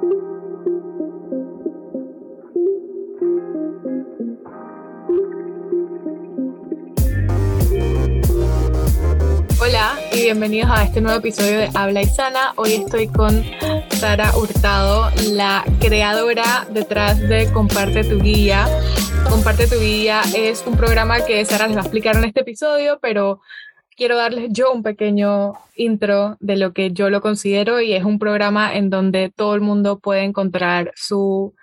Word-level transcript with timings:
Hola 0.00 0.08
y 10.12 10.22
bienvenidos 10.22 10.70
a 10.70 10.84
este 10.84 11.02
nuevo 11.02 11.18
episodio 11.18 11.58
de 11.58 11.70
Habla 11.74 12.00
y 12.00 12.06
Sana. 12.06 12.54
Hoy 12.56 12.72
estoy 12.72 13.08
con 13.08 13.44
Sara 13.90 14.34
Hurtado, 14.38 15.10
la 15.32 15.64
creadora 15.80 16.66
detrás 16.70 17.20
de 17.20 17.52
Comparte 17.52 18.02
tu 18.04 18.22
Guía. 18.22 18.66
Comparte 19.28 19.66
tu 19.66 19.78
Guía 19.78 20.22
es 20.34 20.64
un 20.66 20.78
programa 20.78 21.26
que 21.26 21.44
Sara 21.44 21.66
les 21.66 21.76
va 21.76 21.80
a 21.80 21.84
explicar 21.84 22.16
en 22.16 22.24
este 22.24 22.40
episodio, 22.40 22.98
pero 23.02 23.42
quiero 24.00 24.16
darles 24.16 24.48
yo 24.50 24.72
un 24.72 24.82
pequeño 24.82 25.52
intro 25.76 26.38
de 26.40 26.56
lo 26.56 26.72
que 26.72 26.90
yo 26.90 27.10
lo 27.10 27.20
considero 27.20 27.82
y 27.82 27.92
es 27.92 28.02
un 28.02 28.18
programa 28.18 28.74
en 28.74 28.88
donde 28.88 29.28
todo 29.28 29.54
el 29.54 29.60
mundo 29.60 29.98
puede 29.98 30.22
encontrar 30.22 30.90
su 30.96 31.54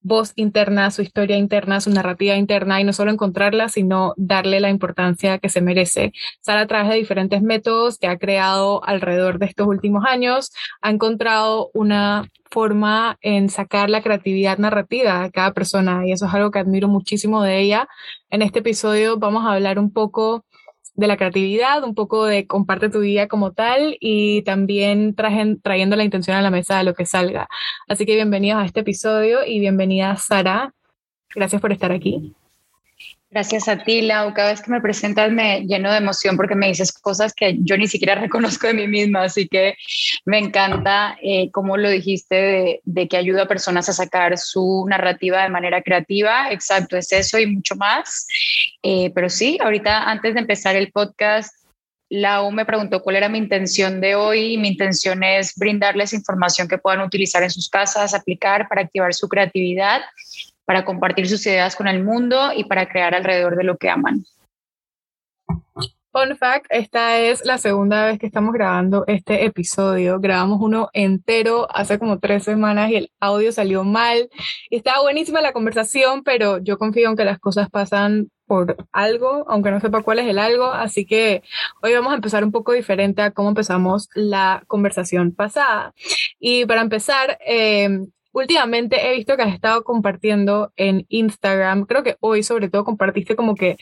voz 0.00 0.32
interna, 0.34 0.90
su 0.90 1.02
historia 1.02 1.36
interna, 1.36 1.80
su 1.80 1.90
narrativa 1.90 2.34
interna 2.34 2.80
y 2.80 2.84
no 2.84 2.92
solo 2.92 3.12
encontrarla, 3.12 3.68
sino 3.68 4.14
darle 4.16 4.58
la 4.58 4.68
importancia 4.68 5.38
que 5.38 5.48
se 5.48 5.60
merece. 5.60 6.12
Sara 6.40 6.62
a 6.62 6.66
través 6.66 6.88
de 6.88 6.96
diferentes 6.96 7.40
métodos 7.40 7.98
que 7.98 8.08
ha 8.08 8.18
creado 8.18 8.84
alrededor 8.84 9.38
de 9.38 9.46
estos 9.46 9.68
últimos 9.68 10.04
años, 10.06 10.50
ha 10.80 10.90
encontrado 10.90 11.70
una 11.72 12.28
forma 12.50 13.16
en 13.20 13.48
sacar 13.48 13.90
la 13.90 14.02
creatividad 14.02 14.58
narrativa 14.58 15.22
de 15.22 15.30
cada 15.30 15.52
persona 15.52 16.04
y 16.04 16.10
eso 16.10 16.26
es 16.26 16.34
algo 16.34 16.50
que 16.50 16.58
admiro 16.58 16.88
muchísimo 16.88 17.42
de 17.42 17.60
ella. 17.60 17.88
En 18.30 18.42
este 18.42 18.58
episodio 18.58 19.18
vamos 19.18 19.44
a 19.44 19.52
hablar 19.52 19.78
un 19.78 19.92
poco 19.92 20.44
de 20.96 21.06
la 21.06 21.16
creatividad, 21.16 21.84
un 21.84 21.94
poco 21.94 22.24
de 22.24 22.46
comparte 22.46 22.88
tu 22.88 23.00
día 23.00 23.28
como 23.28 23.52
tal 23.52 23.96
y 24.00 24.42
también 24.42 25.14
trayendo 25.14 25.96
la 25.96 26.04
intención 26.04 26.36
a 26.36 26.42
la 26.42 26.50
mesa 26.50 26.78
de 26.78 26.84
lo 26.84 26.94
que 26.94 27.06
salga. 27.06 27.48
Así 27.86 28.06
que 28.06 28.14
bienvenidos 28.14 28.62
a 28.62 28.64
este 28.64 28.80
episodio 28.80 29.44
y 29.46 29.60
bienvenida 29.60 30.16
Sara. 30.16 30.74
Gracias 31.34 31.60
por 31.60 31.72
estar 31.72 31.92
aquí. 31.92 32.34
Gracias 33.28 33.66
a 33.66 33.82
ti, 33.82 34.02
Lau. 34.02 34.32
Cada 34.34 34.50
vez 34.50 34.62
que 34.62 34.70
me 34.70 34.80
presentas 34.80 35.32
me 35.32 35.62
lleno 35.66 35.90
de 35.90 35.98
emoción 35.98 36.36
porque 36.36 36.54
me 36.54 36.68
dices 36.68 36.92
cosas 36.92 37.34
que 37.34 37.56
yo 37.60 37.76
ni 37.76 37.88
siquiera 37.88 38.14
reconozco 38.20 38.68
de 38.68 38.74
mí 38.74 38.86
misma, 38.86 39.24
así 39.24 39.48
que 39.48 39.74
me 40.24 40.38
encanta 40.38 41.18
eh, 41.20 41.50
cómo 41.50 41.76
lo 41.76 41.90
dijiste 41.90 42.80
de, 42.84 43.08
que 43.08 43.16
ayuda 43.16 43.42
a 43.42 43.48
personas 43.48 43.88
a 43.88 43.92
sacar 43.92 44.38
su 44.38 44.86
narrativa 44.88 45.42
de 45.42 45.48
manera 45.48 45.82
creativa. 45.82 46.52
Exacto, 46.52 46.96
es 46.96 47.10
eso 47.10 47.38
y 47.40 47.46
mucho 47.46 47.74
más. 47.74 48.28
Eh, 48.82 49.10
pero 49.12 49.28
sí, 49.28 49.58
ahorita 49.60 50.08
antes 50.08 50.34
de 50.34 50.40
empezar 50.40 50.76
el 50.76 50.92
podcast, 50.92 51.52
Lau 52.08 52.52
me 52.52 52.64
preguntó 52.64 53.02
cuál 53.02 53.16
era 53.16 53.28
mi 53.28 53.38
intención 53.38 54.00
de 54.00 54.14
hoy. 54.14 54.56
Mi 54.56 54.68
intención 54.68 55.24
es 55.24 55.52
brindarles 55.56 56.12
información 56.12 56.68
que 56.68 56.78
puedan 56.78 57.00
utilizar 57.00 57.42
en 57.42 57.50
sus 57.50 57.68
casas, 57.68 58.14
aplicar 58.14 58.68
para 58.68 58.82
activar 58.82 59.12
su 59.14 59.28
creatividad 59.28 60.02
para 60.66 60.84
compartir 60.84 61.28
sus 61.28 61.46
ideas 61.46 61.74
con 61.76 61.88
el 61.88 62.04
mundo 62.04 62.50
y 62.54 62.64
para 62.64 62.88
crear 62.88 63.14
alrededor 63.14 63.56
de 63.56 63.64
lo 63.64 63.78
que 63.78 63.88
aman. 63.88 64.24
Fun 66.16 66.34
fact, 66.38 66.66
esta 66.70 67.18
es 67.18 67.44
la 67.44 67.58
segunda 67.58 68.06
vez 68.06 68.18
que 68.18 68.24
estamos 68.24 68.54
grabando 68.54 69.04
este 69.06 69.44
episodio. 69.44 70.18
Grabamos 70.18 70.60
uno 70.62 70.88
entero 70.94 71.68
hace 71.70 71.98
como 71.98 72.18
tres 72.18 72.42
semanas 72.42 72.90
y 72.90 72.96
el 72.96 73.12
audio 73.20 73.52
salió 73.52 73.84
mal. 73.84 74.30
Y 74.70 74.76
estaba 74.76 75.02
buenísima 75.02 75.42
la 75.42 75.52
conversación, 75.52 76.22
pero 76.24 76.56
yo 76.56 76.78
confío 76.78 77.10
en 77.10 77.16
que 77.16 77.26
las 77.26 77.38
cosas 77.38 77.68
pasan 77.68 78.30
por 78.46 78.78
algo, 78.92 79.44
aunque 79.46 79.70
no 79.70 79.78
sepa 79.78 80.02
cuál 80.02 80.20
es 80.20 80.26
el 80.26 80.38
algo. 80.38 80.72
Así 80.72 81.04
que 81.04 81.42
hoy 81.82 81.92
vamos 81.92 82.12
a 82.12 82.16
empezar 82.16 82.42
un 82.44 82.52
poco 82.52 82.72
diferente 82.72 83.20
a 83.20 83.32
cómo 83.32 83.50
empezamos 83.50 84.08
la 84.14 84.64
conversación 84.68 85.34
pasada. 85.34 85.92
Y 86.40 86.64
para 86.64 86.80
empezar, 86.80 87.38
eh, 87.46 88.06
últimamente 88.36 89.08
he 89.08 89.16
visto 89.16 89.34
que 89.34 89.42
has 89.44 89.54
estado 89.54 89.82
compartiendo 89.82 90.70
en 90.76 91.06
Instagram, 91.08 91.86
creo 91.86 92.02
que 92.02 92.16
hoy 92.20 92.42
sobre 92.42 92.68
todo 92.68 92.84
compartiste 92.84 93.34
como 93.34 93.54
que 93.54 93.78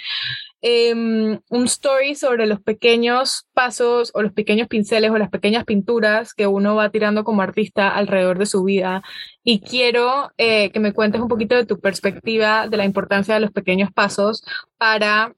em, 0.62 1.40
un 1.50 1.64
story 1.64 2.14
sobre 2.14 2.46
los 2.46 2.60
pequeños 2.60 3.48
pasos 3.52 4.12
o 4.14 4.22
los 4.22 4.32
pequeños 4.32 4.68
pinceles 4.68 5.10
o 5.10 5.18
las 5.18 5.30
pequeñas 5.30 5.64
pinturas 5.64 6.34
que 6.34 6.46
uno 6.46 6.76
va 6.76 6.90
tirando 6.90 7.24
como 7.24 7.42
artista 7.42 7.88
alrededor 7.88 8.38
de 8.38 8.46
su 8.46 8.62
vida. 8.62 9.02
Y 9.42 9.60
quiero 9.60 10.30
eh, 10.38 10.70
que 10.70 10.80
me 10.80 10.92
cuentes 10.92 11.20
un 11.20 11.28
poquito 11.28 11.56
de 11.56 11.66
tu 11.66 11.80
perspectiva 11.80 12.68
de 12.68 12.76
la 12.76 12.84
importancia 12.84 13.34
de 13.34 13.40
los 13.40 13.50
pequeños 13.50 13.90
pasos 13.92 14.44
para 14.78 15.34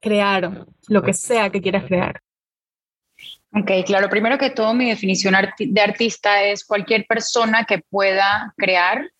crear 0.00 0.66
lo 0.88 1.02
que 1.02 1.14
sea 1.14 1.50
que 1.50 1.60
quieras 1.62 1.84
crear. 1.84 2.22
Ok, 3.54 3.70
claro. 3.84 4.08
Primero 4.08 4.38
que 4.38 4.50
todo, 4.50 4.72
mi 4.72 4.88
definición 4.88 5.34
de 5.58 5.80
artista 5.80 6.42
es 6.42 6.64
cualquier 6.64 7.06
persona 7.06 7.64
que 7.64 7.78
pueda 7.78 8.54
crear. 8.56 9.10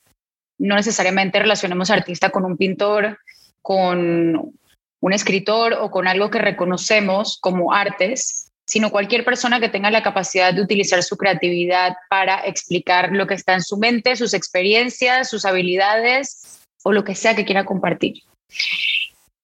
No 0.58 0.74
necesariamente 0.74 1.38
relacionemos 1.38 1.90
artista 1.90 2.30
con 2.30 2.44
un 2.44 2.56
pintor, 2.56 3.18
con 3.60 4.54
un 5.00 5.12
escritor 5.12 5.74
o 5.74 5.90
con 5.90 6.08
algo 6.08 6.30
que 6.30 6.38
reconocemos 6.38 7.38
como 7.40 7.74
artes, 7.74 8.50
sino 8.66 8.90
cualquier 8.90 9.24
persona 9.24 9.60
que 9.60 9.68
tenga 9.68 9.90
la 9.90 10.02
capacidad 10.02 10.54
de 10.54 10.62
utilizar 10.62 11.02
su 11.02 11.16
creatividad 11.16 11.94
para 12.08 12.46
explicar 12.46 13.10
lo 13.12 13.26
que 13.26 13.34
está 13.34 13.54
en 13.54 13.62
su 13.62 13.76
mente, 13.76 14.16
sus 14.16 14.32
experiencias, 14.32 15.28
sus 15.28 15.44
habilidades 15.44 16.64
o 16.84 16.92
lo 16.92 17.04
que 17.04 17.14
sea 17.14 17.36
que 17.36 17.44
quiera 17.44 17.64
compartir. 17.64 18.22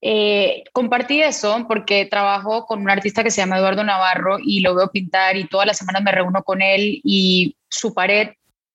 Eh, 0.00 0.62
compartí 0.72 1.20
eso 1.22 1.64
porque 1.66 2.06
trabajo 2.06 2.66
con 2.66 2.80
un 2.80 2.90
artista 2.90 3.24
que 3.24 3.32
se 3.32 3.40
llama 3.40 3.58
Eduardo 3.58 3.82
Navarro 3.82 4.38
y 4.40 4.60
lo 4.60 4.76
veo 4.76 4.90
pintar 4.90 5.36
y 5.36 5.48
todas 5.48 5.66
las 5.66 5.78
semanas 5.78 6.02
me 6.02 6.12
reúno 6.12 6.44
con 6.44 6.62
él 6.62 7.00
y 7.02 7.56
su 7.68 7.92
pared 7.92 8.28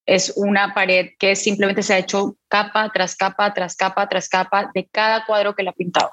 es 0.06 0.34
una 0.36 0.74
pared 0.74 1.12
que 1.18 1.38
simplemente 1.38 1.82
se 1.82 1.94
ha 1.94 1.98
hecho 1.98 2.36
capa 2.50 2.92
tras 2.94 3.16
capa, 3.16 3.54
tras 3.54 3.78
capa, 3.78 4.10
tras 4.10 4.28
capa 4.28 4.70
de 4.74 4.86
cada 4.92 5.26
cuadro 5.26 5.56
que 5.56 5.64
le 5.64 5.70
ha 5.70 5.74
pintado. 5.74 6.12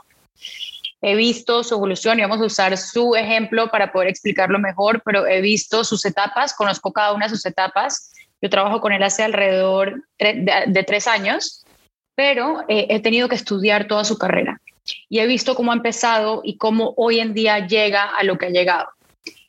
He 1.02 1.16
visto 1.16 1.64
su 1.64 1.74
evolución 1.74 2.18
y 2.18 2.22
vamos 2.22 2.40
a 2.40 2.44
usar 2.44 2.76
su 2.76 3.16
ejemplo 3.16 3.68
para 3.68 3.90
poder 3.90 4.08
explicarlo 4.08 4.60
mejor, 4.60 5.02
pero 5.04 5.26
he 5.26 5.40
visto 5.40 5.82
sus 5.82 6.04
etapas, 6.04 6.54
conozco 6.54 6.92
cada 6.92 7.14
una 7.14 7.26
de 7.26 7.30
sus 7.30 7.44
etapas. 7.46 8.12
Yo 8.40 8.48
trabajo 8.48 8.80
con 8.80 8.92
él 8.92 9.02
hace 9.02 9.24
alrededor 9.24 10.04
de, 10.18 10.84
tres 10.86 11.08
años, 11.08 11.64
pero 12.14 12.64
eh, 12.68 12.86
he 12.90 13.00
tenido 13.00 13.28
que 13.28 13.34
estudiar 13.34 13.88
toda 13.88 14.04
su 14.04 14.16
carrera 14.16 14.60
y 15.08 15.18
he 15.18 15.26
visto 15.26 15.54
cómo 15.54 15.72
ha 15.72 15.76
empezado 15.76 16.40
y 16.44 16.56
cómo 16.56 16.94
hoy 16.96 17.20
en 17.20 17.34
día 17.34 17.66
llega 17.66 18.04
a 18.04 18.22
lo 18.24 18.38
que 18.38 18.46
ha 18.46 18.50
llegado. 18.50 18.88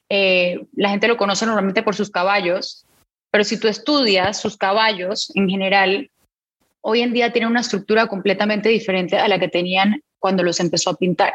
Eh, 0.10 0.66
la 0.76 0.90
gente 0.90 1.08
lo 1.08 1.18
conoce 1.18 1.46
normalmente 1.46 1.84
por 1.84 1.96
sus 1.96 2.10
caballos, 2.10 2.86
pero 3.30 3.44
si 3.44 3.58
tú 3.58 3.68
estudias 3.68 4.42
sus 4.42 4.58
caballos 4.58 5.32
en 5.36 5.50
general, 5.50 6.10
hoy 6.82 7.02
en 7.02 7.14
día 7.14 7.32
tienen 7.32 7.50
una 7.50 7.62
estructura 7.62 8.08
completamente 8.08 8.70
diferente 8.70 9.18
a 9.18 9.28
la 9.28 9.40
que 9.40 9.48
tenían 9.48 10.02
cuando 10.20 10.44
los 10.44 10.60
empezó 10.60 10.90
a 10.90 10.98
pintar. 10.98 11.34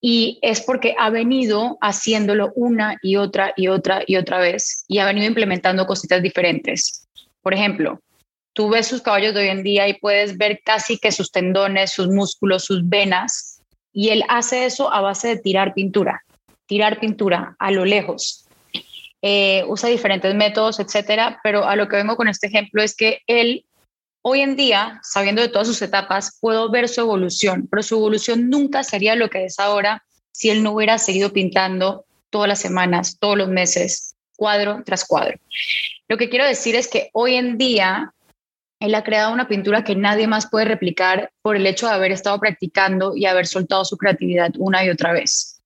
Y 0.00 0.38
es 0.42 0.62
porque 0.62 0.94
ha 0.98 1.10
venido 1.10 1.78
haciéndolo 1.80 2.52
una 2.54 2.96
y 3.02 3.16
otra 3.16 3.52
y 3.56 3.68
otra 3.68 4.02
y 4.06 4.16
otra 4.16 4.38
vez 4.38 4.84
y 4.88 4.98
ha 4.98 5.04
venido 5.04 5.26
implementando 5.26 5.86
cositas 5.86 6.22
diferentes. 6.22 7.06
Por 7.42 7.54
ejemplo, 7.54 8.00
Tú 8.60 8.68
ves 8.68 8.88
sus 8.88 9.00
caballos 9.00 9.32
de 9.32 9.40
hoy 9.40 9.48
en 9.48 9.62
día 9.62 9.88
y 9.88 9.94
puedes 9.94 10.36
ver 10.36 10.60
casi 10.62 10.98
que 10.98 11.12
sus 11.12 11.32
tendones, 11.32 11.92
sus 11.92 12.08
músculos, 12.08 12.66
sus 12.66 12.86
venas, 12.86 13.62
y 13.90 14.10
él 14.10 14.22
hace 14.28 14.66
eso 14.66 14.92
a 14.92 15.00
base 15.00 15.28
de 15.28 15.36
tirar 15.38 15.72
pintura, 15.72 16.22
tirar 16.66 17.00
pintura 17.00 17.56
a 17.58 17.70
lo 17.70 17.86
lejos. 17.86 18.46
Eh, 19.22 19.64
usa 19.66 19.88
diferentes 19.88 20.34
métodos, 20.34 20.78
etcétera, 20.78 21.40
pero 21.42 21.66
a 21.66 21.74
lo 21.74 21.88
que 21.88 21.96
vengo 21.96 22.16
con 22.16 22.28
este 22.28 22.48
ejemplo 22.48 22.82
es 22.82 22.94
que 22.94 23.22
él 23.26 23.64
hoy 24.20 24.42
en 24.42 24.56
día, 24.56 25.00
sabiendo 25.02 25.40
de 25.40 25.48
todas 25.48 25.66
sus 25.66 25.80
etapas, 25.80 26.36
puedo 26.38 26.70
ver 26.70 26.86
su 26.90 27.00
evolución, 27.00 27.66
pero 27.70 27.82
su 27.82 27.94
evolución 27.94 28.50
nunca 28.50 28.82
sería 28.82 29.16
lo 29.16 29.30
que 29.30 29.46
es 29.46 29.58
ahora 29.58 30.04
si 30.32 30.50
él 30.50 30.62
no 30.62 30.72
hubiera 30.72 30.98
seguido 30.98 31.32
pintando 31.32 32.04
todas 32.28 32.46
las 32.46 32.60
semanas, 32.60 33.16
todos 33.18 33.38
los 33.38 33.48
meses, 33.48 34.16
cuadro 34.36 34.82
tras 34.84 35.06
cuadro. 35.06 35.38
Lo 36.08 36.18
que 36.18 36.28
quiero 36.28 36.44
decir 36.44 36.76
es 36.76 36.88
que 36.88 37.08
hoy 37.14 37.36
en 37.36 37.56
día 37.56 38.12
él 38.80 38.94
ha 38.94 39.04
creado 39.04 39.32
una 39.32 39.46
pintura 39.46 39.84
que 39.84 39.94
nadie 39.94 40.26
más 40.26 40.48
puede 40.48 40.64
replicar 40.64 41.30
por 41.42 41.54
el 41.54 41.66
hecho 41.66 41.86
de 41.86 41.92
haber 41.92 42.12
estado 42.12 42.40
practicando 42.40 43.14
y 43.14 43.26
haber 43.26 43.46
soltado 43.46 43.84
su 43.84 43.96
creatividad 43.98 44.52
una 44.58 44.84
y 44.84 44.88
otra 44.88 45.12
vez. 45.12 45.60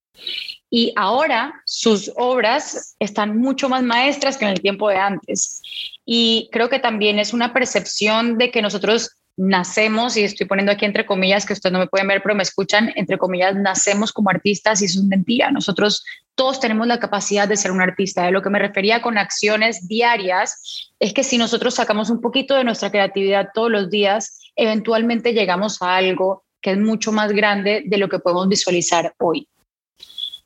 Y 0.69 0.91
ahora 0.97 1.61
sus 1.65 2.11
obras 2.17 2.95
están 2.99 3.37
mucho 3.37 3.69
más 3.69 3.83
maestras 3.83 4.37
que 4.37 4.43
en 4.45 4.51
el 4.51 4.61
tiempo 4.61 4.89
de 4.89 4.97
antes. 4.97 5.61
Y 6.05 6.49
creo 6.51 6.69
que 6.69 6.79
también 6.79 7.17
es 7.17 7.33
una 7.33 7.53
percepción 7.53 8.37
de 8.37 8.51
que 8.51 8.61
nosotros 8.61 9.11
nacemos, 9.37 10.15
y 10.17 10.23
estoy 10.23 10.47
poniendo 10.47 10.71
aquí 10.71 10.85
entre 10.85 11.05
comillas, 11.05 11.45
que 11.45 11.53
ustedes 11.53 11.73
no 11.73 11.79
me 11.79 11.87
pueden 11.87 12.07
ver, 12.07 12.21
pero 12.21 12.35
me 12.35 12.43
escuchan, 12.43 12.91
entre 12.95 13.17
comillas, 13.17 13.55
nacemos 13.55 14.11
como 14.11 14.29
artistas 14.29 14.81
y 14.81 14.85
eso 14.85 14.99
es 14.99 15.05
mentira. 15.05 15.51
Nosotros 15.51 16.03
todos 16.35 16.59
tenemos 16.59 16.87
la 16.87 16.99
capacidad 16.99 17.47
de 17.47 17.57
ser 17.57 17.71
un 17.71 17.81
artista. 17.81 18.23
De 18.23 18.31
lo 18.31 18.41
que 18.41 18.49
me 18.49 18.59
refería 18.59 19.01
con 19.01 19.17
acciones 19.17 19.87
diarias 19.87 20.93
es 20.99 21.13
que 21.13 21.23
si 21.23 21.37
nosotros 21.37 21.75
sacamos 21.75 22.09
un 22.09 22.21
poquito 22.21 22.55
de 22.55 22.63
nuestra 22.63 22.91
creatividad 22.91 23.49
todos 23.53 23.71
los 23.71 23.89
días, 23.89 24.39
eventualmente 24.55 25.33
llegamos 25.33 25.81
a 25.81 25.95
algo 25.95 26.43
que 26.61 26.71
es 26.71 26.77
mucho 26.79 27.11
más 27.11 27.31
grande 27.31 27.83
de 27.85 27.97
lo 27.97 28.09
que 28.09 28.19
podemos 28.19 28.47
visualizar 28.47 29.13
hoy. 29.19 29.47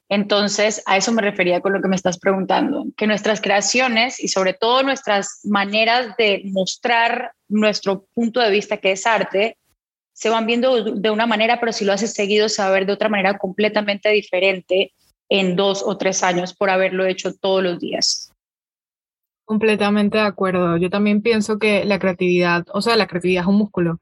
Entonces, 0.09 0.81
a 0.87 0.97
eso 0.97 1.11
me 1.11 1.21
refería 1.21 1.61
con 1.61 1.71
lo 1.71 1.81
que 1.81 1.87
me 1.87 1.95
estás 1.95 2.17
preguntando, 2.17 2.85
que 2.97 3.05
nuestras 3.05 3.41
creaciones 3.41 4.19
y 4.19 4.27
sobre 4.27 4.53
todo 4.53 4.81
nuestras 4.81 5.41
maneras 5.43 6.15
de 6.17 6.41
mostrar 6.45 7.33
nuestro 7.47 8.05
punto 8.15 8.39
de 8.39 8.49
vista, 8.49 8.77
que 8.77 8.91
es 8.93 9.05
arte, 9.05 9.57
se 10.11 10.29
van 10.29 10.47
viendo 10.47 10.83
de 10.83 11.11
una 11.11 11.27
manera, 11.27 11.59
pero 11.59 11.71
si 11.71 11.85
lo 11.85 11.93
haces 11.93 12.13
seguido, 12.13 12.49
se 12.49 12.61
va 12.61 12.69
a 12.69 12.71
ver 12.71 12.87
de 12.87 12.93
otra 12.93 13.07
manera 13.07 13.37
completamente 13.37 14.09
diferente 14.09 14.93
en 15.29 15.55
dos 15.55 15.83
o 15.85 15.95
tres 15.95 16.23
años 16.23 16.55
por 16.55 16.71
haberlo 16.71 17.05
hecho 17.05 17.35
todos 17.35 17.61
los 17.61 17.79
días. 17.79 18.33
Completamente 19.45 20.17
de 20.17 20.23
acuerdo. 20.23 20.75
Yo 20.77 20.89
también 20.89 21.21
pienso 21.21 21.59
que 21.59 21.85
la 21.85 21.99
creatividad, 21.99 22.65
o 22.73 22.81
sea, 22.81 22.95
la 22.95 23.07
creatividad 23.07 23.43
es 23.43 23.47
un 23.47 23.57
músculo 23.57 23.99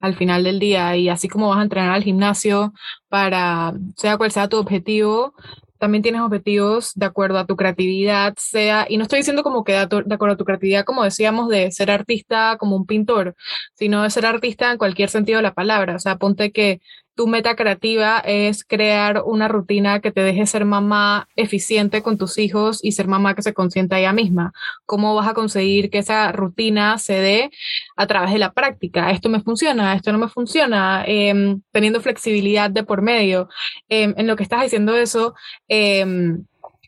al 0.00 0.16
final 0.16 0.44
del 0.44 0.58
día 0.58 0.96
y 0.96 1.08
así 1.08 1.28
como 1.28 1.48
vas 1.48 1.58
a 1.58 1.62
entrenar 1.62 1.92
al 1.92 2.04
gimnasio 2.04 2.72
para, 3.08 3.74
sea 3.96 4.16
cual 4.16 4.30
sea 4.30 4.48
tu 4.48 4.58
objetivo, 4.58 5.34
también 5.78 6.02
tienes 6.02 6.22
objetivos 6.22 6.92
de 6.94 7.06
acuerdo 7.06 7.38
a 7.38 7.46
tu 7.46 7.56
creatividad, 7.56 8.34
sea, 8.38 8.86
y 8.88 8.96
no 8.96 9.02
estoy 9.02 9.18
diciendo 9.18 9.42
como 9.42 9.64
que 9.64 9.72
de, 9.72 9.78
acuerdo 9.78 10.34
a 10.34 10.36
tu 10.36 10.44
creatividad, 10.44 10.84
como 10.84 11.04
decíamos, 11.04 11.48
de 11.48 11.70
ser 11.70 11.90
artista 11.90 12.56
como 12.58 12.76
un 12.76 12.86
pintor, 12.86 13.34
sino 13.74 14.02
de 14.02 14.10
ser 14.10 14.26
artista 14.26 14.72
en 14.72 14.78
cualquier 14.78 15.10
sentido 15.10 15.38
de 15.38 15.42
la 15.42 15.54
palabra. 15.54 15.96
O 15.96 15.98
sea, 15.98 16.16
ponte 16.16 16.52
que 16.52 16.80
tu 17.16 17.26
meta 17.26 17.56
creativa 17.56 18.18
es 18.18 18.62
crear 18.62 19.22
una 19.24 19.48
rutina 19.48 20.00
que 20.00 20.12
te 20.12 20.20
deje 20.20 20.46
ser 20.46 20.66
mamá 20.66 21.28
eficiente 21.34 22.02
con 22.02 22.18
tus 22.18 22.36
hijos 22.36 22.78
y 22.82 22.92
ser 22.92 23.08
mamá 23.08 23.34
que 23.34 23.42
se 23.42 23.54
consienta 23.54 23.98
ella 23.98 24.12
misma. 24.12 24.52
¿Cómo 24.84 25.14
vas 25.14 25.26
a 25.26 25.34
conseguir 25.34 25.88
que 25.90 25.98
esa 25.98 26.30
rutina 26.32 26.98
se 26.98 27.14
dé 27.14 27.50
a 27.96 28.06
través 28.06 28.32
de 28.32 28.38
la 28.38 28.52
práctica? 28.52 29.10
Esto 29.10 29.30
me 29.30 29.40
funciona, 29.40 29.94
esto 29.94 30.12
no 30.12 30.18
me 30.18 30.28
funciona, 30.28 31.04
em, 31.06 31.62
teniendo 31.72 32.02
flexibilidad 32.02 32.70
de 32.70 32.84
por 32.84 33.00
medio. 33.00 33.48
Em, 33.88 34.14
en 34.18 34.26
lo 34.26 34.36
que 34.36 34.42
estás 34.42 34.62
diciendo 34.62 34.94
eso, 34.94 35.34
em, 35.68 36.44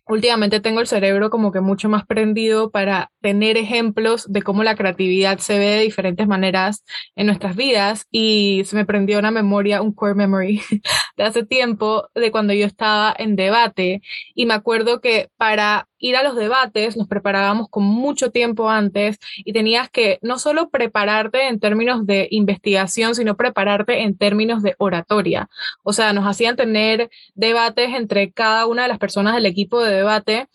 últimamente 0.08 0.60
tengo 0.60 0.80
el 0.80 0.86
cerebro 0.86 1.30
como 1.30 1.52
que 1.52 1.60
mucho 1.60 1.88
más 1.88 2.04
prendido 2.06 2.70
para 2.70 3.10
tener 3.28 3.58
ejemplos 3.58 4.25
de 4.32 4.40
cómo 4.40 4.64
la 4.64 4.75
creatividad 4.75 5.36
se 5.36 5.58
ve 5.58 5.66
de 5.66 5.80
diferentes 5.80 6.26
maneras 6.26 6.82
en 7.14 7.26
nuestras 7.26 7.56
vidas 7.56 8.06
y 8.10 8.62
se 8.64 8.75
me 8.75 8.86
prendió 8.86 9.19
una 9.19 9.30
memoria, 9.30 9.82
un 9.82 9.92
core 9.92 10.14
memory 10.14 10.62
de 11.19 11.25
hace 11.25 11.44
tiempo 11.44 12.08
de 12.14 12.30
cuando 12.30 12.54
yo 12.54 12.64
estaba 12.64 13.14
en 13.19 13.36
debate 13.36 14.00
y 14.34 14.46
me 14.46 14.54
acuerdo 14.54 15.02
que 15.02 15.28
para 15.36 15.88
ir 15.98 16.16
a 16.16 16.22
los 16.22 16.36
debates 16.36 16.96
nos 16.96 17.06
preparábamos 17.06 17.69
con 17.69 17.84
mucho 17.84 18.30
tiempo 18.30 18.70
antes 18.70 19.19
y 19.36 19.52
tenías 19.52 19.90
que 19.90 20.19
no 20.22 20.38
solo 20.38 20.70
prepararte 20.70 21.48
en 21.48 21.60
términos 21.60 22.06
de 22.06 22.28
investigación, 22.30 23.14
sino 23.14 23.36
prepararte 23.36 24.04
en 24.04 24.16
términos 24.16 24.62
de 24.62 24.75
oratoria. 24.78 25.50
O 25.82 25.92
sea, 25.92 26.14
nos 26.14 26.26
hacían 26.26 26.56
tener 26.56 27.10
debates 27.34 27.90
entre 27.94 28.32
cada 28.32 28.64
una 28.64 28.84
de 28.84 28.88
las 28.88 28.98
personas 28.98 29.34
del 29.34 29.44
equipo 29.44 29.82
de 29.82 29.96
debate 29.96 30.48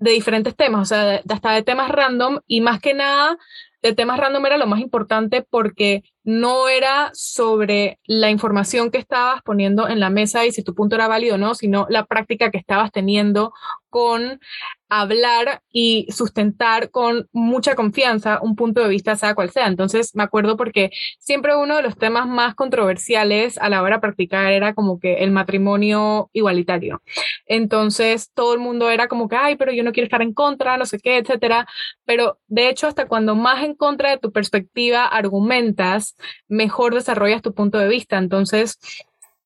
de 0.00 0.10
diferentes 0.12 0.56
temas, 0.56 0.82
o 0.82 0.84
sea, 0.86 1.22
hasta 1.28 1.52
de 1.52 1.62
temas 1.62 1.90
random 1.90 2.40
y 2.46 2.62
más 2.62 2.80
que 2.80 2.94
nada 2.94 3.38
de 3.82 3.94
temas 3.94 4.18
random 4.18 4.44
era 4.44 4.58
lo 4.58 4.66
más 4.66 4.80
importante 4.80 5.42
porque 5.42 6.02
no 6.24 6.68
era 6.68 7.10
sobre 7.14 7.98
la 8.04 8.30
información 8.30 8.90
que 8.90 8.98
estabas 8.98 9.42
poniendo 9.42 9.88
en 9.88 10.00
la 10.00 10.10
mesa 10.10 10.44
y 10.44 10.52
si 10.52 10.62
tu 10.62 10.74
punto 10.74 10.96
era 10.96 11.08
válido 11.08 11.36
o 11.36 11.38
no, 11.38 11.54
sino 11.54 11.86
la 11.88 12.04
práctica 12.04 12.50
que 12.50 12.58
estabas 12.58 12.92
teniendo 12.92 13.52
con 13.88 14.40
hablar 14.90 15.62
y 15.72 16.06
sustentar 16.10 16.90
con 16.90 17.28
mucha 17.32 17.74
confianza 17.74 18.40
un 18.42 18.56
punto 18.56 18.82
de 18.82 18.88
vista, 18.88 19.16
sea 19.16 19.34
cual 19.34 19.50
sea. 19.50 19.68
Entonces, 19.68 20.14
me 20.14 20.24
acuerdo 20.24 20.56
porque 20.56 20.90
siempre 21.18 21.56
uno 21.56 21.76
de 21.76 21.82
los 21.82 21.96
temas 21.96 22.26
más 22.26 22.54
controversiales 22.54 23.56
a 23.58 23.68
la 23.68 23.82
hora 23.82 23.96
de 23.96 24.00
practicar 24.00 24.52
era 24.52 24.74
como 24.74 24.98
que 24.98 25.24
el 25.24 25.30
matrimonio 25.30 26.28
igualitario. 26.32 27.02
Entonces, 27.46 28.30
todo 28.34 28.52
el 28.54 28.60
mundo 28.60 28.90
era 28.90 29.08
como 29.08 29.28
que, 29.28 29.36
ay, 29.36 29.56
pero 29.56 29.72
yo 29.72 29.84
no 29.84 29.92
quiero 29.92 30.06
estar 30.06 30.22
en 30.22 30.34
contra, 30.34 30.76
no 30.76 30.86
sé 30.86 30.98
qué, 30.98 31.18
etcétera. 31.18 31.66
Pero 32.04 32.38
de 32.48 32.68
hecho, 32.68 32.86
hasta 32.88 33.06
cuando 33.06 33.34
más 33.36 33.62
en 33.64 33.74
contra 33.74 34.10
de 34.10 34.18
tu 34.18 34.32
perspectiva 34.32 35.06
argumentas, 35.06 36.16
mejor 36.48 36.94
desarrollas 36.94 37.42
tu 37.42 37.54
punto 37.54 37.78
de 37.78 37.88
vista. 37.88 38.18
Entonces, 38.18 38.78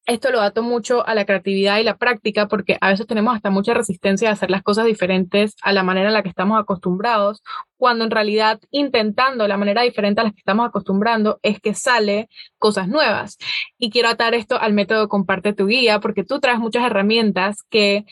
esto 0.07 0.31
lo 0.31 0.41
dato 0.41 0.63
mucho 0.63 1.07
a 1.07 1.15
la 1.15 1.25
creatividad 1.25 1.79
y 1.79 1.83
la 1.85 1.97
práctica 1.97 2.47
porque 2.47 2.77
a 2.81 2.91
veces 2.91 3.07
tenemos 3.07 3.35
hasta 3.35 3.51
mucha 3.51 3.73
resistencia 3.73 4.29
a 4.29 4.33
hacer 4.33 4.51
las 4.51 4.63
cosas 4.63 4.85
diferentes 4.85 5.57
a 5.63 5.73
la 5.73 5.83
manera 5.83 6.09
en 6.09 6.15
la 6.15 6.23
que 6.23 6.29
estamos 6.29 6.61
acostumbrados, 6.61 7.43
cuando 7.77 8.05
en 8.05 8.11
realidad 8.11 8.61
intentando 8.71 9.49
la 9.49 9.57
manera 9.57 9.83
diferente 9.83 10.21
a 10.21 10.25
la 10.25 10.31
que 10.33 10.39
estamos 10.39 10.67
acostumbrando 10.67 11.39
es 11.43 11.59
que 11.61 11.75
sale 11.75 12.29
cosas 12.59 12.89
nuevas. 12.89 13.39
Y 13.79 13.91
quiero 13.91 14.09
atar 14.09 14.35
esto 14.35 14.61
al 14.61 14.75
método 14.75 15.09
comparte 15.09 15.55
tu 15.55 15.67
guía 15.67 16.01
porque 16.01 16.25
tú 16.25 16.39
traes 16.39 16.59
muchas 16.59 16.85
herramientas 16.85 17.63
que 17.71 18.05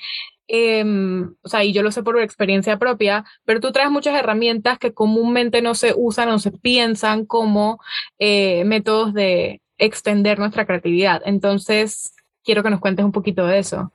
em, 0.49 1.35
o 1.43 1.49
sea, 1.49 1.65
y 1.65 1.73
yo 1.73 1.83
lo 1.83 1.93
sé 1.93 2.03
por 2.03 2.19
experiencia 2.21 2.79
propia, 2.79 3.25
pero 3.45 3.61
tú 3.61 3.73
traes 3.73 3.91
muchas 3.91 4.15
herramientas 4.19 4.79
que 4.79 4.93
comúnmente 4.93 5.63
no 5.63 5.75
se 5.75 5.95
usan 5.97 6.29
o 6.31 6.39
se 6.39 6.51
piensan 6.53 7.27
como 7.27 7.81
eh, 8.19 8.65
métodos 8.65 9.15
de, 9.15 9.63
extender 9.83 10.39
nuestra 10.39 10.65
creatividad. 10.65 11.23
Entonces, 11.25 12.15
quiero 12.45 12.63
que 12.63 12.71
nos 12.71 12.81
cuentes 12.81 13.05
un 13.05 13.13
poquito 13.13 13.47
de 13.47 13.59
eso. 13.59 13.93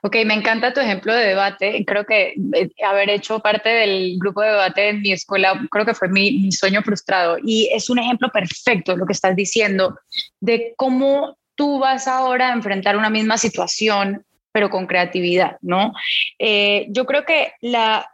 Ok, 0.00 0.16
me 0.24 0.32
encanta 0.32 0.72
tu 0.72 0.80
ejemplo 0.80 1.14
de 1.14 1.26
debate. 1.26 1.84
Creo 1.86 2.06
que 2.06 2.34
eh, 2.54 2.70
haber 2.82 3.10
hecho 3.10 3.40
parte 3.40 3.68
del 3.68 4.16
grupo 4.18 4.40
de 4.40 4.48
debate 4.48 4.88
en 4.88 5.02
mi 5.02 5.12
escuela, 5.12 5.60
creo 5.70 5.84
que 5.84 5.92
fue 5.92 6.08
mi, 6.08 6.50
sueño 6.52 6.82
frustrado. 6.82 7.36
Y 7.44 7.68
es 7.72 7.90
un 7.90 7.98
ejemplo 7.98 8.30
perfecto 8.32 8.96
lo 8.96 9.04
que 9.04 9.12
estás 9.12 9.36
diciendo 9.36 9.98
de 10.40 10.72
cómo 10.76 11.36
tú 11.54 11.78
vas 11.78 12.08
ahora 12.08 12.48
a 12.48 12.54
enfrentar 12.54 12.96
una 12.96 13.10
misma 13.10 13.36
situación, 13.36 14.24
pero 14.52 14.70
con 14.70 14.86
creatividad, 14.86 15.58
¿no? 15.60 15.92
Eh, 16.38 16.86
yo 16.88 17.04
creo 17.04 17.26
que 17.26 17.52
la, 17.60 18.08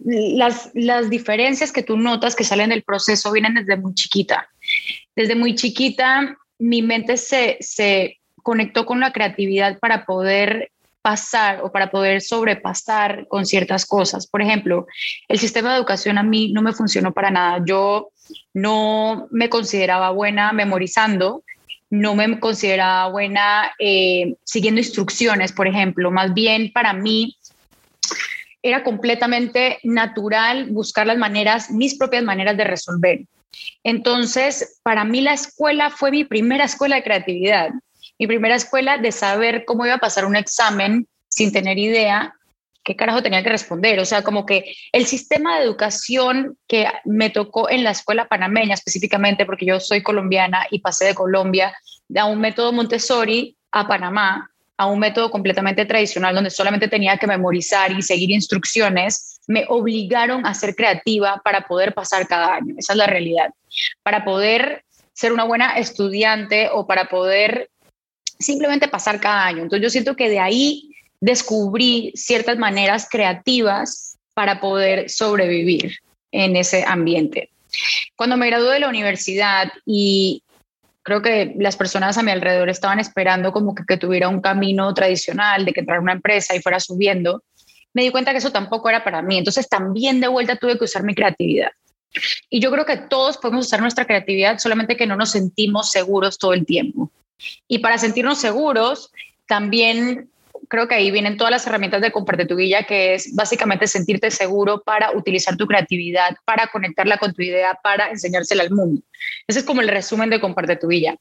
las, 0.00 0.70
las 0.74 1.08
diferencias 1.08 1.72
que 1.72 1.82
tú 1.82 1.96
notas 1.96 2.36
que 2.36 2.44
salen 2.44 2.70
del 2.70 2.82
proceso 2.82 3.32
vienen 3.32 3.54
desde 3.54 3.76
muy 3.76 3.94
chiquita. 3.94 4.50
Desde 5.16 5.34
muy 5.34 5.54
chiquita 5.54 6.36
mi 6.58 6.82
mente 6.82 7.16
se, 7.16 7.56
se 7.60 8.18
conectó 8.42 8.84
con 8.86 9.00
la 9.00 9.12
creatividad 9.12 9.78
para 9.78 10.04
poder 10.04 10.70
pasar 11.02 11.60
o 11.62 11.70
para 11.70 11.90
poder 11.90 12.20
sobrepasar 12.20 13.26
con 13.28 13.46
ciertas 13.46 13.86
cosas. 13.86 14.26
Por 14.26 14.42
ejemplo, 14.42 14.86
el 15.28 15.38
sistema 15.38 15.70
de 15.70 15.78
educación 15.78 16.18
a 16.18 16.22
mí 16.22 16.52
no 16.52 16.62
me 16.62 16.72
funcionó 16.72 17.12
para 17.12 17.30
nada. 17.30 17.62
Yo 17.64 18.10
no 18.52 19.28
me 19.30 19.48
consideraba 19.48 20.10
buena 20.10 20.52
memorizando, 20.52 21.44
no 21.90 22.14
me 22.14 22.38
consideraba 22.40 23.08
buena 23.10 23.72
eh, 23.78 24.34
siguiendo 24.44 24.80
instrucciones, 24.80 25.52
por 25.52 25.66
ejemplo. 25.66 26.10
Más 26.10 26.34
bien 26.34 26.72
para 26.72 26.92
mí 26.92 27.36
era 28.62 28.82
completamente 28.82 29.78
natural 29.84 30.66
buscar 30.70 31.06
las 31.06 31.16
maneras, 31.16 31.70
mis 31.70 31.96
propias 31.96 32.24
maneras 32.24 32.56
de 32.56 32.64
resolver. 32.64 33.20
Entonces, 33.82 34.80
para 34.82 35.04
mí 35.04 35.20
la 35.20 35.34
escuela 35.34 35.90
fue 35.90 36.10
mi 36.10 36.24
primera 36.24 36.64
escuela 36.64 36.96
de 36.96 37.02
creatividad, 37.02 37.70
mi 38.18 38.26
primera 38.26 38.56
escuela 38.56 38.98
de 38.98 39.12
saber 39.12 39.64
cómo 39.64 39.86
iba 39.86 39.94
a 39.94 39.98
pasar 39.98 40.24
un 40.24 40.36
examen 40.36 41.06
sin 41.28 41.52
tener 41.52 41.78
idea 41.78 42.34
qué 42.88 42.96
carajo 42.96 43.22
tenía 43.22 43.42
que 43.42 43.50
responder. 43.50 44.00
O 44.00 44.06
sea, 44.06 44.22
como 44.22 44.46
que 44.46 44.74
el 44.92 45.06
sistema 45.06 45.58
de 45.58 45.64
educación 45.64 46.56
que 46.66 46.86
me 47.04 47.28
tocó 47.28 47.68
en 47.68 47.84
la 47.84 47.90
escuela 47.90 48.26
panameña 48.28 48.74
específicamente, 48.74 49.44
porque 49.44 49.66
yo 49.66 49.78
soy 49.78 50.02
colombiana 50.02 50.66
y 50.70 50.80
pasé 50.80 51.04
de 51.04 51.14
Colombia 51.14 51.76
a 52.16 52.24
un 52.24 52.40
método 52.40 52.72
Montessori 52.72 53.56
a 53.70 53.86
Panamá, 53.86 54.50
a 54.78 54.86
un 54.86 54.98
método 54.98 55.30
completamente 55.30 55.84
tradicional 55.84 56.34
donde 56.34 56.50
solamente 56.50 56.88
tenía 56.88 57.18
que 57.18 57.26
memorizar 57.26 57.92
y 57.92 58.00
seguir 58.00 58.30
instrucciones, 58.30 59.37
me 59.48 59.64
obligaron 59.68 60.46
a 60.46 60.54
ser 60.54 60.76
creativa 60.76 61.40
para 61.42 61.66
poder 61.66 61.94
pasar 61.94 62.28
cada 62.28 62.54
año. 62.54 62.74
Esa 62.78 62.92
es 62.92 62.96
la 62.98 63.06
realidad. 63.06 63.50
Para 64.04 64.24
poder 64.24 64.84
ser 65.14 65.32
una 65.32 65.44
buena 65.44 65.78
estudiante 65.78 66.68
o 66.70 66.86
para 66.86 67.06
poder 67.06 67.70
simplemente 68.38 68.86
pasar 68.86 69.18
cada 69.20 69.46
año. 69.46 69.62
Entonces 69.62 69.82
yo 69.82 69.90
siento 69.90 70.14
que 70.14 70.28
de 70.28 70.38
ahí 70.38 70.90
descubrí 71.20 72.12
ciertas 72.14 72.58
maneras 72.58 73.08
creativas 73.10 74.18
para 74.34 74.60
poder 74.60 75.10
sobrevivir 75.10 75.96
en 76.30 76.54
ese 76.54 76.84
ambiente. 76.86 77.50
Cuando 78.16 78.36
me 78.36 78.46
gradué 78.46 78.74
de 78.74 78.80
la 78.80 78.88
universidad 78.88 79.72
y 79.84 80.42
creo 81.02 81.22
que 81.22 81.54
las 81.58 81.76
personas 81.76 82.18
a 82.18 82.22
mi 82.22 82.30
alrededor 82.30 82.68
estaban 82.68 83.00
esperando 83.00 83.50
como 83.50 83.74
que, 83.74 83.96
tuviera 83.96 84.28
un 84.28 84.40
camino 84.40 84.92
tradicional, 84.92 85.64
de 85.64 85.72
que 85.72 85.80
entrara 85.80 86.02
una 86.02 86.12
empresa 86.12 86.54
y 86.54 86.60
fuera 86.60 86.78
subiendo, 86.80 87.42
me 87.94 88.02
di 88.02 88.10
cuenta 88.10 88.32
que 88.32 88.38
eso 88.38 88.52
tampoco 88.52 88.88
era 88.88 89.04
para 89.04 89.22
mí. 89.22 89.38
Entonces 89.38 89.68
también 89.68 90.20
de 90.20 90.28
vuelta 90.28 90.56
tuve 90.56 90.78
que 90.78 90.84
usar 90.84 91.02
mi 91.02 91.14
creatividad. 91.14 91.70
Y 92.48 92.60
yo 92.60 92.70
creo 92.70 92.86
que 92.86 92.96
todos 92.96 93.38
podemos 93.38 93.66
usar 93.66 93.80
nuestra 93.80 94.06
creatividad, 94.06 94.58
solamente 94.58 94.96
que 94.96 95.06
no 95.06 95.16
nos 95.16 95.30
sentimos 95.32 95.90
seguros 95.90 96.38
todo 96.38 96.54
el 96.54 96.64
tiempo. 96.64 97.10
Y 97.66 97.78
para 97.78 97.98
sentirnos 97.98 98.40
seguros, 98.40 99.12
también 99.46 100.30
creo 100.68 100.88
que 100.88 100.94
ahí 100.94 101.10
vienen 101.10 101.36
todas 101.36 101.50
las 101.50 101.66
herramientas 101.66 102.00
de 102.02 102.10
Comparte 102.10 102.46
tu 102.46 102.56
Guía, 102.56 102.84
que 102.84 103.14
es 103.14 103.34
básicamente 103.34 103.86
sentirte 103.86 104.30
seguro 104.30 104.82
para 104.82 105.12
utilizar 105.16 105.56
tu 105.56 105.66
creatividad, 105.66 106.36
para 106.44 106.66
conectarla 106.68 107.18
con 107.18 107.32
tu 107.32 107.42
idea, 107.42 107.78
para 107.82 108.10
enseñársela 108.10 108.62
al 108.62 108.70
mundo. 108.70 109.02
Ese 109.46 109.60
es 109.60 109.64
como 109.64 109.80
el 109.80 109.88
resumen 109.88 110.30
de 110.30 110.40
Comparte 110.40 110.76
tu 110.76 110.88
Guía. 110.88 111.16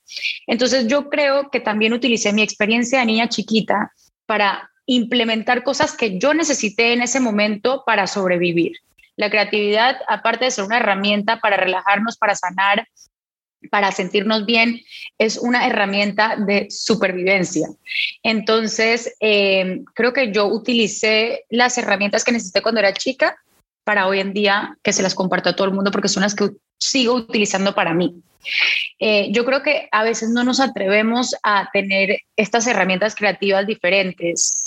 Entonces 0.47 0.87
yo 0.87 1.09
creo 1.09 1.49
que 1.49 1.59
también 1.59 1.93
utilicé 1.93 2.33
mi 2.33 2.41
experiencia 2.41 2.99
de 2.99 3.05
niña 3.05 3.29
chiquita 3.29 3.91
para 4.25 4.69
implementar 4.87 5.63
cosas 5.63 5.95
que 5.95 6.17
yo 6.17 6.33
necesité 6.33 6.93
en 6.93 7.03
ese 7.03 7.19
momento 7.19 7.83
para 7.85 8.07
sobrevivir. 8.07 8.71
La 9.15 9.29
creatividad, 9.29 9.97
aparte 10.07 10.45
de 10.45 10.51
ser 10.51 10.63
una 10.63 10.77
herramienta 10.77 11.39
para 11.39 11.57
relajarnos, 11.57 12.17
para 12.17 12.35
sanar, 12.35 12.87
para 13.69 13.91
sentirnos 13.91 14.45
bien, 14.45 14.81
es 15.17 15.37
una 15.37 15.67
herramienta 15.67 16.35
de 16.37 16.67
supervivencia. 16.69 17.67
Entonces, 18.23 19.15
eh, 19.19 19.81
creo 19.93 20.13
que 20.13 20.31
yo 20.31 20.47
utilicé 20.47 21.45
las 21.49 21.77
herramientas 21.77 22.23
que 22.23 22.31
necesité 22.31 22.61
cuando 22.61 22.79
era 22.79 22.93
chica 22.93 23.35
para 23.83 24.07
hoy 24.07 24.19
en 24.19 24.33
día 24.33 24.77
que 24.83 24.93
se 24.93 25.03
las 25.03 25.15
comparto 25.15 25.49
a 25.49 25.55
todo 25.55 25.67
el 25.67 25.73
mundo 25.73 25.91
porque 25.91 26.09
son 26.09 26.23
las 26.23 26.35
que 26.35 26.49
sigo 26.77 27.13
utilizando 27.13 27.73
para 27.73 27.93
mí. 27.93 28.21
Eh, 28.99 29.29
yo 29.31 29.45
creo 29.45 29.63
que 29.63 29.89
a 29.91 30.03
veces 30.03 30.29
no 30.29 30.43
nos 30.43 30.59
atrevemos 30.59 31.35
a 31.43 31.69
tener 31.71 32.19
estas 32.35 32.67
herramientas 32.67 33.15
creativas 33.15 33.67
diferentes. 33.67 34.66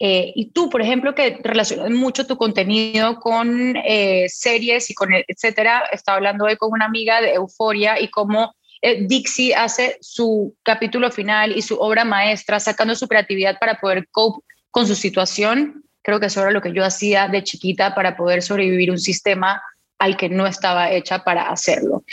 Eh, 0.00 0.32
y 0.34 0.50
tú, 0.50 0.70
por 0.70 0.80
ejemplo, 0.80 1.14
que 1.14 1.38
relacionas 1.44 1.90
mucho 1.90 2.26
tu 2.26 2.36
contenido 2.36 3.16
con 3.20 3.76
eh, 3.76 4.26
series 4.28 4.90
y 4.90 4.94
con 4.94 5.10
etcétera, 5.14 5.84
estaba 5.92 6.16
hablando 6.16 6.46
hoy 6.46 6.56
con 6.56 6.72
una 6.72 6.86
amiga 6.86 7.20
de 7.20 7.34
Euforia 7.34 8.00
y 8.00 8.08
cómo 8.08 8.54
Dixie 8.82 9.54
hace 9.54 9.98
su 10.00 10.56
capítulo 10.62 11.10
final 11.10 11.54
y 11.54 11.60
su 11.60 11.76
obra 11.76 12.02
maestra, 12.04 12.58
sacando 12.58 12.94
su 12.94 13.06
creatividad 13.08 13.58
para 13.58 13.78
poder 13.78 14.08
cope 14.10 14.42
con 14.70 14.86
su 14.86 14.94
situación 14.94 15.84
Creo 16.02 16.18
que 16.18 16.26
eso 16.26 16.40
era 16.40 16.50
lo 16.50 16.62
que 16.62 16.72
yo 16.72 16.84
hacía 16.84 17.28
de 17.28 17.44
chiquita 17.44 17.94
para 17.94 18.16
poder 18.16 18.42
sobrevivir 18.42 18.90
un 18.90 18.98
sistema 18.98 19.62
al 19.98 20.16
que 20.16 20.30
no 20.30 20.46
estaba 20.46 20.90
hecha 20.90 21.24
para 21.24 21.50
hacerlo. 21.50 22.04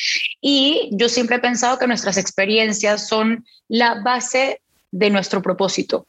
Y 0.42 0.90
yo 0.92 1.08
siempre 1.08 1.38
he 1.38 1.40
pensado 1.40 1.80
que 1.80 1.88
nuestras 1.88 2.18
experiencias 2.18 3.08
son 3.08 3.46
la 3.70 4.02
base 4.04 4.62
de 4.92 5.10
nuestro 5.10 5.42
propósito. 5.42 6.06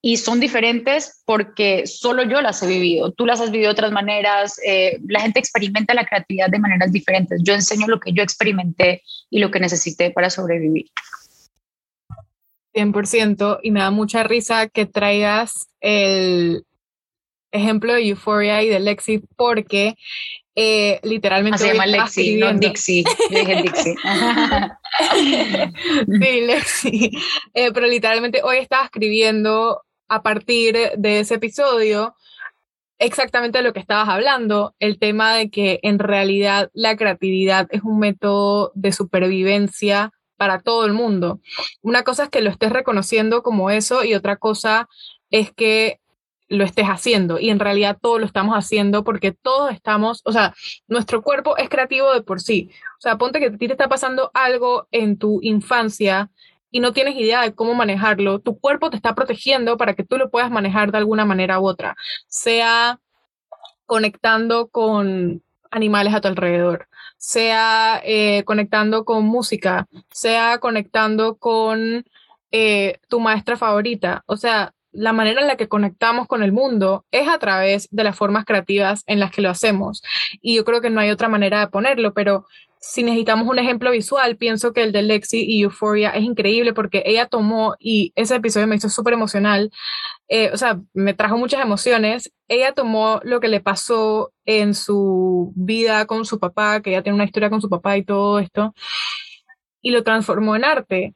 Y 0.00 0.16
son 0.16 0.38
diferentes 0.38 1.22
porque 1.24 1.86
solo 1.86 2.22
yo 2.22 2.40
las 2.40 2.62
he 2.62 2.66
vivido. 2.66 3.12
Tú 3.12 3.26
las 3.26 3.40
has 3.40 3.50
vivido 3.50 3.68
de 3.68 3.72
otras 3.72 3.90
maneras. 3.90 4.60
Eh, 4.64 4.98
la 5.08 5.20
gente 5.20 5.40
experimenta 5.40 5.92
la 5.92 6.06
creatividad 6.06 6.48
de 6.48 6.60
maneras 6.60 6.92
diferentes. 6.92 7.40
Yo 7.42 7.54
enseño 7.54 7.88
lo 7.88 7.98
que 7.98 8.12
yo 8.12 8.22
experimenté 8.22 9.02
y 9.28 9.40
lo 9.40 9.50
que 9.50 9.58
necesité 9.58 10.10
para 10.10 10.30
sobrevivir. 10.30 10.86
100% 12.74 13.58
y 13.62 13.70
me 13.72 13.80
da 13.80 13.90
mucha 13.90 14.22
risa 14.22 14.68
que 14.68 14.86
traigas 14.86 15.68
el 15.80 16.64
ejemplo 17.50 17.94
de 17.94 18.08
Euphoria 18.08 18.62
y 18.62 18.68
de 18.68 18.78
Lexi 18.78 19.22
porque 19.36 19.94
eh, 20.54 21.00
literalmente... 21.02 21.58
se 21.58 21.68
llama 21.68 21.86
Lexi, 21.86 22.36
no 22.36 22.52
Dixie. 22.52 23.04
dije 23.30 23.62
Dixie. 23.62 23.94
sí, 26.20 26.40
Lexi. 26.40 27.10
Eh, 27.54 27.72
pero 27.72 27.86
literalmente 27.86 28.42
hoy 28.42 28.58
estaba 28.58 28.84
escribiendo 28.84 29.82
a 30.08 30.22
partir 30.22 30.76
de 30.96 31.20
ese 31.20 31.34
episodio 31.34 32.14
exactamente 32.98 33.62
lo 33.62 33.72
que 33.72 33.80
estabas 33.80 34.08
hablando, 34.08 34.74
el 34.80 34.98
tema 34.98 35.34
de 35.34 35.50
que 35.50 35.78
en 35.82 35.98
realidad 35.98 36.70
la 36.74 36.96
creatividad 36.96 37.68
es 37.70 37.82
un 37.82 37.98
método 38.00 38.72
de 38.74 38.92
supervivencia 38.92 40.12
para 40.36 40.60
todo 40.60 40.84
el 40.84 40.92
mundo. 40.92 41.40
Una 41.82 42.02
cosa 42.02 42.24
es 42.24 42.28
que 42.30 42.40
lo 42.40 42.50
estés 42.50 42.72
reconociendo 42.72 43.42
como 43.42 43.70
eso 43.70 44.04
y 44.04 44.14
otra 44.14 44.36
cosa 44.36 44.88
es 45.30 45.52
que 45.52 46.00
lo 46.48 46.64
estés 46.64 46.86
haciendo 46.86 47.38
y 47.38 47.50
en 47.50 47.58
realidad 47.58 47.98
todo 48.00 48.18
lo 48.18 48.24
estamos 48.24 48.54
haciendo 48.54 49.04
porque 49.04 49.32
todos 49.32 49.70
estamos, 49.70 50.22
o 50.24 50.32
sea, 50.32 50.54
nuestro 50.86 51.22
cuerpo 51.22 51.56
es 51.58 51.68
creativo 51.68 52.12
de 52.14 52.22
por 52.22 52.40
sí. 52.40 52.70
O 52.98 53.00
sea, 53.00 53.18
ponte 53.18 53.38
que 53.38 53.46
a 53.46 53.50
ti 53.50 53.66
te 53.66 53.74
está 53.74 53.88
pasando 53.88 54.30
algo 54.32 54.88
en 54.90 55.18
tu 55.18 55.40
infancia 55.42 56.30
y 56.70 56.80
no 56.80 56.92
tienes 56.92 57.16
idea 57.16 57.42
de 57.42 57.54
cómo 57.54 57.74
manejarlo, 57.74 58.40
tu 58.40 58.58
cuerpo 58.58 58.90
te 58.90 58.96
está 58.96 59.14
protegiendo 59.14 59.76
para 59.76 59.94
que 59.94 60.04
tú 60.04 60.18
lo 60.18 60.30
puedas 60.30 60.50
manejar 60.50 60.92
de 60.92 60.98
alguna 60.98 61.24
manera 61.24 61.60
u 61.60 61.66
otra, 61.66 61.96
sea 62.26 63.00
conectando 63.86 64.68
con 64.68 65.42
animales 65.70 66.14
a 66.14 66.20
tu 66.20 66.28
alrededor, 66.28 66.88
sea 67.16 68.00
eh, 68.04 68.44
conectando 68.44 69.04
con 69.04 69.24
música, 69.24 69.86
sea 70.10 70.58
conectando 70.58 71.36
con 71.36 72.04
eh, 72.50 72.98
tu 73.08 73.20
maestra 73.20 73.56
favorita. 73.56 74.22
O 74.26 74.36
sea, 74.36 74.74
la 74.92 75.12
manera 75.12 75.40
en 75.40 75.46
la 75.46 75.56
que 75.56 75.68
conectamos 75.68 76.26
con 76.26 76.42
el 76.42 76.52
mundo 76.52 77.04
es 77.10 77.28
a 77.28 77.38
través 77.38 77.88
de 77.90 78.04
las 78.04 78.16
formas 78.16 78.44
creativas 78.44 79.04
en 79.06 79.20
las 79.20 79.30
que 79.30 79.42
lo 79.42 79.50
hacemos. 79.50 80.02
Y 80.40 80.56
yo 80.56 80.64
creo 80.64 80.80
que 80.80 80.90
no 80.90 81.00
hay 81.00 81.10
otra 81.10 81.28
manera 81.28 81.60
de 81.60 81.68
ponerlo, 81.68 82.14
pero 82.14 82.46
si 82.80 83.02
necesitamos 83.02 83.48
un 83.48 83.58
ejemplo 83.58 83.90
visual, 83.90 84.36
pienso 84.36 84.72
que 84.72 84.82
el 84.82 84.92
de 84.92 85.02
Lexi 85.02 85.44
y 85.44 85.62
Euphoria 85.62 86.10
es 86.10 86.22
increíble 86.22 86.72
porque 86.72 87.02
ella 87.06 87.26
tomó, 87.26 87.74
y 87.78 88.12
ese 88.16 88.36
episodio 88.36 88.66
me 88.66 88.76
hizo 88.76 88.88
súper 88.88 89.14
emocional, 89.14 89.70
eh, 90.28 90.50
o 90.52 90.56
sea, 90.56 90.80
me 90.94 91.14
trajo 91.14 91.38
muchas 91.38 91.62
emociones, 91.62 92.32
ella 92.48 92.72
tomó 92.72 93.20
lo 93.24 93.40
que 93.40 93.48
le 93.48 93.60
pasó 93.60 94.32
en 94.44 94.74
su 94.74 95.52
vida 95.56 96.06
con 96.06 96.24
su 96.24 96.38
papá, 96.38 96.80
que 96.80 96.90
ella 96.90 97.02
tiene 97.02 97.16
una 97.16 97.24
historia 97.24 97.50
con 97.50 97.60
su 97.60 97.68
papá 97.68 97.96
y 97.96 98.04
todo 98.04 98.38
esto, 98.38 98.74
y 99.82 99.90
lo 99.90 100.02
transformó 100.02 100.56
en 100.56 100.64
arte. 100.64 101.14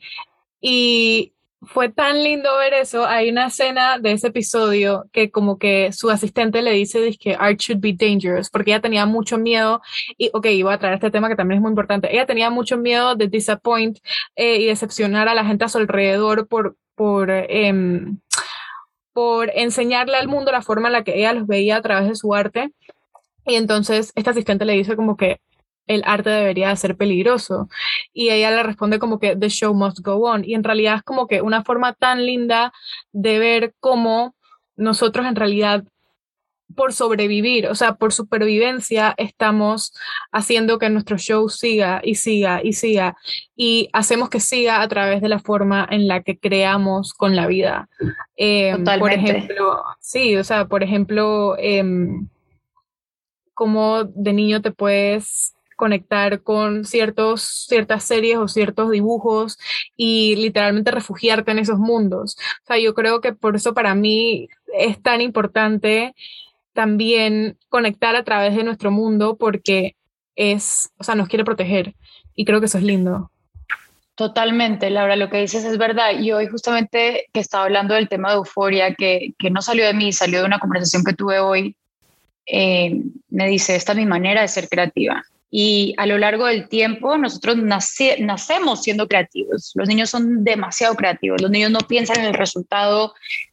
Y 0.60 1.34
fue 1.62 1.88
tan 1.90 2.22
lindo 2.22 2.56
ver 2.58 2.74
eso. 2.74 3.06
Hay 3.06 3.30
una 3.30 3.46
escena 3.46 3.98
de 3.98 4.12
ese 4.12 4.28
episodio 4.28 5.04
que 5.12 5.30
como 5.30 5.58
que 5.58 5.92
su 5.92 6.10
asistente 6.10 6.60
le 6.62 6.72
dice 6.72 7.16
que 7.20 7.36
art 7.38 7.58
should 7.58 7.80
be 7.80 7.92
dangerous 7.92 8.50
porque 8.50 8.72
ella 8.72 8.80
tenía 8.80 9.06
mucho 9.06 9.38
miedo 9.38 9.80
y, 10.18 10.30
ok, 10.32 10.46
iba 10.46 10.74
a 10.74 10.78
traer 10.78 10.94
este 10.94 11.10
tema 11.10 11.28
que 11.28 11.36
también 11.36 11.58
es 11.58 11.62
muy 11.62 11.70
importante. 11.70 12.12
Ella 12.12 12.26
tenía 12.26 12.50
mucho 12.50 12.76
miedo 12.78 13.14
de 13.14 13.28
disappoint 13.28 13.98
eh, 14.36 14.58
y 14.58 14.66
decepcionar 14.66 15.28
a 15.28 15.34
la 15.34 15.44
gente 15.44 15.64
a 15.64 15.68
su 15.68 15.78
alrededor 15.78 16.48
por, 16.48 16.76
por, 16.94 17.30
em, 17.30 18.18
por 19.12 19.50
enseñarle 19.54 20.16
al 20.16 20.28
mundo 20.28 20.52
la 20.52 20.62
forma 20.62 20.88
en 20.88 20.92
la 20.94 21.04
que 21.04 21.18
ella 21.18 21.32
los 21.32 21.46
veía 21.46 21.76
a 21.76 21.82
través 21.82 22.08
de 22.08 22.16
su 22.16 22.34
arte. 22.34 22.72
Y 23.46 23.54
entonces 23.56 24.12
este 24.14 24.30
asistente 24.30 24.64
le 24.64 24.74
dice 24.74 24.96
como 24.96 25.16
que 25.16 25.40
el 25.86 26.02
arte 26.06 26.30
debería 26.30 26.74
ser 26.76 26.96
peligroso. 26.96 27.68
Y 28.12 28.30
ella 28.30 28.50
le 28.50 28.62
responde 28.62 28.98
como 28.98 29.18
que 29.18 29.36
the 29.36 29.48
show 29.48 29.74
must 29.74 30.00
go 30.00 30.28
on. 30.28 30.44
Y 30.44 30.54
en 30.54 30.64
realidad 30.64 30.96
es 30.96 31.02
como 31.02 31.26
que 31.26 31.42
una 31.42 31.64
forma 31.64 31.92
tan 31.94 32.24
linda 32.24 32.72
de 33.12 33.38
ver 33.38 33.74
cómo 33.80 34.34
nosotros 34.76 35.26
en 35.26 35.36
realidad 35.36 35.84
por 36.74 36.92
sobrevivir, 36.92 37.66
o 37.66 37.74
sea, 37.74 37.94
por 37.94 38.12
supervivencia, 38.14 39.14
estamos 39.18 39.92
haciendo 40.30 40.78
que 40.78 40.88
nuestro 40.88 41.18
show 41.18 41.48
siga 41.48 42.00
y 42.02 42.14
siga 42.14 42.60
y 42.62 42.72
siga. 42.72 43.16
Y 43.54 43.88
hacemos 43.92 44.30
que 44.30 44.40
siga 44.40 44.80
a 44.80 44.88
través 44.88 45.20
de 45.20 45.28
la 45.28 45.38
forma 45.38 45.86
en 45.90 46.08
la 46.08 46.22
que 46.22 46.38
creamos 46.38 47.12
con 47.12 47.36
la 47.36 47.46
vida. 47.46 47.88
Eh, 48.36 48.74
por 48.98 49.12
ejemplo, 49.12 49.82
sí, 50.00 50.36
o 50.36 50.44
sea, 50.44 50.66
por 50.66 50.82
ejemplo, 50.82 51.56
eh, 51.58 51.84
como 53.54 54.04
de 54.04 54.32
niño 54.32 54.62
te 54.62 54.72
puedes 54.72 55.54
conectar 55.82 56.42
con 56.42 56.84
ciertos, 56.84 57.66
ciertas 57.66 58.04
series 58.04 58.38
o 58.38 58.46
ciertos 58.46 58.88
dibujos 58.92 59.58
y 59.96 60.36
literalmente 60.36 60.92
refugiarte 60.92 61.50
en 61.50 61.58
esos 61.58 61.76
mundos. 61.76 62.36
O 62.62 62.66
sea, 62.68 62.78
yo 62.78 62.94
creo 62.94 63.20
que 63.20 63.32
por 63.32 63.56
eso 63.56 63.74
para 63.74 63.96
mí 63.96 64.46
es 64.78 65.02
tan 65.02 65.20
importante 65.20 66.14
también 66.72 67.58
conectar 67.68 68.14
a 68.14 68.22
través 68.22 68.54
de 68.54 68.62
nuestro 68.62 68.92
mundo 68.92 69.36
porque 69.36 69.96
es, 70.36 70.92
o 70.98 71.02
sea, 71.02 71.16
nos 71.16 71.26
quiere 71.26 71.44
proteger 71.44 71.96
y 72.36 72.44
creo 72.44 72.60
que 72.60 72.66
eso 72.66 72.78
es 72.78 72.84
lindo. 72.84 73.32
Totalmente, 74.14 74.88
Laura, 74.88 75.16
lo 75.16 75.30
que 75.30 75.40
dices 75.40 75.64
es 75.64 75.78
verdad. 75.78 76.16
Y 76.16 76.30
hoy 76.30 76.46
justamente 76.46 77.26
que 77.32 77.40
estaba 77.40 77.64
hablando 77.64 77.94
del 77.94 78.08
tema 78.08 78.30
de 78.30 78.36
euforia, 78.36 78.94
que, 78.94 79.34
que 79.36 79.50
no 79.50 79.60
salió 79.62 79.84
de 79.84 79.94
mí, 79.94 80.12
salió 80.12 80.38
de 80.38 80.46
una 80.46 80.60
conversación 80.60 81.02
que 81.02 81.14
tuve 81.14 81.40
hoy, 81.40 81.74
eh, 82.46 83.02
me 83.30 83.48
dice, 83.48 83.74
esta 83.74 83.90
es 83.90 83.98
mi 83.98 84.06
manera 84.06 84.42
de 84.42 84.48
ser 84.48 84.68
creativa. 84.68 85.24
Y 85.54 85.94
a 85.98 86.06
lo 86.06 86.16
largo 86.16 86.46
del 86.46 86.66
tiempo 86.66 87.18
nosotros 87.18 87.58
nacemos 87.58 88.82
siendo 88.82 89.06
creativos. 89.06 89.72
Los 89.74 89.86
niños 89.86 90.08
son 90.08 90.44
demasiado 90.44 90.94
creativos. 90.94 91.42
Los 91.42 91.50
niños 91.50 91.70
no 91.70 91.80
piensan 91.80 92.20
en 92.20 92.24
el 92.24 92.34
resultado, 92.34 93.12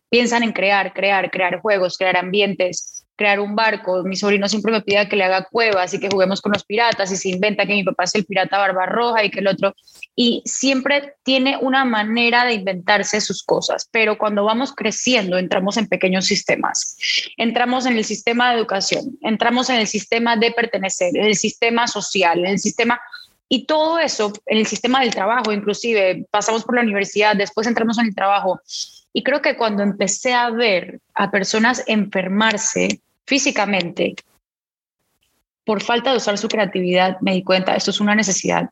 piensan 0.09 0.43
en 0.43 0.53
crear, 0.53 0.93
crear, 0.93 1.29
crear 1.29 1.59
juegos, 1.59 1.97
crear 1.97 2.15
ambientes 2.15 2.98
crear 3.19 3.41
un 3.41 3.53
barco. 3.53 4.01
Mi 4.03 4.15
sobrino 4.15 4.47
siempre 4.47 4.71
me 4.71 4.81
pide 4.81 5.09
que 5.09 5.17
le 5.17 5.25
haga 5.25 5.43
cuevas 5.43 5.93
y 5.93 5.99
que 5.99 6.07
juguemos 6.07 6.41
con 6.41 6.53
los 6.53 6.63
piratas 6.63 7.11
y 7.11 7.17
se 7.17 7.27
inventa 7.27 7.65
que 7.65 7.73
mi 7.73 7.83
papá 7.83 8.05
es 8.05 8.15
el 8.15 8.25
pirata 8.25 8.57
barba 8.57 8.85
roja 8.85 9.25
y 9.25 9.29
que 9.29 9.41
el 9.41 9.47
otro. 9.47 9.75
Y 10.15 10.41
siempre 10.45 11.15
tiene 11.23 11.57
una 11.61 11.83
manera 11.83 12.45
de 12.45 12.53
inventarse 12.53 13.19
sus 13.19 13.43
cosas, 13.43 13.89
pero 13.91 14.17
cuando 14.17 14.45
vamos 14.45 14.73
creciendo 14.73 15.37
entramos 15.37 15.75
en 15.75 15.87
pequeños 15.87 16.25
sistemas. 16.25 16.95
Entramos 17.35 17.85
en 17.85 17.97
el 17.97 18.05
sistema 18.05 18.51
de 18.51 18.57
educación, 18.57 19.17
entramos 19.21 19.69
en 19.69 19.75
el 19.75 19.87
sistema 19.87 20.37
de 20.37 20.51
pertenecer, 20.51 21.15
en 21.17 21.25
el 21.25 21.35
sistema 21.35 21.87
social, 21.87 22.39
en 22.39 22.51
el 22.53 22.59
sistema... 22.59 23.01
Y 23.51 23.65
todo 23.65 23.97
eso, 23.97 24.31
en 24.45 24.59
el 24.59 24.67
sistema 24.67 25.01
del 25.01 25.11
trabajo, 25.11 25.51
inclusive 25.51 26.27
pasamos 26.29 26.63
por 26.63 26.75
la 26.75 26.83
universidad, 26.83 27.35
después 27.35 27.65
entramos 27.65 27.97
en 27.97 28.05
el 28.05 28.15
trabajo. 28.15 28.61
Y 29.11 29.23
creo 29.23 29.41
que 29.41 29.57
cuando 29.57 29.81
empecé 29.81 30.33
a 30.33 30.51
ver 30.51 30.99
a 31.15 31.31
personas 31.31 31.83
enfermarse 31.87 33.01
físicamente, 33.25 34.15
por 35.65 35.81
falta 35.83 36.11
de 36.11 36.17
usar 36.17 36.37
su 36.37 36.47
creatividad, 36.47 37.17
me 37.21 37.33
di 37.33 37.43
cuenta, 37.43 37.75
esto 37.75 37.91
es 37.91 37.99
una 37.99 38.15
necesidad. 38.15 38.69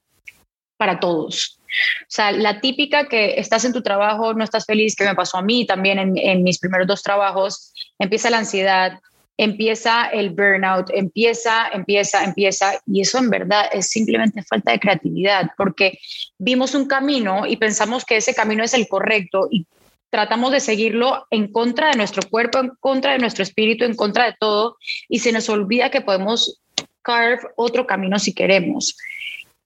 para 0.78 1.00
todos. 1.00 1.60
O 2.02 2.06
sea, 2.08 2.32
la 2.32 2.62
típica 2.62 3.08
que 3.08 3.40
estás 3.40 3.66
en 3.66 3.74
tu 3.74 3.82
trabajo, 3.82 4.36
no 4.36 4.44
estás 4.44 4.66
feliz, 4.66 4.96
que 4.96 5.06
me 5.06 5.16
pasó 5.16 5.38
a 5.38 5.42
mí 5.42 5.66
también 5.66 5.98
en, 5.98 6.18
en 6.18 6.44
mis 6.44 6.60
primeros 6.60 6.86
dos 6.86 7.02
trabajos, 7.02 7.74
empieza 7.98 8.30
la 8.30 8.38
ansiedad, 8.38 9.00
empieza 9.38 10.08
el 10.08 10.32
burnout, 10.32 10.90
empieza, 10.94 11.68
empieza, 11.70 12.24
empieza, 12.24 12.82
y 12.88 13.02
eso 13.02 13.20
en 13.20 13.30
verdad 13.30 13.66
es 13.72 13.88
simplemente 13.88 14.44
falta 14.44 14.72
de 14.72 14.80
creatividad, 14.80 15.52
porque 15.56 16.00
vimos 16.40 16.74
un 16.74 16.88
camino 16.88 17.46
y 17.46 17.58
pensamos 17.58 18.04
que 18.04 18.18
ese 18.18 18.34
camino 18.34 18.64
es 18.64 18.74
el 18.74 18.88
correcto 18.88 19.48
y 19.52 19.66
tratamos 20.10 20.52
de 20.52 20.60
seguirlo 20.60 21.28
en 21.32 21.52
contra 21.52 21.90
de 21.90 21.98
nuestro 21.98 22.24
cuerpo, 22.30 22.60
en 22.60 22.72
contra 22.80 23.14
de 23.14 23.20
nuestro 23.20 23.44
espíritu, 23.44 23.86
en 23.86 23.96
contra 23.96 24.26
de 24.26 24.36
todo, 24.40 24.78
y 25.10 25.20
se 25.20 25.32
nos 25.32 25.50
olvida 25.50 25.92
que 25.92 26.02
podemos 26.02 26.62
carve 27.02 27.40
otro 27.56 27.88
camino 27.88 28.20
si 28.20 28.34
queremos 28.34 28.96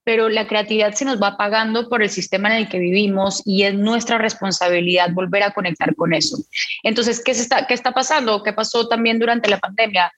pero 0.04 0.30
la 0.30 0.48
creatividad 0.48 0.94
se 0.94 1.06
nos 1.06 1.22
va 1.22 1.28
apagando 1.28 1.88
por 1.88 2.02
el 2.02 2.10
sistema 2.10 2.50
en 2.50 2.64
el 2.64 2.70
que 2.70 2.80
vivimos 2.80 3.42
y 3.46 3.64
es 3.64 3.74
nuestra 3.74 4.18
responsabilidad 4.18 5.12
volver 5.12 5.44
a 5.44 5.54
conectar 5.54 5.96
con 5.96 6.14
eso. 6.14 6.38
Entonces, 6.84 7.24
¿qué, 7.24 7.32
está, 7.32 7.68
qué 7.68 7.74
está 7.74 7.92
pasando? 7.94 8.42
¿Qué 8.44 8.54
pasó 8.54 8.88
también 8.88 9.20
durante 9.20 9.50
la 9.50 9.60
pandemia? 9.60 10.12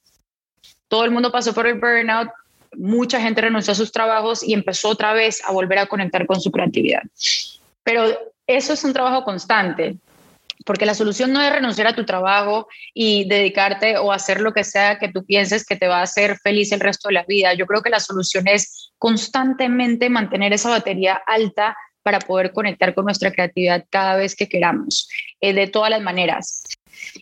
Todo 0.87 1.03
el 1.03 1.11
mundo 1.11 1.31
pasó 1.31 1.53
por 1.53 1.67
el 1.67 1.79
burnout, 1.79 2.29
mucha 2.75 3.19
gente 3.19 3.41
renunció 3.41 3.73
a 3.73 3.75
sus 3.75 3.91
trabajos 3.91 4.41
y 4.43 4.53
empezó 4.53 4.89
otra 4.89 5.13
vez 5.13 5.41
a 5.45 5.51
volver 5.51 5.79
a 5.79 5.87
conectar 5.87 6.25
con 6.25 6.39
su 6.39 6.49
creatividad. 6.49 7.03
Pero 7.83 8.17
eso 8.47 8.73
es 8.73 8.83
un 8.83 8.93
trabajo 8.93 9.23
constante 9.23 9.97
porque 10.65 10.85
la 10.85 10.93
solución 10.93 11.33
no 11.33 11.41
es 11.41 11.51
renunciar 11.51 11.87
a 11.87 11.95
tu 11.95 12.05
trabajo 12.05 12.67
y 12.93 13.27
dedicarte 13.27 13.97
o 13.97 14.11
hacer 14.11 14.41
lo 14.41 14.53
que 14.53 14.63
sea 14.63 14.99
que 14.99 15.09
tú 15.09 15.25
pienses 15.25 15.65
que 15.65 15.75
te 15.75 15.87
va 15.87 15.99
a 15.99 16.03
hacer 16.03 16.37
feliz 16.37 16.71
el 16.71 16.79
resto 16.79 17.09
de 17.09 17.15
la 17.15 17.23
vida. 17.23 17.53
Yo 17.53 17.65
creo 17.65 17.81
que 17.81 17.89
la 17.89 17.99
solución 17.99 18.47
es 18.47 18.91
constantemente 18.97 20.09
mantener 20.09 20.53
esa 20.53 20.69
batería 20.69 21.21
alta 21.25 21.75
para 22.03 22.19
poder 22.19 22.51
conectar 22.51 22.93
con 22.93 23.05
nuestra 23.05 23.31
creatividad 23.31 23.85
cada 23.89 24.17
vez 24.17 24.35
que 24.35 24.49
queramos, 24.49 25.09
eh, 25.39 25.53
de 25.53 25.67
todas 25.67 25.89
las 25.89 26.01
maneras. 26.01 26.63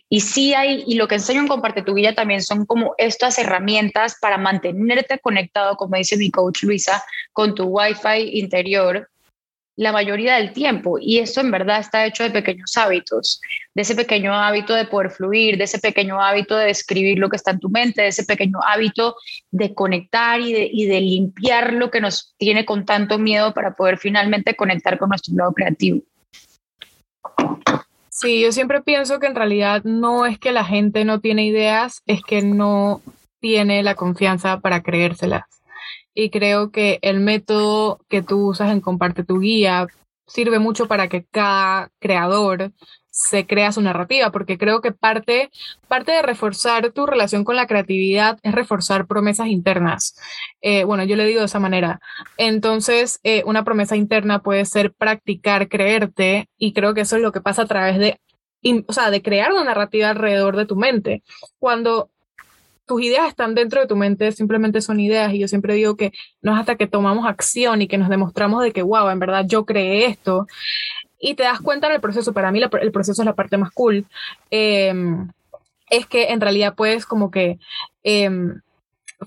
Y 0.10 0.22
sí 0.22 0.54
hay, 0.54 0.84
y 0.88 0.96
lo 0.96 1.08
que 1.08 1.16
enseño 1.16 1.42
en 1.42 1.48
Comparte 1.48 1.82
tu 1.82 1.96
Guía 1.96 2.14
también 2.14 2.42
son 2.42 2.66
como 2.66 2.94
estas 2.98 3.38
herramientas 3.38 4.18
para 4.20 4.38
mantenerte 4.38 5.20
conectado, 5.20 5.76
como 5.76 5.98
dice 5.98 6.18
mi 6.18 6.32
coach 6.32 6.64
Luisa, 6.64 7.04
con 7.32 7.56
tu 7.56 7.66
Wi-Fi 7.66 8.40
interior 8.40 9.11
la 9.82 9.92
mayoría 9.92 10.36
del 10.36 10.54
tiempo. 10.54 11.00
Y 11.00 11.18
eso 11.18 11.42
en 11.42 11.50
verdad 11.50 11.80
está 11.80 12.06
hecho 12.06 12.22
de 12.22 12.30
pequeños 12.30 12.78
hábitos, 12.78 13.42
de 13.74 13.82
ese 13.82 13.96
pequeño 13.96 14.32
hábito 14.32 14.76
de 14.76 14.86
poder 14.86 15.10
fluir, 15.10 15.58
de 15.58 15.64
ese 15.64 15.80
pequeño 15.80 16.22
hábito 16.22 16.56
de 16.56 16.70
escribir 16.70 17.18
lo 17.18 17.30
que 17.30 17.38
está 17.38 17.50
en 17.50 17.60
tu 17.60 17.70
mente, 17.70 18.04
de 18.04 18.10
ese 18.10 18.24
pequeño 18.24 18.60
hábito 18.64 19.16
de 19.50 19.74
conectar 19.74 20.40
y 20.40 20.54
de, 20.54 20.70
y 20.72 20.86
de 20.86 21.02
limpiar 21.02 21.74
lo 21.74 21.90
que 21.90 22.00
nos 22.00 22.36
tiene 22.38 22.64
con 22.64 22.86
tanto 22.86 23.18
miedo 23.18 23.56
para 23.56 23.74
poder 23.74 23.98
finalmente 23.98 24.56
conectar 24.56 25.00
con 25.00 25.10
nuestro 25.10 25.34
lado 25.36 25.52
creativo. 25.52 26.04
Sí, 28.10 28.40
yo 28.40 28.52
siempre 28.52 28.82
pienso 28.82 29.20
que 29.20 29.26
en 29.26 29.36
realidad 29.36 29.84
no 29.84 30.28
es 30.28 30.38
que 30.38 30.52
la 30.52 30.64
gente 30.64 31.06
no 31.06 31.22
tiene 31.22 31.44
ideas, 31.48 32.04
es 32.06 32.22
que 32.22 32.44
no 32.44 33.02
tiene 33.40 33.82
la 33.82 33.96
confianza 33.96 34.60
para 34.60 34.84
creérselas 34.84 35.61
y 36.14 36.30
creo 36.30 36.72
que 36.72 37.00
el 37.02 37.20
método 37.20 38.00
que 38.10 38.22
tú 38.22 38.50
usas 38.50 38.72
en 38.72 38.82
Comparte 38.82 39.24
tu 39.24 39.40
guía 39.40 39.88
sirve 40.28 40.60
mucho 40.60 40.88
para 40.88 41.08
que 41.10 41.26
cada 41.26 41.90
creador 42.00 42.72
se 43.12 43.46
crea 43.46 43.74
su 43.74 43.82
narrativa, 43.82 44.32
porque 44.32 44.58
creo 44.58 44.80
que 44.80 44.94
parte, 44.94 45.52
parte 45.90 46.14
de 46.14 46.22
reforzar 46.22 46.92
tu 46.92 47.06
relación 47.06 47.44
con 47.44 47.58
la 47.58 47.68
creatividad 47.68 48.40
es 48.42 48.54
reforzar 48.54 49.06
promesas 49.06 49.48
internas. 49.48 50.16
Eh, 50.62 50.86
bueno, 50.86 51.04
yo 51.04 51.18
le 51.18 51.26
digo 51.26 51.42
de 51.42 51.48
esa 51.48 51.60
manera. 51.60 52.00
Entonces, 52.38 53.20
eh, 53.24 53.44
una 53.46 53.66
promesa 53.66 53.98
interna 53.98 54.40
puede 54.40 54.64
ser 54.64 54.94
practicar, 54.94 55.68
creerte, 55.68 56.48
y 56.58 56.72
creo 56.72 56.94
que 56.94 57.02
eso 57.02 57.18
es 57.18 57.22
lo 57.22 57.34
que 57.34 57.42
pasa 57.42 57.64
a 57.64 57.68
través 57.68 58.00
de, 58.00 58.18
o 58.88 58.94
sea, 58.94 59.12
de 59.12 59.22
crear 59.22 59.52
una 59.52 59.66
narrativa 59.66 60.10
alrededor 60.10 60.56
de 60.56 60.66
tu 60.66 60.78
mente. 60.78 61.22
Cuando 61.60 62.10
tus 62.86 63.02
ideas 63.02 63.28
están 63.28 63.56
dentro 63.56 63.82
de 63.82 63.88
tu 63.88 63.96
mente, 63.96 64.32
simplemente 64.32 64.82
son 64.82 65.00
ideas 65.00 65.34
y 65.34 65.40
yo 65.40 65.48
siempre 65.48 65.76
digo 65.76 65.96
que 65.96 66.12
no 66.42 66.54
es 66.54 66.60
hasta 66.60 66.76
que 66.76 66.88
tomamos 66.88 67.26
acción 67.26 67.82
y 67.82 67.88
que 67.88 67.98
nos 67.98 68.10
demostramos 68.10 68.64
de 68.64 68.72
que, 68.72 68.82
wow, 68.82 69.10
en 69.10 69.20
verdad 69.20 69.46
yo 69.48 69.66
creé 69.66 70.06
esto 70.06 70.48
y 71.20 71.36
te 71.36 71.44
das 71.44 71.62
cuenta 71.62 71.90
del 71.90 72.02
proceso, 72.02 72.34
para 72.34 72.52
mí 72.52 72.62
el 72.62 72.92
proceso 72.92 73.22
es 73.22 73.26
la 73.26 73.36
parte 73.36 73.58
más 73.58 73.72
cool, 73.72 74.06
em, 74.50 75.30
es 75.90 76.06
que 76.08 76.32
en 76.32 76.42
realidad 76.42 76.76
puedes 76.76 77.06
como 77.06 77.32
que... 77.32 77.60
Em, 78.04 78.62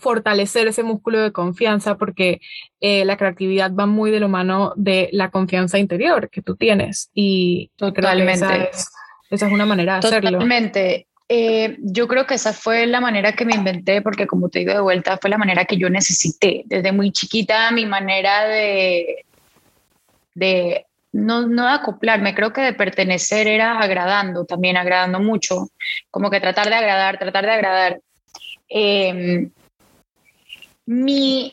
fortalecer 0.01 0.67
ese 0.67 0.83
músculo 0.83 1.21
de 1.21 1.33
confianza 1.33 1.97
porque 1.97 2.41
eh, 2.81 3.05
la 3.05 3.17
creatividad 3.17 3.73
va 3.73 3.87
muy 3.87 4.11
de 4.11 4.21
lo 4.21 4.29
mano 4.29 4.73
de 4.77 5.09
la 5.13 5.31
confianza 5.31 5.79
interior 5.79 6.31
que 6.31 6.43
tú 6.43 6.57
tienes 6.57 7.11
y 7.15 7.71
totalmente 7.77 8.33
esa 8.33 8.57
es, 8.57 8.89
esa 9.31 9.47
es, 9.47 9.53
una 9.53 9.67
manera 9.67 9.95
de 9.95 9.99
hacerlo. 10.01 10.33
Totalmente. 10.33 11.07
Eh, 11.37 11.77
yo 11.81 12.07
creo 12.07 12.27
que 12.27 12.35
esa 12.35 12.53
fue 12.53 12.87
la 12.87 13.01
manera 13.01 13.33
que 13.33 13.45
me 13.45 13.57
inventé, 13.57 14.01
porque 14.03 14.25
como 14.25 14.49
te 14.49 14.61
digo 14.61 14.73
de 14.73 14.81
vuelta, 14.81 15.19
fue 15.21 15.31
la 15.31 15.39
manera 15.39 15.65
que 15.65 15.77
yo 15.77 15.91
necesité. 15.91 16.63
Desde 16.67 16.93
muy 16.93 17.11
chiquita, 17.11 17.73
mi 17.73 17.87
manera 17.87 18.45
de, 18.47 19.25
de 20.35 20.87
no, 21.11 21.49
no 21.49 21.67
de 21.67 21.73
acoplarme, 21.73 22.37
creo 22.37 22.53
que 22.53 22.61
de 22.61 22.73
pertenecer 22.73 23.49
era 23.49 23.81
agradando, 23.81 24.45
también 24.45 24.77
agradando 24.77 25.19
mucho, 25.19 25.71
como 26.09 26.31
que 26.31 26.41
tratar 26.41 26.69
de 26.69 26.77
agradar, 26.77 27.19
tratar 27.19 27.47
de 27.47 27.53
agradar. 27.53 28.01
Em, 28.69 29.51
mi, 30.87 31.53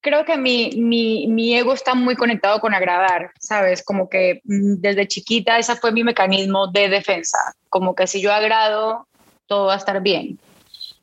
creo 0.00 0.24
que 0.24 0.36
mi, 0.36 0.70
mi, 0.78 1.28
mi, 1.28 1.54
ego 1.56 1.74
está 1.74 1.94
muy 1.94 2.16
conectado 2.16 2.58
con 2.58 2.74
agradar, 2.74 3.30
¿sabes? 3.38 3.84
Como 3.84 4.08
que 4.08 4.40
mm, 4.42 4.80
desde 4.80 5.06
chiquita 5.06 5.58
ese 5.58 5.76
fue 5.76 5.92
mi 5.92 6.02
mecanismo 6.02 6.66
de 6.66 6.88
defensa, 6.88 7.38
como 7.68 7.94
que 7.94 8.08
si 8.08 8.20
yo 8.20 8.32
agrado, 8.32 9.06
todo 9.52 9.66
va 9.66 9.74
a 9.74 9.76
estar 9.76 10.00
bien. 10.02 10.38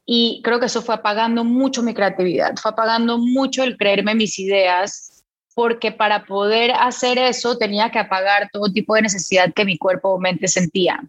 Y 0.07 0.41
creo 0.43 0.59
que 0.59 0.65
eso 0.65 0.81
fue 0.81 0.95
apagando 0.95 1.43
mucho 1.43 1.83
mi 1.83 1.93
creatividad, 1.93 2.55
fue 2.55 2.71
apagando 2.71 3.19
mucho 3.19 3.63
el 3.63 3.77
creerme 3.77 4.15
mis 4.15 4.39
ideas, 4.39 5.23
porque 5.53 5.91
para 5.91 6.25
poder 6.25 6.71
hacer 6.71 7.19
eso 7.19 7.59
tenía 7.59 7.91
que 7.91 7.99
apagar 7.99 8.49
todo 8.51 8.73
tipo 8.73 8.95
de 8.95 9.03
necesidad 9.03 9.53
que 9.53 9.65
mi 9.65 9.77
cuerpo 9.77 10.09
o 10.09 10.19
mente 10.19 10.47
sentía. 10.47 11.03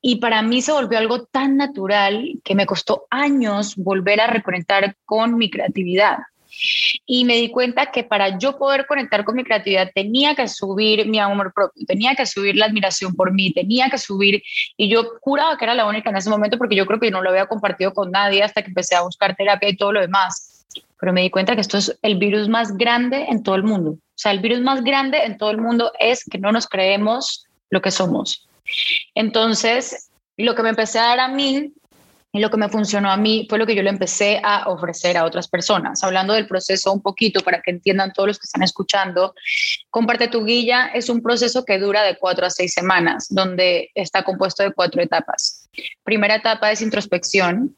Y 0.00 0.16
para 0.16 0.40
mí 0.40 0.62
se 0.62 0.72
volvió 0.72 0.98
algo 0.98 1.24
tan 1.26 1.58
natural 1.58 2.40
que 2.42 2.54
me 2.54 2.64
costó 2.64 3.04
años 3.10 3.76
volver 3.76 4.22
a 4.22 4.28
reconectar 4.28 4.96
con 5.04 5.36
mi 5.36 5.50
creatividad. 5.50 6.20
Y 7.06 7.24
me 7.24 7.36
di 7.36 7.50
cuenta 7.50 7.90
que 7.90 8.04
para 8.04 8.38
yo 8.38 8.58
poder 8.58 8.86
conectar 8.86 9.24
con 9.24 9.36
mi 9.36 9.44
creatividad 9.44 9.90
tenía 9.94 10.34
que 10.34 10.48
subir 10.48 11.06
mi 11.06 11.18
amor 11.18 11.52
propio, 11.54 11.84
tenía 11.86 12.14
que 12.14 12.26
subir 12.26 12.56
la 12.56 12.66
admiración 12.66 13.14
por 13.14 13.32
mí, 13.32 13.52
tenía 13.52 13.88
que 13.88 13.98
subir, 13.98 14.42
y 14.76 14.88
yo 14.88 15.04
juraba 15.20 15.56
que 15.56 15.64
era 15.64 15.74
la 15.74 15.86
única 15.86 16.10
en 16.10 16.16
ese 16.16 16.30
momento 16.30 16.58
porque 16.58 16.76
yo 16.76 16.86
creo 16.86 17.00
que 17.00 17.10
no 17.10 17.22
lo 17.22 17.30
había 17.30 17.46
compartido 17.46 17.92
con 17.92 18.10
nadie 18.10 18.42
hasta 18.42 18.62
que 18.62 18.68
empecé 18.68 18.94
a 18.94 19.02
buscar 19.02 19.34
terapia 19.36 19.68
y 19.68 19.76
todo 19.76 19.92
lo 19.92 20.00
demás. 20.00 20.66
Pero 21.00 21.12
me 21.12 21.22
di 21.22 21.30
cuenta 21.30 21.54
que 21.54 21.60
esto 21.60 21.78
es 21.78 21.98
el 22.02 22.16
virus 22.16 22.48
más 22.48 22.76
grande 22.76 23.26
en 23.28 23.42
todo 23.42 23.56
el 23.56 23.64
mundo. 23.64 23.90
O 23.90 23.98
sea, 24.14 24.30
el 24.30 24.40
virus 24.40 24.60
más 24.60 24.84
grande 24.84 25.24
en 25.24 25.36
todo 25.36 25.50
el 25.50 25.58
mundo 25.58 25.92
es 25.98 26.24
que 26.24 26.38
no 26.38 26.52
nos 26.52 26.68
creemos 26.68 27.44
lo 27.70 27.82
que 27.82 27.90
somos. 27.90 28.48
Entonces, 29.14 30.10
lo 30.36 30.54
que 30.54 30.62
me 30.62 30.68
empecé 30.68 30.98
a 30.98 31.08
dar 31.08 31.20
a 31.20 31.28
mí 31.28 31.72
lo 32.40 32.50
que 32.50 32.56
me 32.56 32.68
funcionó 32.68 33.10
a 33.10 33.16
mí 33.16 33.46
fue 33.48 33.58
lo 33.58 33.66
que 33.66 33.74
yo 33.74 33.82
le 33.82 33.90
empecé 33.90 34.40
a 34.42 34.68
ofrecer 34.68 35.16
a 35.16 35.24
otras 35.24 35.48
personas. 35.48 36.02
Hablando 36.02 36.32
del 36.32 36.46
proceso 36.46 36.92
un 36.92 37.02
poquito 37.02 37.40
para 37.40 37.60
que 37.60 37.70
entiendan 37.70 38.12
todos 38.12 38.28
los 38.28 38.38
que 38.38 38.46
están 38.46 38.62
escuchando, 38.62 39.34
Comparte 39.90 40.28
tu 40.28 40.44
guía 40.44 40.90
es 40.94 41.10
un 41.10 41.20
proceso 41.20 41.66
que 41.66 41.78
dura 41.78 42.02
de 42.02 42.16
cuatro 42.16 42.46
a 42.46 42.50
seis 42.50 42.72
semanas, 42.72 43.26
donde 43.28 43.90
está 43.94 44.24
compuesto 44.24 44.62
de 44.62 44.72
cuatro 44.72 45.02
etapas. 45.02 45.68
Primera 46.02 46.36
etapa 46.36 46.72
es 46.72 46.80
introspección, 46.80 47.76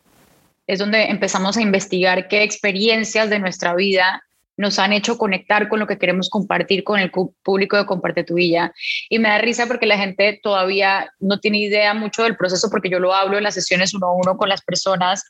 es 0.66 0.78
donde 0.78 1.06
empezamos 1.06 1.56
a 1.56 1.62
investigar 1.62 2.28
qué 2.28 2.44
experiencias 2.44 3.30
de 3.30 3.40
nuestra 3.40 3.74
vida 3.74 4.22
nos 4.56 4.78
han 4.78 4.92
hecho 4.92 5.18
conectar 5.18 5.68
con 5.68 5.80
lo 5.80 5.86
que 5.86 5.98
queremos 5.98 6.30
compartir 6.30 6.84
con 6.84 7.00
el 7.00 7.10
público 7.10 7.76
de 7.76 7.86
Comparte 7.86 8.24
tu 8.24 8.34
Villa. 8.34 8.72
Y 9.08 9.18
me 9.18 9.28
da 9.28 9.38
risa 9.38 9.66
porque 9.66 9.86
la 9.86 9.98
gente 9.98 10.38
todavía 10.42 11.12
no 11.20 11.40
tiene 11.40 11.58
idea 11.58 11.94
mucho 11.94 12.22
del 12.22 12.36
proceso 12.36 12.70
porque 12.70 12.90
yo 12.90 13.00
lo 13.00 13.14
hablo 13.14 13.36
en 13.36 13.44
las 13.44 13.54
sesiones 13.54 13.94
uno 13.94 14.06
a 14.06 14.16
uno 14.16 14.36
con 14.36 14.48
las 14.48 14.62
personas 14.62 15.24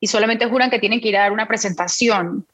y 0.00 0.06
solamente 0.06 0.46
juran 0.46 0.70
que 0.70 0.78
tienen 0.78 1.00
que 1.00 1.08
ir 1.08 1.16
a 1.16 1.22
dar 1.22 1.32
una 1.32 1.48
presentación. 1.48 2.46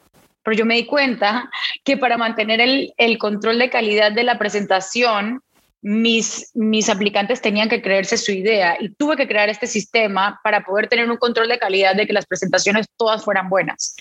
Pero 0.43 0.57
yo 0.57 0.67
me 0.67 0.77
di 0.77 0.87
cuenta 0.87 1.51
que 1.85 1.97
para 1.97 2.17
mantener 2.17 2.61
el, 2.61 2.93
el 2.97 3.19
control 3.19 3.59
de 3.59 3.71
calidad 3.71 4.13
de 4.13 4.25
la 4.25 4.39
presentación, 4.39 5.43
mis, 5.81 6.51
mis 6.55 6.89
aplicantes 6.89 7.41
tenían 7.41 7.69
que 7.69 7.81
creerse 7.81 8.17
su 8.17 8.33
idea 8.33 8.77
y 8.81 8.91
tuve 8.91 9.17
que 9.17 9.29
crear 9.29 9.49
este 9.49 9.67
sistema 9.67 10.41
para 10.43 10.65
poder 10.65 10.89
tener 10.89 11.09
un 11.09 11.17
control 11.17 11.49
de 11.49 11.59
calidad 11.59 11.95
de 11.95 12.07
que 12.07 12.13
las 12.13 12.27
presentaciones 12.27 12.87
todas 12.97 13.25
fueran 13.25 13.49
buenas. 13.49 13.97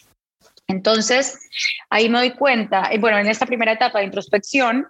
Entonces, 0.68 1.40
ahí 1.90 2.10
me 2.10 2.20
doy 2.20 2.32
cuenta, 2.32 2.90
y 2.94 2.98
bueno, 2.98 3.18
en 3.18 3.28
esta 3.28 3.46
primera 3.46 3.72
etapa 3.72 4.00
de 4.00 4.06
introspección, 4.06 4.88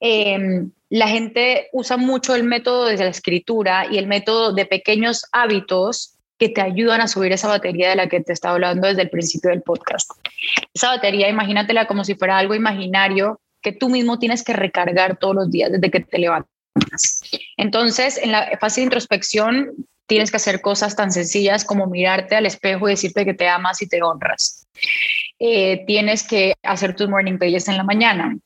em, 0.00 0.70
la 0.90 1.08
gente 1.08 1.68
usa 1.72 1.96
mucho 1.96 2.34
el 2.34 2.44
método 2.44 2.86
de 2.86 2.96
la 2.96 3.08
escritura 3.08 3.86
y 3.90 3.98
el 3.98 4.06
método 4.06 4.52
de 4.52 4.66
pequeños 4.66 5.24
hábitos 5.32 6.14
que 6.38 6.48
te 6.48 6.60
ayudan 6.60 7.00
a 7.00 7.08
subir 7.08 7.32
esa 7.32 7.48
batería 7.48 7.90
de 7.90 7.96
la 7.96 8.08
que 8.08 8.20
te 8.20 8.32
estaba 8.32 8.54
hablando 8.54 8.88
desde 8.88 9.02
el 9.02 9.10
principio 9.10 9.50
del 9.50 9.62
podcast. 9.62 10.10
Esa 10.72 10.88
batería, 10.88 11.28
imagínatela 11.28 11.86
como 11.86 12.04
si 12.04 12.16
fuera 12.16 12.38
algo 12.38 12.54
imaginario 12.54 13.40
que 13.62 13.72
tú 13.72 13.88
mismo 13.88 14.18
tienes 14.18 14.42
que 14.42 14.52
recargar 14.52 15.16
todos 15.16 15.34
los 15.34 15.50
días 15.50 15.70
desde 15.70 15.90
que 15.90 16.00
te 16.00 16.18
levantas. 16.18 16.50
Entonces, 17.56 18.18
en 18.18 18.32
la 18.32 18.58
fase 18.60 18.80
de 18.80 18.86
introspección, 18.86 19.86
tienes 20.06 20.30
que 20.30 20.36
hacer 20.36 20.60
cosas 20.60 20.96
tan 20.96 21.12
sencillas 21.12 21.64
como 21.64 21.86
mirarte 21.86 22.36
al 22.36 22.46
espejo 22.46 22.88
y 22.88 22.92
decirte 22.92 23.24
que 23.24 23.34
te 23.34 23.48
amas 23.48 23.80
y 23.82 23.88
te 23.88 24.02
honras. 24.02 24.66
Eh, 25.38 25.84
tienes 25.86 26.22
que 26.26 26.54
hacer 26.62 26.94
tus 26.94 27.08
morning 27.08 27.38
pages 27.38 27.68
en 27.68 27.76
la 27.76 27.84
mañana. 27.84 28.36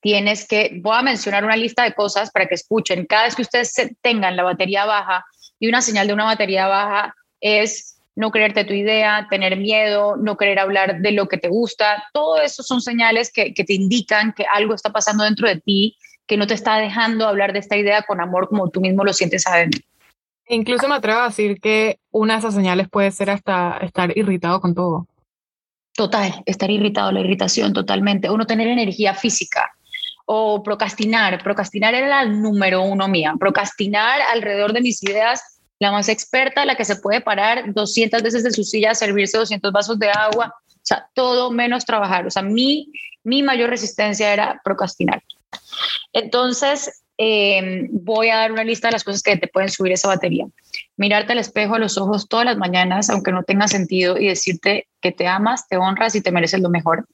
Tienes 0.00 0.46
que, 0.46 0.80
voy 0.82 0.96
a 0.96 1.02
mencionar 1.02 1.44
una 1.44 1.56
lista 1.56 1.84
de 1.84 1.94
cosas 1.94 2.30
para 2.30 2.46
que 2.46 2.56
escuchen. 2.56 3.06
Cada 3.06 3.24
vez 3.24 3.36
que 3.36 3.42
ustedes 3.42 3.72
tengan 4.00 4.36
la 4.36 4.42
batería 4.42 4.84
baja 4.84 5.24
y 5.58 5.68
una 5.68 5.80
señal 5.80 6.08
de 6.08 6.12
una 6.12 6.24
batería 6.24 6.66
baja 6.66 7.14
es 7.40 8.00
no 8.14 8.30
creerte 8.30 8.64
tu 8.64 8.74
idea, 8.74 9.26
tener 9.30 9.56
miedo, 9.56 10.16
no 10.16 10.36
querer 10.36 10.58
hablar 10.58 11.00
de 11.00 11.12
lo 11.12 11.28
que 11.28 11.38
te 11.38 11.48
gusta. 11.48 12.04
Todo 12.12 12.40
eso 12.40 12.62
son 12.62 12.80
señales 12.80 13.32
que, 13.32 13.52
te 13.52 13.72
indican 13.72 14.32
que 14.32 14.44
algo 14.52 14.74
está 14.74 14.90
pasando 14.90 15.24
dentro 15.24 15.48
de 15.48 15.60
ti, 15.60 15.96
que 16.26 16.36
no 16.36 16.46
te 16.46 16.54
está 16.54 16.76
dejando 16.76 17.26
hablar 17.26 17.52
de 17.52 17.60
esta 17.60 17.76
idea 17.76 18.02
con 18.02 18.20
amor 18.20 18.48
como 18.48 18.70
tú 18.70 18.80
mismo 18.80 19.04
lo 19.04 19.12
sientes 19.12 19.46
adentro. 19.46 19.80
Incluso 20.48 20.88
me 20.88 20.96
atrevo 20.96 21.20
a 21.20 21.28
decir 21.28 21.60
que 21.60 21.98
una 22.10 22.34
de 22.34 22.40
esas 22.40 22.54
señales 22.54 22.88
puede 22.88 23.10
ser 23.10 23.30
hasta 23.30 23.78
estar 23.78 24.16
irritado 24.16 24.60
con 24.60 24.74
todo. 24.74 25.06
Total, 25.94 26.42
estar 26.46 26.70
irritado, 26.70 27.12
la 27.12 27.20
irritación 27.20 27.72
totalmente, 27.72 28.28
o 28.28 28.36
no 28.36 28.46
tener 28.46 28.66
energía 28.66 29.14
física, 29.14 29.70
o 30.26 30.62
procrastinar. 30.62 31.42
Procrastinar 31.42 31.94
era 31.94 32.08
la 32.08 32.24
número 32.24 32.82
uno 32.82 33.08
mía. 33.08 33.34
Procrastinar 33.38 34.20
alrededor 34.32 34.72
de 34.72 34.80
mis 34.80 35.02
ideas, 35.02 35.60
la 35.78 35.92
más 35.92 36.08
experta, 36.08 36.64
la 36.64 36.76
que 36.76 36.84
se 36.84 36.96
puede 36.96 37.20
parar 37.20 37.72
200 37.72 38.22
veces 38.22 38.42
de 38.42 38.52
su 38.52 38.64
silla, 38.64 38.94
servirse 38.94 39.38
200 39.38 39.72
vasos 39.72 39.98
de 39.98 40.10
agua, 40.10 40.54
o 40.66 40.80
sea, 40.84 41.06
todo 41.14 41.50
menos 41.50 41.84
trabajar. 41.84 42.26
O 42.26 42.30
sea, 42.30 42.42
mi, 42.42 42.90
mi 43.22 43.42
mayor 43.42 43.70
resistencia 43.70 44.32
era 44.32 44.60
procrastinar. 44.64 45.22
Entonces, 46.12 47.01
Em, 47.24 47.86
voy 47.92 48.30
a 48.30 48.36
dar 48.36 48.50
una 48.50 48.64
lista 48.64 48.88
de 48.88 48.92
las 48.94 49.04
cosas 49.04 49.22
que 49.22 49.36
te 49.36 49.46
pueden 49.46 49.70
subir 49.70 49.92
esa 49.92 50.08
batería. 50.08 50.44
Mirarte 50.96 51.30
al 51.30 51.38
espejo 51.38 51.76
a 51.76 51.78
los 51.78 51.96
ojos 51.96 52.26
todas 52.28 52.44
las 52.44 52.56
mañanas, 52.56 53.10
aunque 53.10 53.30
no 53.30 53.44
tenga 53.44 53.68
sentido, 53.68 54.18
y 54.18 54.26
decirte 54.26 54.88
que 55.00 55.12
te 55.12 55.28
amas, 55.28 55.68
te 55.68 55.76
honras 55.76 56.16
y 56.16 56.20
te 56.20 56.32
mereces 56.32 56.60
lo 56.60 56.68
mejor. 56.68 57.06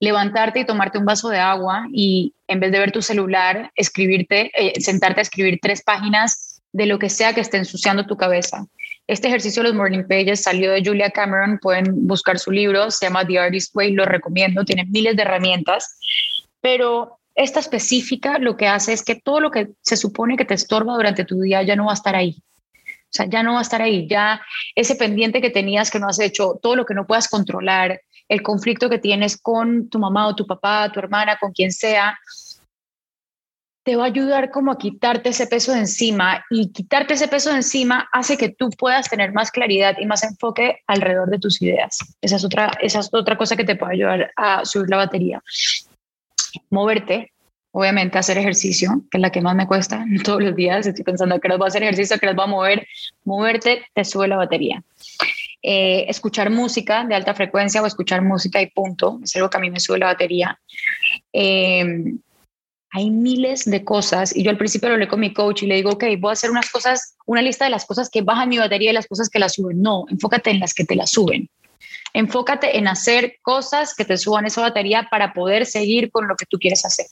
Levantarte 0.00 0.60
y 0.60 0.64
tomarte 0.64 0.96
un 0.96 1.04
vaso 1.04 1.28
de 1.28 1.38
agua 1.38 1.86
y 1.92 2.34
en 2.48 2.60
vez 2.60 2.72
de 2.72 2.78
ver 2.78 2.92
tu 2.92 3.02
celular, 3.02 3.70
escribirte, 3.76 4.50
eh, 4.54 4.80
sentarte 4.80 5.20
a 5.20 5.22
escribir 5.24 5.58
tres 5.60 5.82
páginas 5.82 6.62
de 6.72 6.86
lo 6.86 6.98
que 6.98 7.10
sea 7.10 7.34
que 7.34 7.42
esté 7.42 7.58
ensuciando 7.58 8.06
tu 8.06 8.16
cabeza. 8.16 8.64
Este 9.06 9.28
ejercicio 9.28 9.62
de 9.62 9.68
los 9.68 9.76
morning 9.76 10.04
pages 10.08 10.44
salió 10.44 10.72
de 10.72 10.82
Julia 10.82 11.10
Cameron, 11.10 11.58
pueden 11.58 12.06
buscar 12.06 12.38
su 12.38 12.50
libro, 12.50 12.90
se 12.90 13.04
llama 13.04 13.26
The 13.26 13.38
Artist 13.38 13.76
Way, 13.76 13.92
lo 13.92 14.06
recomiendo, 14.06 14.64
tiene 14.64 14.86
miles 14.86 15.14
de 15.14 15.22
herramientas, 15.24 15.98
pero 16.62 17.18
esta 17.34 17.60
específica 17.60 18.38
lo 18.38 18.56
que 18.56 18.66
hace 18.66 18.92
es 18.92 19.02
que 19.02 19.14
todo 19.14 19.40
lo 19.40 19.50
que 19.50 19.70
se 19.80 19.96
supone 19.96 20.36
que 20.36 20.44
te 20.44 20.54
estorba 20.54 20.94
durante 20.94 21.24
tu 21.24 21.40
día 21.40 21.62
ya 21.62 21.76
no 21.76 21.86
va 21.86 21.92
a 21.92 21.94
estar 21.94 22.14
ahí. 22.14 22.42
O 22.84 23.14
sea, 23.14 23.26
ya 23.26 23.42
no 23.42 23.54
va 23.54 23.58
a 23.58 23.62
estar 23.62 23.82
ahí, 23.82 24.08
ya 24.08 24.40
ese 24.74 24.94
pendiente 24.94 25.42
que 25.42 25.50
tenías 25.50 25.90
que 25.90 25.98
no 25.98 26.08
has 26.08 26.18
hecho, 26.18 26.58
todo 26.62 26.76
lo 26.76 26.86
que 26.86 26.94
no 26.94 27.06
puedas 27.06 27.28
controlar, 27.28 28.00
el 28.26 28.42
conflicto 28.42 28.88
que 28.88 28.98
tienes 28.98 29.36
con 29.36 29.90
tu 29.90 29.98
mamá 29.98 30.28
o 30.28 30.34
tu 30.34 30.46
papá, 30.46 30.90
tu 30.90 30.98
hermana, 30.98 31.36
con 31.38 31.52
quien 31.52 31.72
sea, 31.72 32.18
te 33.84 33.96
va 33.96 34.04
a 34.04 34.06
ayudar 34.06 34.50
como 34.50 34.72
a 34.72 34.78
quitarte 34.78 35.30
ese 35.30 35.46
peso 35.46 35.72
de 35.72 35.80
encima 35.80 36.42
y 36.48 36.72
quitarte 36.72 37.14
ese 37.14 37.28
peso 37.28 37.50
de 37.50 37.56
encima 37.56 38.08
hace 38.12 38.38
que 38.38 38.48
tú 38.48 38.70
puedas 38.70 39.10
tener 39.10 39.32
más 39.32 39.50
claridad 39.50 39.96
y 39.98 40.06
más 40.06 40.22
enfoque 40.22 40.80
alrededor 40.86 41.28
de 41.28 41.38
tus 41.38 41.60
ideas. 41.60 41.98
Esa 42.22 42.36
es 42.36 42.44
otra, 42.44 42.70
esa 42.80 43.00
es 43.00 43.10
otra 43.12 43.36
cosa 43.36 43.56
que 43.56 43.64
te 43.64 43.76
puede 43.76 43.94
ayudar 43.94 44.32
a 44.36 44.64
subir 44.64 44.88
la 44.88 44.98
batería 44.98 45.42
moverte, 46.70 47.32
obviamente 47.72 48.18
hacer 48.18 48.38
ejercicio, 48.38 49.02
que 49.10 49.18
es 49.18 49.22
la 49.22 49.30
que 49.30 49.40
más 49.40 49.56
me 49.56 49.66
cuesta 49.66 50.04
todos 50.24 50.42
los 50.42 50.54
días. 50.54 50.86
Estoy 50.86 51.04
pensando 51.04 51.40
que 51.40 51.48
les 51.48 51.58
voy 51.58 51.66
a 51.66 51.68
hacer 51.68 51.82
ejercicio, 51.82 52.18
que 52.18 52.26
les 52.26 52.36
voy 52.36 52.44
a 52.44 52.48
mover. 52.48 52.86
Moverte 53.24 53.84
te 53.94 54.04
sube 54.04 54.28
la 54.28 54.36
batería. 54.36 54.82
Eh, 55.64 56.06
escuchar 56.08 56.50
música 56.50 57.04
de 57.04 57.14
alta 57.14 57.34
frecuencia 57.34 57.80
o 57.80 57.86
escuchar 57.86 58.20
música 58.20 58.60
y 58.60 58.66
punto, 58.66 59.20
es 59.22 59.36
algo 59.36 59.48
que 59.48 59.58
a 59.58 59.60
mí 59.60 59.70
me 59.70 59.78
sube 59.78 59.98
la 59.98 60.06
batería. 60.06 60.58
Em, 61.32 62.18
hay 62.90 63.10
miles 63.10 63.64
de 63.64 63.84
cosas 63.84 64.34
y 64.36 64.42
yo 64.42 64.50
al 64.50 64.58
principio 64.58 64.88
lo 64.88 64.94
hablé 64.94 65.06
con 65.06 65.20
mi 65.20 65.32
coach 65.32 65.62
y 65.62 65.66
le 65.66 65.76
digo, 65.76 65.90
ok, 65.90 66.04
voy 66.18 66.30
a 66.30 66.32
hacer 66.32 66.50
unas 66.50 66.68
cosas, 66.68 67.14
una 67.26 67.42
lista 67.42 67.64
de 67.64 67.70
las 67.70 67.86
cosas 67.86 68.10
que 68.10 68.22
bajan 68.22 68.48
mi 68.48 68.58
batería 68.58 68.90
y 68.90 68.94
las 68.94 69.06
cosas 69.06 69.30
que 69.30 69.38
la 69.38 69.48
suben. 69.48 69.80
No, 69.80 70.04
enfócate 70.10 70.50
en 70.50 70.58
las 70.58 70.74
que 70.74 70.84
te 70.84 70.96
la 70.96 71.06
suben. 71.06 71.48
Enfócate 72.14 72.78
en 72.78 72.88
hacer 72.88 73.38
cosas 73.42 73.94
que 73.94 74.04
te 74.04 74.16
suban 74.16 74.46
esa 74.46 74.60
batería 74.60 75.08
para 75.10 75.32
poder 75.32 75.66
seguir 75.66 76.10
con 76.10 76.28
lo 76.28 76.36
que 76.36 76.46
tú 76.46 76.58
quieres 76.58 76.84
hacer. 76.84 77.06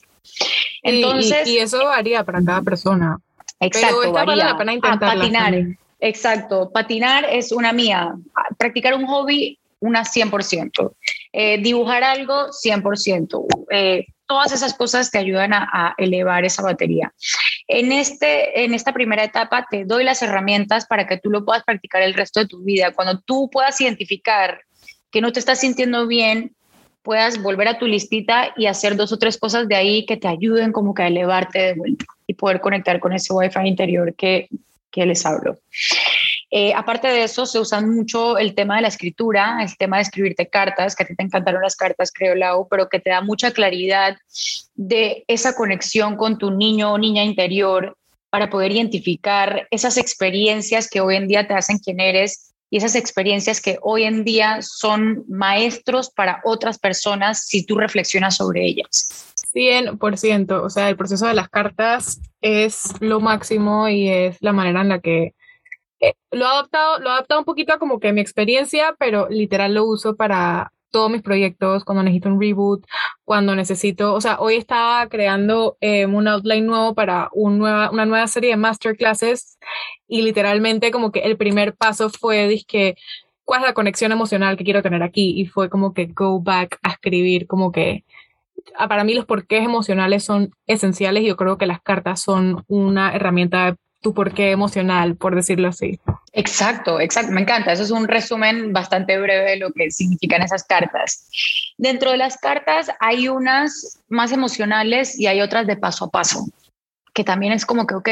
Entonces, 0.83 1.49
y, 1.49 1.59
eso 1.59 1.85
varía 1.85 2.25
para 2.25 2.43
cada 2.45 2.63
persona. 2.63 3.19
Exacto, 3.61 4.13
varía. 4.13 4.45
la 4.45 4.59
pena 4.59 4.73
ah, 4.83 4.99
patinar. 4.99 5.55
Exacto, 6.01 6.71
patinar 6.73 7.27
es 7.31 7.53
una 7.53 7.73
mía. 7.73 8.15
Practicar 8.57 8.95
un 8.95 9.07
hobby, 9.07 9.59
una 9.81 10.05
100%. 10.05 10.93
Eh, 11.33 11.59
dibujar 11.63 12.03
algo, 12.03 12.49
100%. 12.49 13.47
Eh, 13.71 14.07
todas 14.31 14.53
esas 14.53 14.75
cosas 14.75 15.11
te 15.11 15.19
ayudan 15.19 15.53
a, 15.53 15.69
a, 15.73 15.95
elevar 15.99 16.45
esa 16.45 16.63
batería. 16.63 17.13
En, 17.67 17.91
este, 17.91 18.63
en 18.65 18.75
esta 18.75 18.93
primera 18.93 19.25
etapa 19.25 19.67
te 19.69 19.85
doy 19.85 20.05
las 20.05 20.23
herramientas 20.23 20.87
para 20.87 21.09
que 21.09 21.19
tú 21.19 21.31
lo 21.31 21.45
puedas 21.45 21.65
practicar 21.65 22.01
el 22.03 22.15
resto 22.15 22.39
de 22.39 22.47
tu 22.47 22.63
vida. 22.63 22.93
Cuando 22.93 23.19
tú 23.19 23.51
puedas 23.51 23.81
identificar 23.81 24.61
que 25.11 25.21
no 25.21 25.33
te 25.33 25.41
estás 25.41 25.59
sintiendo 25.59 26.07
bien, 26.07 26.55
puedas 27.03 27.43
volver 27.43 27.67
a 27.67 27.79
tu 27.81 27.89
listita 27.89 28.55
y 28.57 28.67
hacer 28.67 28.95
dos 28.95 29.11
o 29.11 29.19
tres 29.19 29.37
cosas 29.37 29.67
de 29.67 29.75
ahí 29.75 30.07
que 30.07 30.17
te 30.17 30.29
ayuden 30.29 30.71
como 30.71 30.95
que 30.95 31.03
a 31.03 31.09
elevarte 31.09 31.59
de 31.59 31.75
vuelta 31.75 32.05
y 32.29 32.35
poder 32.35 32.61
conectar 32.61 33.01
con 33.01 33.13
ese 33.13 33.33
wifi 33.33 33.67
interior 33.67 34.15
que, 34.15 34.49
que 34.93 35.07
les 35.07 35.27
hablo. 35.27 35.59
Eh, 36.53 36.73
aparte 36.75 37.07
de 37.09 37.23
eso, 37.23 37.47
se 37.47 37.61
usa 37.61 37.81
mucho 37.81 38.37
el 38.37 38.55
tema 38.55 38.77
de 38.77 38.83
la 38.83 38.89
escritura, 38.89 39.59
el 39.63 39.77
tema 39.77 39.97
de 39.97 40.03
escribirte 40.03 40.49
cartas, 40.49 40.97
que 40.97 41.05
a 41.05 41.07
ti 41.07 41.15
te 41.15 41.23
encantaron 41.23 41.63
las 41.63 41.77
cartas, 41.77 42.11
creo, 42.13 42.35
Lau, 42.35 42.67
pero 42.69 42.89
que 42.89 42.99
te 42.99 43.11
da 43.11 43.21
mucha 43.21 43.53
claridad 43.53 44.17
de 44.75 45.25
esa 45.29 45.55
conexión 45.55 46.17
con 46.17 46.39
tu 46.39 46.51
niño 46.51 46.93
o 46.93 46.99
niña 46.99 47.23
interior 47.23 47.97
para 48.31 48.51
poder 48.51 48.73
identificar 48.73 49.69
esas 49.71 49.97
experiencias 49.97 50.89
que 50.89 51.01
hoy 51.01 51.17
en 51.17 51.29
día 51.29 51.47
te 51.47 51.55
hacen 51.55 51.79
quien 51.79 52.01
eres 52.01 52.53
y 52.71 52.77
esas 52.79 52.95
experiencias 52.95 53.61
que 53.61 53.79
hoy 53.83 54.05
en 54.05 54.25
día 54.25 54.63
son 54.63 55.25
maestros 55.29 56.11
para 56.11 56.41
otras 56.45 56.79
personas 56.79 57.47
si 57.47 57.67
tú 57.67 57.77
reflexionas 57.77 58.37
sobre 58.37 58.65
ellas. 58.65 59.27
100%, 59.53 60.63
o 60.63 60.71
sea, 60.71 60.89
el 60.89 60.97
proceso 60.97 61.27
de 61.27 61.35
las 61.35 61.49
cartas 61.49 62.21
es 62.41 62.93
lo 63.01 63.19
máximo 63.19 63.89
y 63.89 64.09
es 64.09 64.37
la 64.41 64.53
manera 64.53 64.83
en 64.83 64.89
la 64.89 65.01
que 65.01 65.35
eh, 66.01 66.15
lo 66.31 66.45
he 66.45 66.49
adaptado, 66.49 66.99
lo 67.01 67.11
he 67.11 67.13
adaptado 67.13 67.41
un 67.41 67.45
poquito 67.45 67.73
a 67.73 67.79
como 67.79 68.01
que 68.01 68.13
mi 68.13 68.21
experiencia, 68.21 68.95
pero 68.99 69.29
literal 69.29 69.75
lo 69.75 69.85
uso 69.85 70.17
para 70.17 70.73
todos 70.91 71.11
mis 71.11 71.23
proyectos, 71.23 71.85
cuando 71.85 72.03
necesito 72.03 72.29
un 72.29 72.41
reboot, 72.41 72.85
cuando 73.25 73.55
necesito, 73.55 74.15
o 74.15 74.21
sea, 74.21 74.39
hoy 74.41 74.57
estaba 74.57 75.09
creando 75.09 75.77
eh, 75.81 76.07
un 76.07 76.27
outline 76.29 76.67
nuevo 76.67 76.95
para 76.95 77.31
un 77.33 77.59
nueva, 77.59 77.91
una 77.91 78.07
nueva 78.07 78.27
serie 78.27 78.51
de 78.51 78.57
masterclasses 78.57 79.59
y 80.09 80.23
literalmente 80.23 80.91
como 80.91 81.13
que 81.13 81.21
el 81.21 81.37
primer 81.37 81.77
paso 81.77 82.11
fue, 82.11 82.61
que 82.67 82.97
¿cuál 83.45 83.63
es 83.63 83.69
la 83.69 83.75
conexión 83.75 84.13
emocional 84.13 84.57
que 84.57 84.65
quiero 84.65 84.83
tener 84.83 85.03
aquí? 85.03 85.41
Y 85.41 85.47
fue 85.47 85.71
como 85.71 85.95
que 85.95 86.07
go 86.07 86.41
back 86.41 86.79
a 86.83 86.91
escribir, 86.91 87.47
como 87.47 87.73
que 87.73 88.05
ah, 88.77 88.89
para 88.89 89.05
mí 89.05 89.15
los 89.15 89.27
porqués 89.27 89.65
emocionales 89.65 90.25
son 90.25 90.55
esenciales 90.67 91.23
y 91.23 91.27
yo 91.27 91.37
creo 91.37 91.59
que 91.59 91.67
las 91.67 91.81
cartas 91.83 92.21
son 92.21 92.65
una 92.69 93.15
herramienta 93.15 93.77
tu 94.01 94.15
porqué 94.15 94.51
emocional, 94.51 95.17
por 95.17 95.35
decirlo 95.35 95.69
así. 95.69 96.01
Exacto, 96.33 97.01
exacto, 97.01 97.33
me 97.33 97.43
encanta. 97.43 97.73
Eso 97.73 97.83
es 97.83 97.91
un 97.91 98.09
resumen 98.09 98.73
bastante 98.73 99.19
breve 99.19 99.51
de 99.51 99.57
lo 99.57 99.73
que 99.73 99.91
significan 99.91 100.43
esas 100.43 100.65
cartas. 100.65 101.29
Dentro 101.77 102.11
de 102.11 102.17
las 102.17 102.39
cartas 102.39 102.91
hay 103.01 103.29
unas 103.29 104.01
más 104.09 104.33
emocionales 104.33 105.19
y 105.19 105.27
hay 105.27 105.41
otras 105.41 105.67
de 105.67 105.77
paso 105.77 106.07
a 106.07 106.11
paso, 106.11 106.47
que 107.13 107.25
también 107.25 107.53
es 107.53 107.67
como 107.67 107.87
que, 107.87 107.95
ok, 107.95 108.09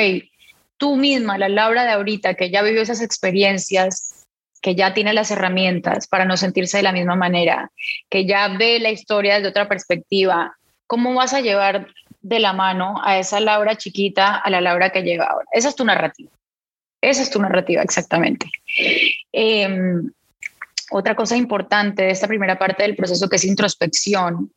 tú 0.76 0.96
misma, 0.96 1.38
la 1.38 1.48
Laura 1.48 1.84
de 1.84 1.92
ahorita, 1.92 2.34
que 2.34 2.50
ya 2.50 2.62
vivió 2.62 2.82
esas 2.82 3.02
experiencias, 3.02 4.24
que 4.60 4.74
ya 4.74 4.92
tiene 4.92 5.12
las 5.12 5.30
herramientas 5.30 6.06
para 6.08 6.24
no 6.24 6.36
sentirse 6.36 6.78
de 6.78 6.82
la 6.82 6.92
misma 6.92 7.16
manera, 7.16 7.70
que 8.10 8.26
ya 8.26 8.48
ve 8.48 8.78
la 8.80 8.90
historia 8.90 9.36
desde 9.36 9.48
otra 9.48 9.68
perspectiva, 9.68 10.56
¿cómo 10.86 11.14
vas 11.14 11.32
a 11.32 11.40
llevar 11.40 11.86
de 12.28 12.38
la 12.40 12.52
mano 12.52 13.00
a 13.02 13.18
esa 13.18 13.40
Laura 13.40 13.76
chiquita 13.76 14.36
a 14.36 14.50
la 14.50 14.60
Laura 14.60 14.90
que 14.90 15.02
llega 15.02 15.24
ahora? 15.24 15.46
Esa 15.52 15.68
es 15.68 15.76
tu 15.76 15.84
narrativa. 15.84 16.30
Esa 17.00 17.22
es 17.22 17.30
tu 17.30 17.40
narrativa, 17.40 17.82
exactamente. 17.82 18.50
Em, 19.32 20.10
otra 20.90 21.14
cosa 21.14 21.36
importante 21.36 22.02
de 22.02 22.10
esta 22.10 22.28
primera 22.28 22.58
parte 22.58 22.82
del 22.82 22.96
proceso 22.96 23.28
que 23.28 23.36
es 23.36 23.44
introspección 23.44 24.52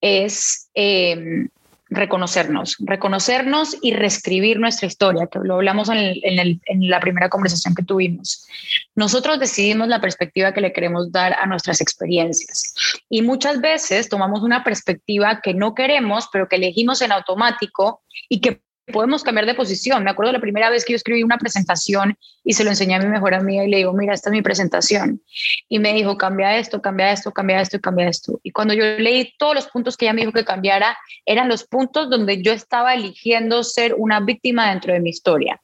es 0.00 0.68
em, 0.74 1.48
reconocernos, 1.90 2.76
reconocernos 2.80 3.76
y 3.82 3.92
reescribir 3.92 4.58
nuestra 4.58 4.86
historia, 4.86 5.26
que 5.26 5.38
lo 5.42 5.56
hablamos 5.56 5.88
en, 5.90 6.60
la 6.88 7.00
primera 7.00 7.28
conversación 7.28 7.74
que 7.74 7.82
tuvimos. 7.82 8.46
Nosotros 8.94 9.38
decidimos 9.38 9.88
la 9.88 10.00
perspectiva 10.00 10.52
que 10.52 10.60
le 10.60 10.72
queremos 10.72 11.12
dar 11.12 11.34
a 11.34 11.46
nuestras 11.46 11.80
experiencias 11.80 12.74
Y 13.08 13.22
muchas 13.22 13.60
veces 13.60 14.08
tomamos 14.08 14.42
una 14.42 14.64
perspectiva 14.64 15.40
que 15.42 15.54
no 15.54 15.74
queremos, 15.74 16.28
pero 16.32 16.48
que 16.48 16.56
elegimos 16.56 17.02
en 17.02 17.12
automático 17.12 18.02
y 18.28 18.40
que 18.40 18.60
podemos 18.92 19.22
cambiar 19.22 19.46
de 19.46 19.54
posición. 19.54 20.04
Me 20.04 20.10
acuerdo 20.10 20.32
la 20.32 20.40
primera 20.40 20.70
vez 20.70 20.84
que 20.84 20.92
yo 20.92 20.96
escribí 20.96 21.22
una 21.22 21.38
presentación 21.38 22.16
y 22.44 22.52
se 22.52 22.64
lo 22.64 22.70
enseñé 22.70 22.94
a 22.94 22.98
mi 22.98 23.06
mejor 23.06 23.34
amiga 23.34 23.64
y 23.64 23.70
le 23.70 23.78
digo, 23.78 23.92
mira, 23.92 24.14
esta 24.14 24.28
es 24.28 24.32
mi 24.32 24.42
presentación. 24.42 25.22
Y 25.68 25.78
me 25.78 25.94
dijo, 25.94 26.16
cambia 26.18 26.56
esto, 26.58 26.82
cambia 26.82 27.12
esto, 27.12 27.32
cambia 27.32 27.60
esto 27.60 27.80
cambia 27.80 28.08
esto. 28.08 28.40
Y 28.42 28.50
cuando 28.50 28.74
yo 28.74 28.84
leí 28.84 29.32
todos 29.38 29.54
los 29.54 29.66
puntos 29.68 29.96
que 29.96 30.04
ella 30.04 30.12
me 30.12 30.20
dijo 30.22 30.32
que 30.32 30.44
cambiara, 30.44 30.96
eran 31.24 31.48
los 31.48 31.64
puntos 31.64 32.10
donde 32.10 32.42
yo 32.42 32.52
estaba 32.52 32.94
eligiendo 32.94 33.64
ser 33.64 33.94
una 33.96 34.20
víctima 34.20 34.70
dentro 34.70 34.92
de 34.92 35.00
mi 35.00 35.10
historia. 35.10 35.60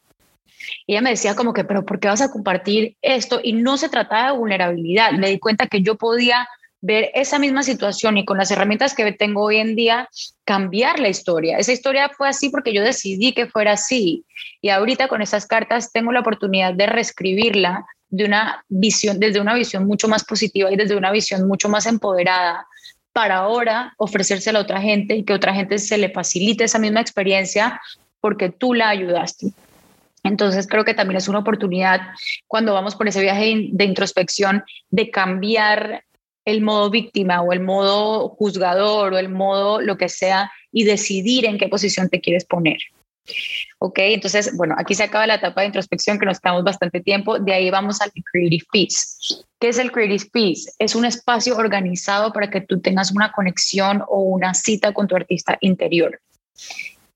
Y 0.86 0.92
ella 0.92 1.02
me 1.02 1.10
decía 1.10 1.34
como 1.34 1.52
que, 1.52 1.64
pero 1.64 1.84
¿por 1.84 2.00
qué 2.00 2.08
vas 2.08 2.20
a 2.20 2.30
compartir 2.30 2.96
esto? 3.02 3.40
Y 3.42 3.52
no 3.52 3.76
se 3.76 3.88
trataba 3.88 4.32
de 4.32 4.38
vulnerabilidad. 4.38 5.12
Me 5.12 5.28
di 5.28 5.38
cuenta 5.38 5.66
que 5.66 5.82
yo 5.82 5.96
podía 5.96 6.48
ver 6.80 7.10
esa 7.14 7.38
misma 7.38 7.62
situación 7.62 8.16
y 8.18 8.24
con 8.24 8.38
las 8.38 8.50
herramientas 8.50 8.94
que 8.94 9.12
tengo 9.12 9.42
hoy 9.42 9.58
en 9.58 9.76
día, 9.76 10.08
cambiar 10.44 10.98
la 10.98 11.08
historia. 11.08 11.58
Esa 11.58 11.72
historia 11.72 12.10
fue 12.16 12.28
así 12.28 12.48
porque 12.48 12.72
yo 12.72 12.82
decidí 12.82 13.32
que 13.32 13.46
fuera 13.46 13.72
así. 13.72 14.24
Y 14.62 14.70
ahorita 14.70 15.08
con 15.08 15.22
esas 15.22 15.46
cartas 15.46 15.92
tengo 15.92 16.12
la 16.12 16.20
oportunidad 16.20 16.74
de 16.74 16.86
reescribirla 16.86 17.84
de 18.08 18.24
una 18.24 18.64
visión, 18.68 19.20
desde 19.20 19.40
una 19.40 19.54
visión 19.54 19.86
mucho 19.86 20.08
más 20.08 20.24
positiva 20.24 20.72
y 20.72 20.76
desde 20.76 20.96
una 20.96 21.12
visión 21.12 21.46
mucho 21.46 21.68
más 21.68 21.86
empoderada 21.86 22.66
para 23.12 23.36
ahora 23.36 23.94
ofrecérsela 23.98 24.58
a 24.58 24.62
otra 24.62 24.80
gente 24.80 25.16
y 25.16 25.24
que 25.24 25.32
otra 25.32 25.54
gente 25.54 25.78
se 25.78 25.98
le 25.98 26.10
facilite 26.10 26.64
esa 26.64 26.78
misma 26.78 27.00
experiencia 27.00 27.80
porque 28.20 28.50
tú 28.50 28.74
la 28.74 28.88
ayudaste. 28.88 29.52
Entonces 30.22 30.66
creo 30.66 30.84
que 30.84 30.94
también 30.94 31.16
es 31.16 31.28
una 31.28 31.38
oportunidad 31.38 32.00
cuando 32.46 32.74
vamos 32.74 32.94
por 32.94 33.08
ese 33.08 33.22
viaje 33.22 33.68
de 33.72 33.84
introspección 33.84 34.64
de 34.90 35.10
cambiar 35.10 36.04
el 36.44 36.62
modo 36.62 36.90
víctima 36.90 37.42
o 37.42 37.52
el 37.52 37.60
modo 37.60 38.30
juzgador 38.30 39.12
o 39.12 39.18
el 39.18 39.28
modo 39.28 39.80
lo 39.80 39.96
que 39.96 40.08
sea 40.08 40.50
y 40.72 40.84
decidir 40.84 41.46
en 41.46 41.58
qué 41.58 41.68
posición 41.68 42.08
te 42.08 42.20
quieres 42.20 42.44
poner. 42.44 42.78
Ok, 43.78 43.98
entonces, 43.98 44.56
bueno, 44.56 44.74
aquí 44.78 44.94
se 44.94 45.04
acaba 45.04 45.26
la 45.26 45.36
etapa 45.36 45.60
de 45.60 45.68
introspección 45.68 46.18
que 46.18 46.26
nos 46.26 46.38
estamos 46.38 46.64
bastante 46.64 47.00
tiempo. 47.00 47.38
De 47.38 47.52
ahí 47.52 47.70
vamos 47.70 48.00
al 48.00 48.10
Creative 48.32 48.64
Peace. 48.72 49.44
¿Qué 49.58 49.68
es 49.68 49.78
el 49.78 49.92
Creative 49.92 50.30
Peace? 50.32 50.72
Es 50.78 50.94
un 50.94 51.04
espacio 51.04 51.56
organizado 51.56 52.32
para 52.32 52.50
que 52.50 52.60
tú 52.60 52.80
tengas 52.80 53.12
una 53.12 53.32
conexión 53.32 54.02
o 54.08 54.22
una 54.22 54.54
cita 54.54 54.92
con 54.92 55.06
tu 55.06 55.16
artista 55.16 55.56
interior. 55.60 56.20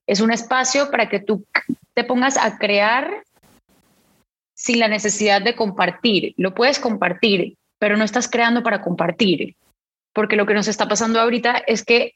Es 0.07 0.21
un 0.21 0.31
espacio 0.31 0.89
para 0.91 1.09
que 1.09 1.19
tú 1.19 1.45
te 1.93 2.03
pongas 2.03 2.37
a 2.37 2.57
crear 2.57 3.23
sin 4.53 4.79
la 4.79 4.87
necesidad 4.87 5.41
de 5.41 5.55
compartir. 5.55 6.33
Lo 6.37 6.53
puedes 6.53 6.79
compartir, 6.79 7.57
pero 7.85 7.97
no 7.97 8.03
estás 8.03 8.27
creando 8.27 8.63
para 8.63 8.81
compartir, 8.81 9.57
porque 10.11 10.35
lo 10.35 10.47
que 10.47 10.55
nos 10.55 10.67
está 10.67 10.87
pasando 10.87 11.21
ahorita 11.21 11.61
es 11.67 11.85
que 11.85 12.13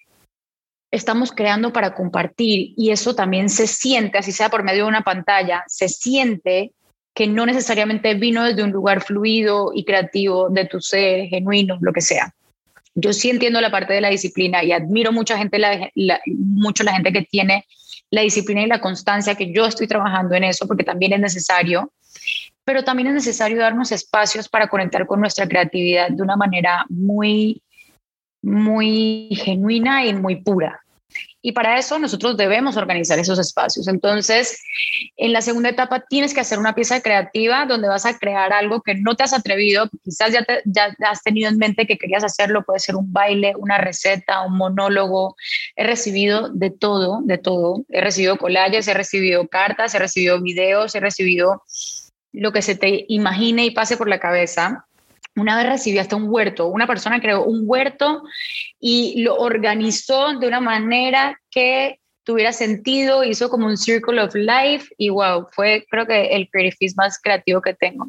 estamos 0.91 1.31
creando 1.31 1.71
para 1.71 1.93
compartir 1.93 2.73
y 2.75 2.89
eso 2.89 3.13
también 3.13 3.49
se 3.49 3.67
siente, 3.67 4.17
así 4.17 4.31
sea 4.31 4.49
por 4.49 4.63
medio 4.63 4.85
de 4.85 4.89
una 4.89 5.03
pantalla, 5.03 5.63
se 5.67 5.87
siente 5.87 6.71
que 7.13 7.27
no 7.27 7.45
necesariamente 7.45 8.15
vino 8.15 8.45
desde 8.45 8.63
un 8.63 8.71
lugar 8.71 9.03
fluido 9.03 9.69
y 9.71 9.85
creativo 9.85 10.49
de 10.49 10.65
tu 10.65 10.81
ser, 10.81 11.27
genuino, 11.27 11.77
lo 11.81 11.93
que 11.93 12.01
sea. 12.01 12.33
Yo 12.95 13.13
sí 13.13 13.29
entiendo 13.29 13.61
la 13.61 13.69
parte 13.69 13.93
de 13.93 14.01
la 14.01 14.09
disciplina 14.09 14.63
y 14.63 14.71
admiro 14.71 15.11
mucha 15.11 15.37
gente, 15.37 15.59
mucho 16.25 16.83
la 16.83 16.93
gente 16.93 17.13
que 17.13 17.27
tiene 17.29 17.67
la 18.09 18.21
disciplina 18.21 18.63
y 18.63 18.67
la 18.67 18.81
constancia, 18.81 19.35
que 19.35 19.53
yo 19.53 19.67
estoy 19.67 19.85
trabajando 19.85 20.33
en 20.33 20.45
eso 20.45 20.65
porque 20.65 20.83
también 20.83 21.13
es 21.13 21.19
necesario, 21.19 21.93
pero 22.63 22.83
también 22.83 23.07
es 23.07 23.13
necesario 23.15 23.57
darnos 23.57 23.91
espacios 23.91 24.47
para 24.47 24.67
conectar 24.67 25.07
con 25.07 25.19
nuestra 25.19 25.47
creatividad 25.47 26.09
de 26.09 26.21
una 26.21 26.35
manera 26.35 26.85
muy, 26.89 27.63
muy 28.41 29.29
genuina 29.43 30.05
y 30.05 30.13
muy 30.13 30.35
pura. 30.37 30.81
Y 31.41 31.53
para 31.53 31.77
eso 31.79 31.97
nosotros 31.99 32.35
debemos 32.35 32.75
organizar 32.75 33.17
esos 33.17 33.39
espacios. 33.39 33.87
Entonces, 33.87 34.61
en 35.15 35.31
la 35.31 35.41
segunda 35.41 35.69
etapa 35.69 36.03
tienes 36.07 36.33
que 36.33 36.41
hacer 36.41 36.59
una 36.59 36.75
pieza 36.75 37.01
creativa 37.01 37.65
donde 37.65 37.87
vas 37.87 38.05
a 38.05 38.17
crear 38.17 38.51
algo 38.51 38.81
que 38.81 38.95
no 38.95 39.15
te 39.15 39.23
has 39.23 39.33
atrevido, 39.33 39.89
quizás 40.03 40.33
ya, 40.33 40.45
ya 40.65 40.95
has 41.09 41.23
tenido 41.23 41.49
en 41.49 41.57
mente 41.57 41.87
que 41.87 41.97
querías 41.97 42.25
hacerlo, 42.25 42.65
puede 42.65 42.79
ser 42.79 42.97
un 42.97 43.11
baile, 43.13 43.53
una 43.57 43.77
receta, 43.77 44.41
un 44.41 44.57
monólogo. 44.57 45.37
He 45.75 45.85
recibido 45.85 46.49
de 46.49 46.71
todo, 46.71 47.21
de 47.23 47.37
todo. 47.37 47.85
He 47.89 48.01
recibido 48.01 48.37
collages, 48.37 48.87
he 48.87 48.93
recibido 48.93 49.47
cartas, 49.47 49.95
he 49.95 49.99
recibido 49.99 50.41
videos, 50.41 50.93
he 50.93 50.99
recibido 50.99 51.63
lo 52.31 52.51
que 52.51 52.61
se 52.61 52.75
te 52.75 53.05
imagine 53.07 53.65
y 53.65 53.71
pase 53.71 53.97
por 53.97 54.09
la 54.09 54.19
cabeza. 54.19 54.85
Una 55.35 55.57
vez 55.57 55.67
recibí 55.67 55.99
hasta 55.99 56.15
un 56.15 56.25
huerto, 56.27 56.67
una 56.67 56.87
persona 56.87 57.21
creó 57.21 57.43
un 57.43 57.63
huerto 57.65 58.23
y 58.79 59.21
lo 59.21 59.35
organizó 59.35 60.37
de 60.37 60.47
una 60.47 60.59
manera 60.59 61.39
que 61.49 61.99
tuviera 62.23 62.53
sentido, 62.53 63.23
hizo 63.23 63.49
como 63.49 63.65
un 63.65 63.77
circle 63.77 64.21
of 64.21 64.35
life 64.35 64.93
y 64.97 65.09
wow, 65.09 65.47
fue 65.51 65.85
creo 65.89 66.05
que 66.05 66.27
el 66.27 66.49
creative 66.49 66.93
más 66.95 67.19
creativo 67.19 67.61
que 67.61 67.73
tengo. 67.73 68.07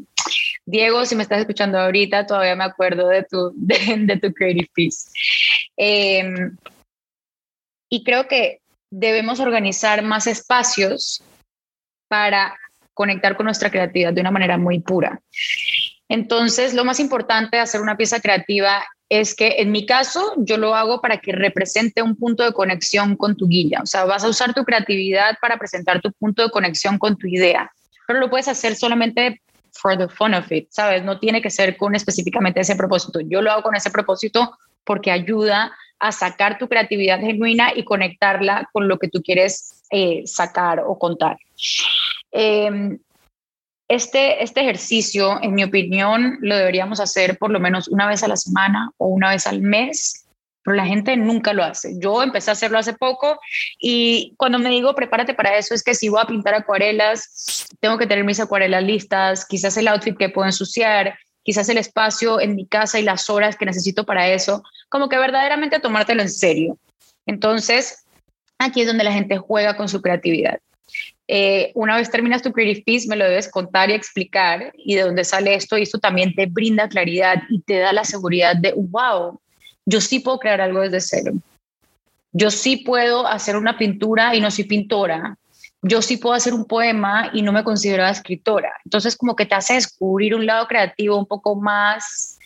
Diego, 0.67 1.05
si 1.07 1.15
me 1.15 1.23
estás 1.23 1.41
escuchando 1.41 1.79
ahorita, 1.79 2.27
todavía 2.27 2.55
me 2.55 2.65
acuerdo 2.65 3.09
de 3.09 3.25
tu, 3.25 3.53
de, 3.57 4.19
tu 4.21 4.33
creative 4.33 4.69
feast. 4.75 5.15
Em, 5.77 6.57
y 7.89 8.05
creo 8.05 8.29
que 8.29 8.61
debemos 8.91 9.41
organizar 9.41 10.03
más 10.03 10.27
espacios 10.27 11.23
para 12.09 12.59
conectar 13.01 13.35
con 13.35 13.45
nuestra 13.45 13.71
creatividad 13.71 14.13
de 14.13 14.21
una 14.21 14.31
manera 14.31 14.59
muy 14.59 14.79
pura. 14.81 15.23
Entonces, 16.07 16.75
lo 16.75 16.85
más 16.85 17.01
importante 17.01 17.57
de 17.57 17.63
hacer 17.63 17.81
una 17.81 17.97
pieza 17.97 18.21
creativa 18.21 18.85
es 19.09 19.35
que 19.35 19.57
en 19.57 19.73
mi 19.73 19.87
caso 19.87 20.35
yo 20.37 20.59
lo 20.59 20.75
hago 20.75 21.01
para 21.01 21.17
que 21.17 21.33
represente 21.33 22.03
un 22.03 22.15
punto 22.15 22.45
de 22.45 22.53
conexión 22.53 23.17
con 23.17 23.39
tu 23.39 23.49
guía. 23.49 23.81
O 23.83 23.87
sea, 23.87 24.05
vas 24.05 24.23
a 24.23 24.29
usar 24.29 24.53
tu 24.53 24.65
creatividad 24.65 25.39
para 25.41 25.57
presentar 25.57 26.03
tu 26.03 26.13
punto 26.13 26.43
de 26.43 26.51
conexión 26.51 26.99
con 26.99 27.17
tu 27.17 27.27
idea, 27.27 27.73
pero 28.07 28.21
lo 28.21 28.29
puedes 28.29 28.49
hacer 28.49 28.77
solamente 28.77 29.41
for 29.73 29.97
the 29.97 30.07
fun 30.09 30.35
of 30.35 30.53
it, 30.53 30.69
¿sabes? 30.71 31.03
No 31.03 31.19
tiene 31.19 31.41
que 31.41 31.49
ser 31.49 31.79
con 31.79 31.95
específicamente 31.95 32.61
ese 32.61 32.77
propósito. 32.77 33.21
Yo 33.21 33.41
lo 33.41 33.51
hago 33.51 33.63
con 33.63 33.77
ese 33.77 33.91
propósito 33.91 34.59
porque 34.85 35.11
ayuda 35.11 35.73
a 35.99 36.13
sacar 36.13 36.59
tu 36.59 36.69
creatividad 36.69 37.21
genuina 37.21 37.73
y 37.75 37.85
conectarla 37.85 38.69
con 38.75 38.89
lo 38.89 38.99
que 38.99 39.09
tú 39.09 39.23
quieres 39.23 39.85
eh, 39.91 40.23
sacar 40.27 40.81
o 40.87 40.99
contar. 40.99 41.39
Em, 42.33 42.99
este, 43.89 44.43
este 44.43 44.61
ejercicio, 44.61 45.43
en 45.43 45.55
mi 45.55 45.65
opinión, 45.65 46.39
lo 46.41 46.57
deberíamos 46.57 47.01
hacer 47.01 47.39
por 47.39 47.51
lo 47.51 47.59
menos 47.59 47.89
una 47.89 48.07
vez 48.07 48.23
a 48.23 48.29
la 48.29 48.37
semana 48.37 48.91
o 48.99 49.09
una 49.09 49.31
vez 49.31 49.49
al 49.49 49.63
mes, 49.63 50.27
pero 50.63 50.77
la 50.77 50.87
gente 50.87 51.17
nunca 51.17 51.53
lo 51.53 51.65
hace. 51.65 51.99
Yo 51.99 52.23
empecé 52.23 52.51
a 52.51 52.53
hacerlo 52.53 52.79
hace 52.79 52.93
poco 52.93 53.41
y 53.81 54.35
cuando 54.37 54.61
me 54.61 54.71
digo 54.71 54.95
prepárate 54.95 55.35
para 55.35 55.57
eso 55.57 55.75
es 55.75 55.83
que 55.83 55.95
si 55.95 56.09
voy 56.09 56.21
a 56.23 56.27
pintar 56.27 56.55
acuarelas, 56.55 57.67
tengo 57.81 57.99
que 57.99 58.07
tener 58.07 58.25
mis 58.25 58.39
acuarelas 58.39 58.85
listas, 58.85 59.45
quizás 59.45 59.77
el 59.77 59.89
outfit 59.89 60.17
que 60.17 60.29
puedo 60.29 60.47
ensuciar, 60.47 61.19
quizás 61.43 61.69
el 61.69 61.79
espacio 61.79 62.41
en 62.41 62.55
mi 62.55 62.67
casa 62.67 63.01
y 63.01 63.03
las 63.03 63.29
horas 63.29 63.57
que 63.57 63.67
necesito 63.67 64.07
para 64.07 64.29
eso, 64.29 64.63
como 64.89 65.09
que 65.09 65.19
verdaderamente 65.19 65.81
tomártelo 65.81 66.23
en 66.23 66.31
serio. 66.31 66.79
Entonces, 67.27 68.05
aquí 68.59 68.83
es 68.83 68.87
donde 68.87 69.05
la 69.05 69.13
gente 69.13 69.39
juega 69.39 69.77
con 69.77 69.89
su 69.89 70.01
creatividad. 70.01 70.61
Eh, 71.33 71.71
una 71.77 71.95
vez 71.95 72.11
terminas 72.11 72.43
tu 72.43 72.51
creative 72.51 72.83
piece, 72.83 73.07
me 73.07 73.15
lo 73.15 73.25
debes 73.25 73.49
contar 73.49 73.89
y 73.89 73.93
explicar 73.93 74.73
y 74.77 74.97
de 74.97 75.03
dónde 75.03 75.23
sale 75.23 75.55
esto 75.55 75.79
y 75.79 75.83
esto 75.83 76.01
también 76.01 76.35
te 76.35 76.47
brinda 76.47 76.89
claridad 76.89 77.45
y 77.49 77.61
te 77.61 77.79
da 77.79 77.93
la 77.93 78.03
seguridad 78.03 78.57
de, 78.57 78.73
wow, 78.77 79.39
yo 79.87 80.01
sí 80.01 80.19
puedo 80.19 80.41
crear 80.41 80.61
algo 80.61 80.81
desde 80.81 81.01
cero. 81.01 81.35
Yo 82.33 82.51
sí 82.51 82.79
puedo 82.79 83.29
hacer 83.29 83.57
una 83.57 83.79
pintura 83.79 84.35
y 84.35 84.41
no 84.41 84.51
soy 84.51 84.65
pintora. 84.65 85.39
Yo 85.83 86.03
sí 86.03 86.17
puedo 86.17 86.35
hacer 86.35 86.53
un 86.53 86.65
poema 86.65 87.31
y 87.33 87.43
no 87.43 87.53
me 87.53 87.63
considero 87.63 88.05
escritora. 88.05 88.73
Entonces 88.85 89.17
como 89.17 89.37
que 89.37 89.47
te 89.47 89.55
hace 89.55 89.75
descubrir 89.75 90.35
un 90.35 90.47
lado 90.47 90.67
creativo 90.67 91.17
un 91.17 91.27
poco 91.27 91.55
más, 91.55 92.41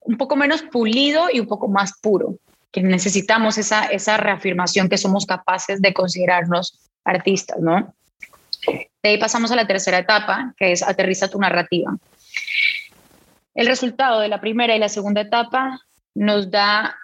un 0.00 0.16
poco 0.16 0.34
menos 0.34 0.62
pulido 0.62 1.26
y 1.30 1.40
un 1.40 1.46
poco 1.46 1.68
más 1.68 1.92
puro, 2.00 2.38
que 2.72 2.80
necesitamos 2.80 3.58
esa, 3.58 3.84
esa 3.88 4.16
reafirmación 4.16 4.88
que 4.88 4.96
somos 4.96 5.26
capaces 5.26 5.82
de 5.82 5.92
considerarnos 5.92 6.88
artistas, 7.04 7.58
¿no? 7.60 7.92
De 9.04 9.10
ahí 9.10 9.18
pasamos 9.18 9.52
a 9.52 9.56
la 9.56 9.66
tercera 9.66 9.98
etapa, 9.98 10.54
que 10.56 10.72
es 10.72 10.82
aterriza 10.82 11.28
tu 11.28 11.38
narrativa. 11.38 11.94
El 13.54 13.66
resultado 13.66 14.20
de 14.20 14.28
la 14.28 14.40
primera 14.40 14.74
y 14.74 14.78
la 14.78 14.88
segunda 14.88 15.20
etapa 15.20 15.78
nos 16.14 16.50
da, 16.50 16.96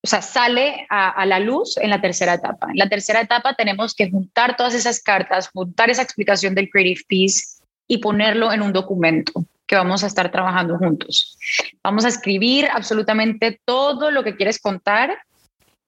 o 0.00 0.06
sea, 0.06 0.22
sale 0.22 0.86
a, 0.88 1.26
la 1.26 1.40
luz 1.40 1.76
en 1.78 1.90
la 1.90 2.00
tercera 2.00 2.34
etapa. 2.34 2.68
En 2.70 2.78
la 2.78 2.88
tercera 2.88 3.20
etapa 3.20 3.54
tenemos 3.54 3.96
que 3.96 4.08
juntar 4.08 4.56
todas 4.56 4.74
esas 4.74 5.02
cartas, 5.02 5.48
juntar 5.48 5.90
esa 5.90 6.02
explicación 6.02 6.54
del 6.54 6.70
Creative 6.70 7.02
Piece 7.08 7.60
y 7.88 7.98
ponerlo 7.98 8.52
en 8.52 8.62
un 8.62 8.72
documento 8.72 9.44
que 9.66 9.74
vamos 9.74 10.04
a 10.04 10.06
estar 10.06 10.30
trabajando 10.30 10.78
juntos. 10.78 11.36
Vamos 11.82 12.04
a 12.04 12.10
escribir 12.10 12.68
absolutamente 12.72 13.60
todo 13.64 14.12
lo 14.12 14.22
que 14.22 14.36
quieres 14.36 14.60
contar. 14.60 15.18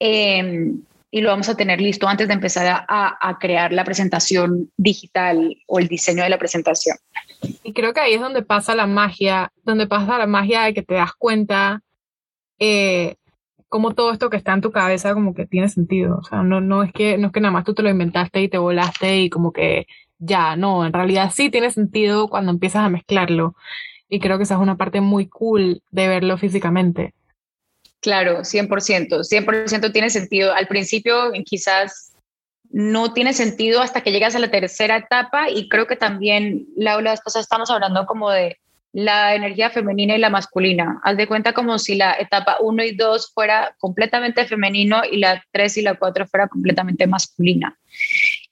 Eh, 0.00 0.72
y 1.10 1.20
lo 1.20 1.30
vamos 1.30 1.48
a 1.48 1.56
tener 1.56 1.80
listo 1.80 2.08
antes 2.08 2.28
de 2.28 2.34
empezar 2.34 2.84
a, 2.88 3.38
crear 3.40 3.72
la 3.72 3.84
presentación 3.84 4.70
digital 4.76 5.56
o 5.66 5.78
el 5.78 5.88
diseño 5.88 6.22
de 6.22 6.30
la 6.30 6.38
presentación. 6.38 6.96
Y 7.62 7.72
creo 7.72 7.92
que 7.92 8.00
ahí 8.00 8.14
es 8.14 8.20
donde 8.20 8.42
pasa 8.42 8.74
la 8.74 8.86
magia, 8.86 9.52
donde 9.64 9.86
pasa 9.86 10.18
la 10.18 10.26
magia 10.26 10.62
de 10.62 10.74
que 10.74 10.82
te 10.82 10.94
das 10.94 11.12
cuenta 11.16 11.82
eh, 12.58 13.16
como 13.68 13.94
todo 13.94 14.12
esto 14.12 14.30
que 14.30 14.36
está 14.36 14.52
en 14.52 14.60
tu 14.60 14.72
cabeza 14.72 15.14
como 15.14 15.34
que 15.34 15.46
tiene 15.46 15.68
sentido. 15.68 16.18
O 16.18 16.24
sea, 16.24 16.42
no, 16.42 16.60
no, 16.60 16.82
es 16.82 16.92
que, 16.92 17.18
no 17.18 17.28
es 17.28 17.32
que 17.32 17.40
nada 17.40 17.52
más 17.52 17.64
tú 17.64 17.74
te 17.74 17.82
lo 17.82 17.90
inventaste 17.90 18.42
y 18.42 18.48
te 18.48 18.58
volaste 18.58 19.20
y 19.20 19.30
como 19.30 19.52
que 19.52 19.86
ya, 20.18 20.56
no, 20.56 20.86
en 20.86 20.92
realidad 20.92 21.30
sí 21.34 21.50
tiene 21.50 21.70
sentido 21.70 22.28
cuando 22.28 22.50
empiezas 22.50 22.82
a 22.82 22.88
mezclarlo. 22.88 23.54
Y 24.08 24.20
creo 24.20 24.38
que 24.38 24.44
esa 24.44 24.54
es 24.54 24.60
una 24.60 24.76
parte 24.76 25.00
muy 25.00 25.26
cool 25.26 25.82
de 25.90 26.08
verlo 26.08 26.38
físicamente. 26.38 27.14
Claro, 28.06 28.44
100%, 28.44 29.24
100% 29.24 29.92
tiene 29.92 30.10
sentido. 30.10 30.54
Al 30.54 30.68
principio 30.68 31.32
quizás 31.44 32.12
no 32.70 33.12
tiene 33.12 33.32
sentido 33.32 33.82
hasta 33.82 34.00
que 34.00 34.12
llegas 34.12 34.36
a 34.36 34.38
la 34.38 34.48
tercera 34.48 34.98
etapa 34.98 35.50
y 35.50 35.68
creo 35.68 35.88
que 35.88 35.96
también, 35.96 36.68
la 36.76 36.96
vez 36.98 37.20
pasada 37.20 37.42
estamos 37.42 37.68
hablando 37.68 38.06
como 38.06 38.30
de 38.30 38.60
la 38.92 39.34
energía 39.34 39.70
femenina 39.70 40.14
y 40.14 40.20
la 40.20 40.30
masculina. 40.30 41.00
Haz 41.02 41.16
de 41.16 41.26
cuenta 41.26 41.52
como 41.52 41.80
si 41.80 41.96
la 41.96 42.12
etapa 42.12 42.58
1 42.60 42.84
y 42.84 42.94
2 42.94 43.32
fuera 43.34 43.74
completamente 43.80 44.46
femenino 44.46 45.02
y 45.10 45.16
la 45.16 45.42
3 45.50 45.78
y 45.78 45.82
la 45.82 45.96
4 45.96 46.28
fuera 46.28 46.46
completamente 46.46 47.08
masculina. 47.08 47.76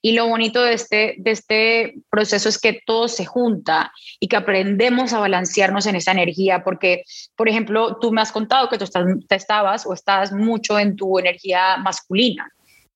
Y 0.07 0.13
lo 0.13 0.29
bonito 0.29 0.61
de 0.61 0.75
este, 0.75 1.15
de 1.17 1.31
este 1.31 1.95
proceso 2.11 2.51
es 2.51 2.59
que 2.59 2.83
todo 2.85 3.09
se 3.09 3.25
junta 3.25 3.91
y 4.21 4.29
que 4.29 4.37
aprendemos 4.37 5.15
a 5.15 5.19
balancearnos 5.19 5.87
en 5.87 5.97
esa 5.97 6.13
energía, 6.13 6.63
porque, 6.63 7.05
por 7.35 7.49
ejemplo, 7.49 7.97
tú 8.03 8.13
me 8.13 8.21
has 8.21 8.31
contado 8.31 8.69
que 8.69 8.77
tú 8.77 8.85
estabas 9.31 9.87
o 9.87 9.95
estás 9.95 10.31
mucho 10.31 10.79
en 10.79 10.95
tu 10.95 11.19
energía 11.19 11.79
masculina 11.79 12.47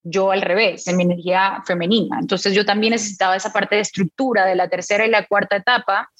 yo 0.02 0.30
al 0.30 0.42
revés, 0.42 0.86
en 0.86 0.96
mi 0.98 1.04
energía 1.04 1.62
femenina. 1.66 2.18
Entonces 2.20 2.54
yo 2.54 2.66
también 2.66 2.92
necesitaba 2.92 3.36
esa 3.36 3.52
parte 3.52 3.76
de 3.76 3.82
estructura 3.82 4.44
de 4.44 4.54
la 4.54 4.68
tercera 4.68 5.06
y 5.06 5.10
la 5.10 5.26
cuarta 5.26 5.56
etapa 5.56 6.10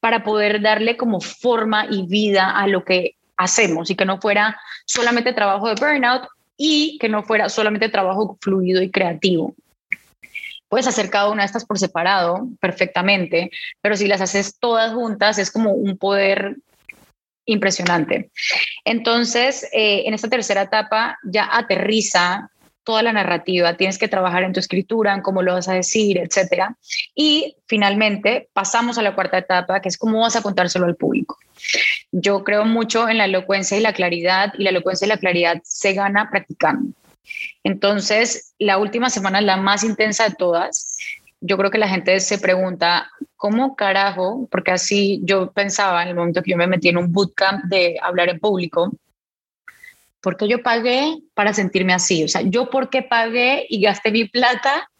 para 0.00 0.22
poder 0.22 0.60
darle 0.60 0.98
como 0.98 1.20
forma 1.20 1.86
y 1.90 2.06
vida 2.06 2.50
a 2.50 2.66
lo 2.66 2.84
que 2.84 3.16
hacemos 3.38 3.90
y 3.90 3.94
que 3.94 4.04
no 4.04 4.20
fuera 4.20 4.58
solamente 4.84 5.32
trabajo 5.32 5.68
de 5.68 5.74
burnout 5.74 6.28
y 6.58 6.98
que 6.98 7.08
no 7.08 7.22
fuera 7.22 7.48
solamente 7.48 7.88
trabajo 7.88 8.38
fluido 8.40 8.82
y 8.82 8.90
creativo. 8.90 9.54
Puedes 10.68 10.86
hacer 10.86 11.10
cada 11.10 11.30
una 11.30 11.42
de 11.42 11.46
estas 11.46 11.64
por 11.64 11.78
separado 11.78 12.48
perfectamente, 12.60 13.50
pero 13.80 13.96
si 13.96 14.06
las 14.06 14.20
haces 14.20 14.58
todas 14.58 14.92
juntas 14.92 15.38
es 15.38 15.50
como 15.50 15.72
un 15.72 15.96
poder 15.96 16.56
impresionante. 17.44 18.30
Entonces, 18.84 19.64
eh, 19.72 20.02
en 20.06 20.14
esta 20.14 20.28
tercera 20.28 20.62
etapa 20.62 21.18
ya 21.24 21.48
aterriza 21.50 22.50
toda 22.86 23.02
la 23.02 23.12
narrativa, 23.12 23.76
tienes 23.76 23.98
que 23.98 24.06
trabajar 24.06 24.44
en 24.44 24.52
tu 24.52 24.60
escritura, 24.60 25.12
en 25.12 25.20
cómo 25.20 25.42
lo 25.42 25.54
vas 25.54 25.68
a 25.68 25.74
decir, 25.74 26.18
etcétera. 26.18 26.76
Y 27.16 27.56
finalmente 27.66 28.48
pasamos 28.52 28.96
a 28.96 29.02
la 29.02 29.14
cuarta 29.14 29.38
etapa, 29.38 29.80
que 29.80 29.88
es 29.88 29.98
cómo 29.98 30.20
vas 30.20 30.36
a 30.36 30.42
contárselo 30.42 30.86
al 30.86 30.94
público. 30.94 31.36
Yo 32.12 32.44
creo 32.44 32.64
mucho 32.64 33.08
en 33.08 33.18
la 33.18 33.24
elocuencia 33.24 33.76
y 33.76 33.80
la 33.80 33.92
claridad, 33.92 34.52
y 34.56 34.62
la 34.62 34.70
elocuencia 34.70 35.04
y 35.04 35.08
la 35.08 35.18
claridad 35.18 35.60
se 35.64 35.94
gana 35.94 36.30
practicando. 36.30 36.92
Entonces, 37.64 38.54
la 38.58 38.78
última 38.78 39.10
semana, 39.10 39.40
la 39.40 39.56
más 39.56 39.84
intensa 39.84 40.28
de 40.28 40.34
todas, 40.34 40.96
yo 41.40 41.56
creo 41.56 41.70
que 41.70 41.78
la 41.78 41.88
gente 41.88 42.18
se 42.20 42.38
pregunta, 42.38 43.10
¿cómo 43.36 43.76
carajo? 43.76 44.48
Porque 44.50 44.72
así 44.72 45.20
yo 45.22 45.52
pensaba 45.52 46.02
en 46.02 46.08
el 46.08 46.14
momento 46.14 46.42
que 46.42 46.52
yo 46.52 46.56
me 46.56 46.66
metí 46.66 46.88
en 46.88 46.98
un 46.98 47.12
bootcamp 47.12 47.64
de 47.64 47.98
hablar 48.02 48.28
en 48.28 48.40
público, 48.40 48.92
porque 50.20 50.48
yo 50.48 50.62
pagué 50.62 51.18
para 51.34 51.52
sentirme 51.52 51.92
así? 51.92 52.24
O 52.24 52.28
sea, 52.28 52.42
¿yo 52.42 52.68
por 52.68 52.90
qué 52.90 53.02
pagué 53.02 53.66
y 53.68 53.80
gasté 53.80 54.10
mi 54.10 54.24
plata 54.24 54.90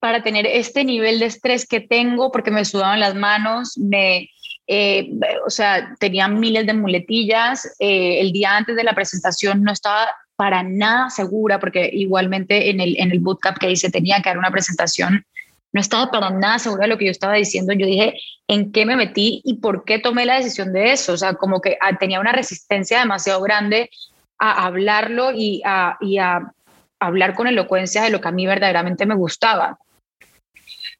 para 0.00 0.22
tener 0.22 0.46
este 0.46 0.84
nivel 0.84 1.20
de 1.20 1.26
estrés 1.26 1.66
que 1.66 1.80
tengo? 1.80 2.32
Porque 2.32 2.50
me 2.50 2.64
sudaban 2.64 2.98
las 2.98 3.14
manos, 3.14 3.78
me, 3.78 4.28
eh, 4.66 5.08
o 5.46 5.50
sea, 5.50 5.94
tenía 6.00 6.26
miles 6.26 6.66
de 6.66 6.74
muletillas. 6.74 7.76
Eh, 7.78 8.20
el 8.20 8.32
día 8.32 8.56
antes 8.56 8.74
de 8.74 8.82
la 8.82 8.94
presentación 8.94 9.62
no 9.62 9.72
estaba 9.72 10.08
para 10.36 10.62
nada 10.62 11.10
segura, 11.10 11.58
porque 11.58 11.90
igualmente 11.92 12.70
en 12.70 12.80
el, 12.80 12.96
en 12.98 13.10
el 13.10 13.20
bootcamp 13.20 13.58
que 13.58 13.70
hice 13.70 13.90
tenía 13.90 14.20
que 14.20 14.28
dar 14.28 14.38
una 14.38 14.50
presentación. 14.50 15.24
No 15.72 15.80
estaba 15.80 16.10
para 16.10 16.30
nada 16.30 16.58
segura 16.58 16.82
de 16.82 16.88
lo 16.88 16.98
que 16.98 17.06
yo 17.06 17.10
estaba 17.10 17.34
diciendo. 17.34 17.72
Yo 17.72 17.86
dije, 17.86 18.18
¿en 18.46 18.72
qué 18.72 18.86
me 18.86 18.96
metí 18.96 19.40
y 19.44 19.54
por 19.54 19.84
qué 19.84 19.98
tomé 19.98 20.24
la 20.24 20.36
decisión 20.36 20.72
de 20.72 20.92
eso? 20.92 21.14
O 21.14 21.16
sea, 21.16 21.34
como 21.34 21.60
que 21.60 21.76
ah, 21.80 21.96
tenía 21.98 22.20
una 22.20 22.32
resistencia 22.32 23.00
demasiado 23.00 23.42
grande 23.42 23.90
a 24.38 24.66
hablarlo 24.66 25.32
y 25.32 25.62
a, 25.64 25.96
y 26.00 26.18
a 26.18 26.52
hablar 27.00 27.34
con 27.34 27.46
elocuencia 27.46 28.02
de 28.02 28.10
lo 28.10 28.20
que 28.20 28.28
a 28.28 28.32
mí 28.32 28.46
verdaderamente 28.46 29.06
me 29.06 29.14
gustaba. 29.14 29.78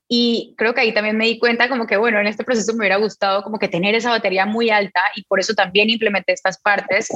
Y 0.09 0.55
creo 0.57 0.73
que 0.73 0.83
ahí 0.83 0.95
también 0.95 1.17
me 1.17 1.27
di 1.27 1.39
cuenta 1.39 1.69
como 1.69 1.87
que, 1.87 1.97
bueno, 1.97 2.21
en 2.21 2.27
este 2.27 2.45
proceso 2.45 2.73
me 2.73 2.81
hubiera 2.81 2.97
gustado 2.97 3.43
como 3.43 3.59
que 3.59 3.69
tener 3.69 3.95
esa 3.95 4.11
batería 4.11 4.47
muy 4.47 4.71
alta 4.71 5.01
y 5.17 5.25
por 5.25 5.41
eso 5.41 5.55
también 5.55 5.91
implementé 5.91 6.33
estas 6.33 6.59
partes, 6.59 7.09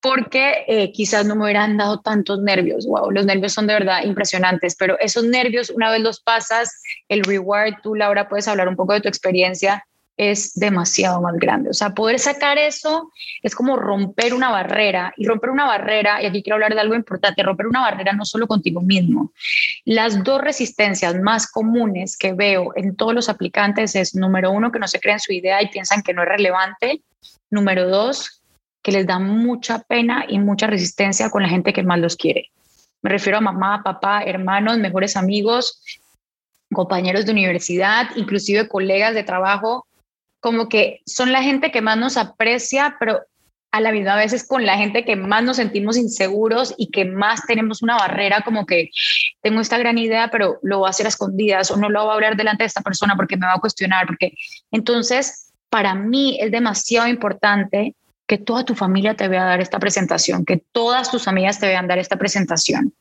porque 0.00 0.64
eh, 0.68 0.92
quizás 0.92 1.26
no 1.26 1.34
me 1.34 1.44
hubieran 1.44 1.76
dado 1.76 2.00
tantos 2.00 2.40
nervios. 2.40 2.86
Wow, 2.86 3.10
los 3.10 3.26
nervios 3.26 3.52
son 3.52 3.66
de 3.66 3.74
verdad 3.74 4.04
impresionantes, 4.04 4.76
pero 4.76 4.98
esos 5.00 5.24
nervios, 5.24 5.70
una 5.70 5.90
vez 5.90 6.00
los 6.00 6.20
pasas, 6.20 6.80
el 7.08 7.24
reward, 7.24 7.74
tú, 7.82 7.94
Laura, 7.94 8.28
puedes 8.28 8.48
hablar 8.48 8.68
un 8.68 8.76
poco 8.76 8.92
de 8.92 9.00
tu 9.00 9.08
experiencia, 9.08 9.84
es 10.18 10.52
demasiado 10.54 11.22
más 11.22 11.36
grande. 11.36 11.70
O 11.70 11.74
sea, 11.74 11.94
poder 11.94 12.18
sacar 12.18 12.58
eso 12.58 13.12
es 13.40 13.54
como 13.54 13.76
romper 13.76 14.34
una 14.34 14.50
barrera 14.50 15.14
y 15.16 15.24
romper 15.26 15.50
una 15.50 15.64
barrera, 15.64 16.20
y 16.20 16.26
aquí 16.26 16.42
quiero 16.42 16.56
hablar 16.56 16.74
de 16.74 16.80
algo 16.80 16.94
importante, 16.94 17.42
romper 17.42 17.68
una 17.68 17.82
barrera 17.82 18.12
no 18.12 18.24
solo 18.24 18.46
contigo 18.46 18.80
mismo. 18.80 19.32
Las 19.84 20.22
dos 20.24 20.40
resistencias 20.40 21.14
más 21.20 21.46
comunes 21.50 22.16
que 22.16 22.32
veo 22.32 22.72
en 22.74 22.96
todos 22.96 23.14
los 23.14 23.28
aplicantes 23.28 23.94
es, 23.94 24.14
número 24.14 24.50
uno, 24.50 24.72
que 24.72 24.80
no 24.80 24.88
se 24.88 25.00
creen 25.00 25.20
su 25.20 25.32
idea 25.32 25.62
y 25.62 25.68
piensan 25.68 26.02
que 26.02 26.12
no 26.12 26.22
es 26.22 26.28
relevante. 26.28 27.00
Número 27.50 27.88
dos, 27.88 28.37
que 28.88 28.92
les 28.92 29.06
da 29.06 29.18
mucha 29.18 29.80
pena 29.80 30.24
y 30.26 30.38
mucha 30.38 30.66
resistencia 30.66 31.28
con 31.28 31.42
la 31.42 31.50
gente 31.50 31.74
que 31.74 31.82
más 31.82 31.98
los 31.98 32.16
quiere. 32.16 32.50
Me 33.02 33.10
refiero 33.10 33.36
a 33.36 33.42
mamá, 33.42 33.82
papá, 33.84 34.22
hermanos, 34.22 34.78
mejores 34.78 35.14
amigos, 35.14 35.82
compañeros 36.72 37.26
de 37.26 37.32
universidad, 37.32 38.08
inclusive 38.16 38.66
colegas 38.66 39.14
de 39.14 39.24
trabajo 39.24 39.86
como 40.40 40.70
que 40.70 41.02
son 41.04 41.32
la 41.32 41.42
gente 41.42 41.70
que 41.70 41.82
más 41.82 41.98
nos 41.98 42.16
aprecia, 42.16 42.96
pero 42.98 43.20
a 43.72 43.80
la 43.82 43.92
misma 43.92 44.16
vez 44.16 44.32
es 44.32 44.48
con 44.48 44.64
la 44.64 44.78
gente 44.78 45.04
que 45.04 45.16
más 45.16 45.42
nos 45.42 45.58
sentimos 45.58 45.98
inseguros 45.98 46.74
y 46.78 46.90
que 46.90 47.04
más 47.04 47.44
tenemos 47.46 47.82
una 47.82 47.96
barrera 47.96 48.40
como 48.40 48.64
que 48.64 48.88
tengo 49.42 49.60
esta 49.60 49.76
gran 49.76 49.98
idea, 49.98 50.30
pero 50.30 50.60
lo 50.62 50.78
voy 50.78 50.86
a 50.86 50.90
hacer 50.90 51.04
a 51.04 51.10
escondidas 51.10 51.70
o 51.70 51.76
no 51.76 51.90
lo 51.90 52.04
voy 52.04 52.12
a 52.12 52.14
hablar 52.14 52.36
delante 52.36 52.62
de 52.62 52.68
esta 52.68 52.80
persona 52.80 53.16
porque 53.16 53.36
me 53.36 53.44
va 53.44 53.54
a 53.54 53.60
cuestionar, 53.60 54.06
porque 54.06 54.32
entonces 54.70 55.52
para 55.68 55.94
mí 55.94 56.38
es 56.40 56.50
demasiado 56.50 57.06
importante 57.06 57.94
que 58.28 58.38
toda 58.38 58.64
tu 58.64 58.74
familia 58.74 59.14
te 59.14 59.26
vea 59.26 59.44
dar 59.44 59.60
esta 59.60 59.78
presentación, 59.78 60.44
que 60.44 60.58
todas 60.58 61.10
tus 61.10 61.26
amigas 61.26 61.58
te 61.58 61.66
vean 61.66 61.88
dar 61.88 61.98
esta 61.98 62.16
presentación, 62.16 62.92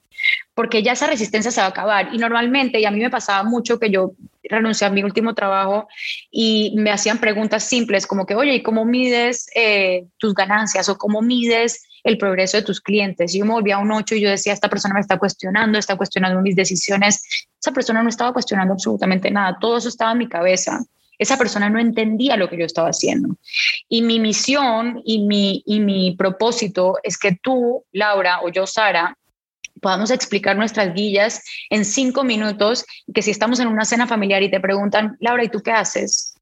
porque 0.55 0.81
ya 0.81 0.93
esa 0.93 1.05
resistencia 1.05 1.51
se 1.51 1.59
va 1.59 1.67
a 1.67 1.69
acabar. 1.69 2.09
Y 2.13 2.17
normalmente, 2.17 2.79
y 2.79 2.85
a 2.85 2.91
mí 2.91 2.99
me 2.99 3.09
pasaba 3.09 3.43
mucho 3.43 3.77
que 3.77 3.91
yo 3.91 4.13
renuncié 4.43 4.87
a 4.87 4.89
mi 4.89 5.03
último 5.03 5.35
trabajo 5.35 5.89
y 6.31 6.73
me 6.77 6.91
hacían 6.91 7.19
preguntas 7.19 7.65
simples 7.65 8.07
como 8.07 8.25
que, 8.25 8.35
oye, 8.35 8.55
¿y 8.55 8.63
cómo 8.63 8.85
mides 8.85 9.49
eh, 9.53 10.05
tus 10.17 10.33
ganancias 10.33 10.87
o 10.87 10.97
cómo 10.97 11.21
mides 11.21 11.83
el 12.05 12.17
progreso 12.17 12.55
de 12.55 12.63
tus 12.63 12.79
clientes? 12.79 13.35
Y 13.35 13.39
yo 13.39 13.45
me 13.45 13.51
volvía 13.51 13.75
a 13.75 13.79
un 13.79 13.91
8 13.91 14.15
y 14.15 14.21
yo 14.21 14.29
decía, 14.29 14.53
esta 14.53 14.69
persona 14.69 14.93
me 14.93 15.01
está 15.01 15.19
cuestionando, 15.19 15.77
está 15.77 15.97
cuestionando 15.97 16.41
mis 16.41 16.55
decisiones. 16.55 17.21
Esa 17.59 17.73
persona 17.73 18.01
no 18.01 18.07
estaba 18.07 18.31
cuestionando 18.31 18.73
absolutamente 18.75 19.29
nada, 19.29 19.57
todo 19.59 19.75
eso 19.77 19.89
estaba 19.89 20.13
en 20.13 20.19
mi 20.19 20.29
cabeza 20.29 20.79
esa 21.17 21.37
persona 21.37 21.69
no 21.69 21.79
entendía 21.79 22.37
lo 22.37 22.49
que 22.49 22.57
yo 22.57 22.65
estaba 22.65 22.89
haciendo. 22.89 23.35
Y 23.89 24.01
mi 24.01 24.19
misión 24.19 25.01
y 25.05 25.19
mi, 25.23 25.63
y 25.65 25.79
mi 25.79 26.15
propósito 26.15 26.97
es 27.03 27.17
que 27.17 27.37
tú, 27.41 27.83
Laura, 27.91 28.41
o 28.41 28.49
yo, 28.49 28.67
Sara, 28.67 29.17
podamos 29.81 30.11
explicar 30.11 30.57
nuestras 30.57 30.93
guías 30.93 31.43
en 31.69 31.85
cinco 31.85 32.23
minutos, 32.23 32.85
que 33.13 33.21
si 33.21 33.31
estamos 33.31 33.59
en 33.59 33.67
una 33.67 33.85
cena 33.85 34.07
familiar 34.07 34.43
y 34.43 34.51
te 34.51 34.59
preguntan, 34.59 35.17
Laura, 35.19 35.43
¿y 35.43 35.49
tú 35.49 35.61
qué 35.61 35.71
haces? 35.71 36.35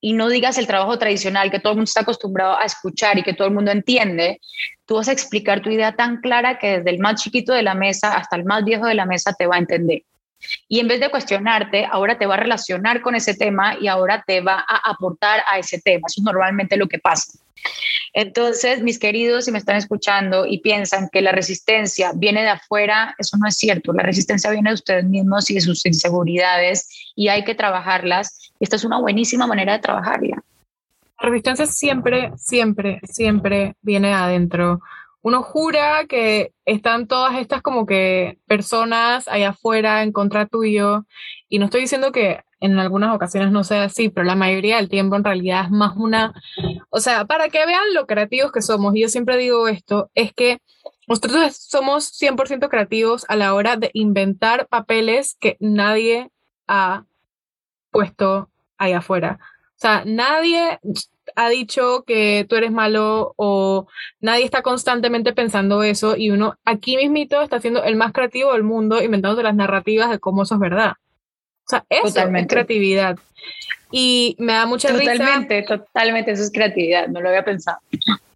Y 0.00 0.12
no 0.12 0.28
digas 0.28 0.58
el 0.58 0.66
trabajo 0.66 0.98
tradicional 0.98 1.50
que 1.50 1.60
todo 1.60 1.72
el 1.72 1.76
mundo 1.78 1.88
está 1.88 2.02
acostumbrado 2.02 2.58
a 2.58 2.64
escuchar 2.64 3.18
y 3.18 3.22
que 3.22 3.32
todo 3.32 3.48
el 3.48 3.54
mundo 3.54 3.70
entiende, 3.70 4.40
tú 4.84 4.96
vas 4.96 5.08
a 5.08 5.12
explicar 5.12 5.62
tu 5.62 5.70
idea 5.70 5.96
tan 5.96 6.20
clara 6.20 6.58
que 6.58 6.78
desde 6.78 6.90
el 6.90 6.98
más 6.98 7.22
chiquito 7.22 7.52
de 7.52 7.62
la 7.62 7.74
mesa 7.74 8.14
hasta 8.14 8.36
el 8.36 8.44
más 8.44 8.64
viejo 8.64 8.86
de 8.86 8.94
la 8.94 9.06
mesa 9.06 9.32
te 9.32 9.46
va 9.46 9.56
a 9.56 9.60
entender. 9.60 10.02
Y 10.68 10.80
en 10.80 10.88
vez 10.88 11.00
de 11.00 11.10
cuestionarte, 11.10 11.86
ahora 11.90 12.18
te 12.18 12.26
va 12.26 12.34
a 12.34 12.38
relacionar 12.38 13.00
con 13.00 13.14
ese 13.14 13.34
tema 13.34 13.76
y 13.80 13.88
ahora 13.88 14.22
te 14.26 14.40
va 14.40 14.64
a 14.66 14.90
aportar 14.90 15.42
a 15.50 15.58
ese 15.58 15.80
tema. 15.80 16.06
Eso 16.08 16.20
es 16.20 16.24
normalmente 16.24 16.76
lo 16.76 16.88
que 16.88 16.98
pasa. 16.98 17.38
Entonces, 18.12 18.82
mis 18.82 18.98
queridos, 18.98 19.46
si 19.46 19.52
me 19.52 19.58
están 19.58 19.76
escuchando 19.76 20.46
y 20.46 20.58
piensan 20.60 21.08
que 21.10 21.22
la 21.22 21.32
resistencia 21.32 22.12
viene 22.14 22.42
de 22.42 22.50
afuera, 22.50 23.14
eso 23.18 23.36
no 23.38 23.48
es 23.48 23.56
cierto. 23.56 23.92
La 23.92 24.02
resistencia 24.02 24.50
viene 24.50 24.70
de 24.70 24.74
ustedes 24.74 25.04
mismos 25.04 25.50
y 25.50 25.54
de 25.54 25.60
sus 25.60 25.84
inseguridades 25.84 27.12
y 27.16 27.28
hay 27.28 27.44
que 27.44 27.54
trabajarlas. 27.54 28.52
Esta 28.60 28.76
es 28.76 28.84
una 28.84 29.00
buenísima 29.00 29.46
manera 29.46 29.72
de 29.72 29.78
trabajarla. 29.80 30.42
La 31.20 31.28
resistencia 31.28 31.66
siempre, 31.66 32.32
siempre, 32.36 33.00
siempre 33.04 33.74
viene 33.82 34.12
adentro 34.12 34.80
uno 35.24 35.42
jura 35.42 36.04
que 36.06 36.52
están 36.66 37.06
todas 37.06 37.36
estas 37.36 37.62
como 37.62 37.86
que 37.86 38.38
personas 38.46 39.26
allá 39.26 39.50
afuera 39.50 40.02
en 40.02 40.12
contra 40.12 40.44
tuyo 40.44 41.06
y 41.48 41.58
no 41.58 41.64
estoy 41.64 41.80
diciendo 41.80 42.12
que 42.12 42.42
en 42.60 42.78
algunas 42.78 43.14
ocasiones 43.14 43.50
no 43.50 43.64
sea 43.64 43.84
así, 43.84 44.10
pero 44.10 44.26
la 44.26 44.36
mayoría 44.36 44.76
del 44.76 44.90
tiempo 44.90 45.16
en 45.16 45.24
realidad 45.24 45.64
es 45.64 45.70
más 45.70 45.96
una, 45.96 46.34
o 46.90 47.00
sea, 47.00 47.24
para 47.24 47.48
que 47.48 47.64
vean 47.64 47.94
lo 47.94 48.06
creativos 48.06 48.52
que 48.52 48.60
somos, 48.60 48.94
y 48.94 49.00
yo 49.00 49.08
siempre 49.08 49.38
digo 49.38 49.66
esto, 49.66 50.10
es 50.14 50.34
que 50.34 50.58
nosotros 51.08 51.56
somos 51.56 52.12
100% 52.20 52.68
creativos 52.68 53.24
a 53.28 53.36
la 53.36 53.54
hora 53.54 53.76
de 53.76 53.90
inventar 53.94 54.66
papeles 54.68 55.38
que 55.40 55.56
nadie 55.58 56.30
ha 56.66 57.04
puesto 57.90 58.50
ahí 58.76 58.92
afuera. 58.92 59.38
O 59.84 59.86
sea, 59.86 60.02
nadie 60.06 60.80
ha 61.36 61.48
dicho 61.50 62.04
que 62.06 62.46
tú 62.48 62.56
eres 62.56 62.72
malo 62.72 63.34
o 63.36 63.86
nadie 64.18 64.46
está 64.46 64.62
constantemente 64.62 65.34
pensando 65.34 65.82
eso 65.82 66.16
y 66.16 66.30
uno 66.30 66.56
aquí 66.64 66.96
mismito 66.96 67.42
está 67.42 67.60
siendo 67.60 67.84
el 67.84 67.94
más 67.94 68.14
creativo 68.14 68.54
del 68.54 68.62
mundo 68.62 69.02
inventando 69.02 69.42
las 69.42 69.54
narrativas 69.54 70.08
de 70.08 70.18
cómo 70.18 70.44
eso 70.44 70.54
es 70.54 70.60
verdad. 70.60 70.92
O 71.66 71.68
sea, 71.68 71.84
eso 71.90 72.18
es 72.18 72.46
creatividad. 72.46 73.18
Y 73.90 74.36
me 74.38 74.54
da 74.54 74.64
mucha 74.64 74.88
risa. 74.88 75.12
Totalmente, 75.12 75.62
totalmente, 75.64 76.30
eso 76.30 76.44
es 76.44 76.50
creatividad, 76.50 77.08
no 77.08 77.20
lo 77.20 77.28
había 77.28 77.44
pensado. 77.44 77.76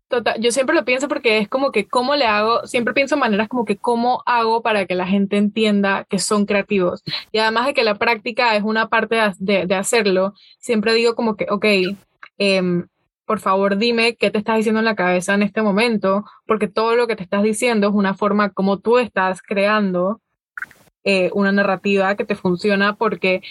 Total, 0.08 0.40
yo 0.40 0.50
siempre 0.52 0.74
lo 0.74 0.86
pienso 0.86 1.06
porque 1.06 1.38
es 1.38 1.48
como 1.48 1.70
que 1.70 1.86
cómo 1.86 2.16
le 2.16 2.24
hago, 2.24 2.66
siempre 2.66 2.94
pienso 2.94 3.14
en 3.14 3.20
maneras 3.20 3.48
como 3.48 3.66
que 3.66 3.76
cómo 3.76 4.22
hago 4.24 4.62
para 4.62 4.86
que 4.86 4.94
la 4.94 5.06
gente 5.06 5.36
entienda 5.36 6.04
que 6.08 6.18
son 6.18 6.46
creativos. 6.46 7.02
Y 7.30 7.38
además 7.38 7.66
de 7.66 7.74
que 7.74 7.84
la 7.84 7.96
práctica 7.96 8.56
es 8.56 8.62
una 8.62 8.88
parte 8.88 9.16
de, 9.38 9.66
de 9.66 9.74
hacerlo, 9.74 10.32
siempre 10.58 10.94
digo 10.94 11.14
como 11.14 11.36
que, 11.36 11.46
ok, 11.50 11.66
Em, 12.38 12.86
por 13.26 13.40
favor 13.40 13.76
dime 13.76 14.16
qué 14.16 14.30
te 14.30 14.38
estás 14.38 14.56
diciendo 14.56 14.78
en 14.78 14.84
la 14.86 14.94
cabeza 14.94 15.34
en 15.34 15.42
este 15.42 15.60
momento, 15.60 16.24
porque 16.46 16.68
todo 16.68 16.94
lo 16.94 17.06
que 17.06 17.16
te 17.16 17.24
estás 17.24 17.42
diciendo 17.42 17.88
es 17.88 17.94
una 17.94 18.14
forma 18.14 18.50
como 18.50 18.78
tú 18.78 18.98
estás 18.98 19.42
creando 19.42 20.22
eh, 21.04 21.30
una 21.34 21.52
narrativa 21.52 22.14
que 22.16 22.24
te 22.24 22.36
funciona 22.36 22.94
porque 22.96 23.42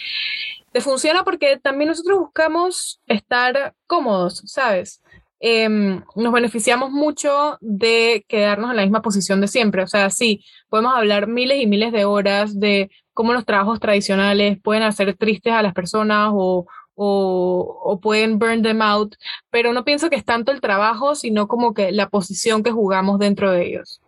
te 0.72 0.80
funciona 0.80 1.24
porque 1.24 1.58
también 1.58 1.88
nosotros 1.88 2.18
buscamos 2.18 3.00
estar 3.06 3.74
cómodos, 3.86 4.42
¿sabes? 4.46 5.02
Em, 5.40 6.02
nos 6.16 6.32
beneficiamos 6.32 6.90
mucho 6.90 7.58
de 7.60 8.24
quedarnos 8.28 8.70
en 8.70 8.76
la 8.76 8.82
misma 8.82 9.02
posición 9.02 9.40
de 9.40 9.48
siempre. 9.48 9.82
O 9.82 9.86
sea, 9.86 10.10
sí, 10.10 10.44
podemos 10.68 10.94
hablar 10.94 11.28
miles 11.28 11.62
y 11.62 11.66
miles 11.66 11.92
de 11.92 12.04
horas 12.04 12.58
de 12.58 12.90
cómo 13.14 13.32
los 13.32 13.44
trabajos 13.44 13.78
tradicionales 13.80 14.58
pueden 14.62 14.82
hacer 14.82 15.16
tristes 15.16 15.52
a 15.52 15.62
las 15.62 15.74
personas 15.74 16.30
o, 16.32 16.66
o, 16.94 18.00
pueden 18.02 18.38
burn 18.38 18.62
them 18.62 18.82
out, 18.82 19.14
pero 19.50 19.72
no 19.72 19.84
pienso 19.84 20.10
que 20.10 20.16
es 20.16 20.24
tanto 20.24 20.50
el 20.50 20.60
trabajo, 20.60 21.14
sino 21.14 21.46
como 21.46 21.72
que 21.72 21.92
la 21.92 22.08
posición 22.08 22.62
que 22.64 22.72
jugamos 22.72 23.20
dentro 23.20 23.52
de 23.52 23.68
ellos. 23.68 24.00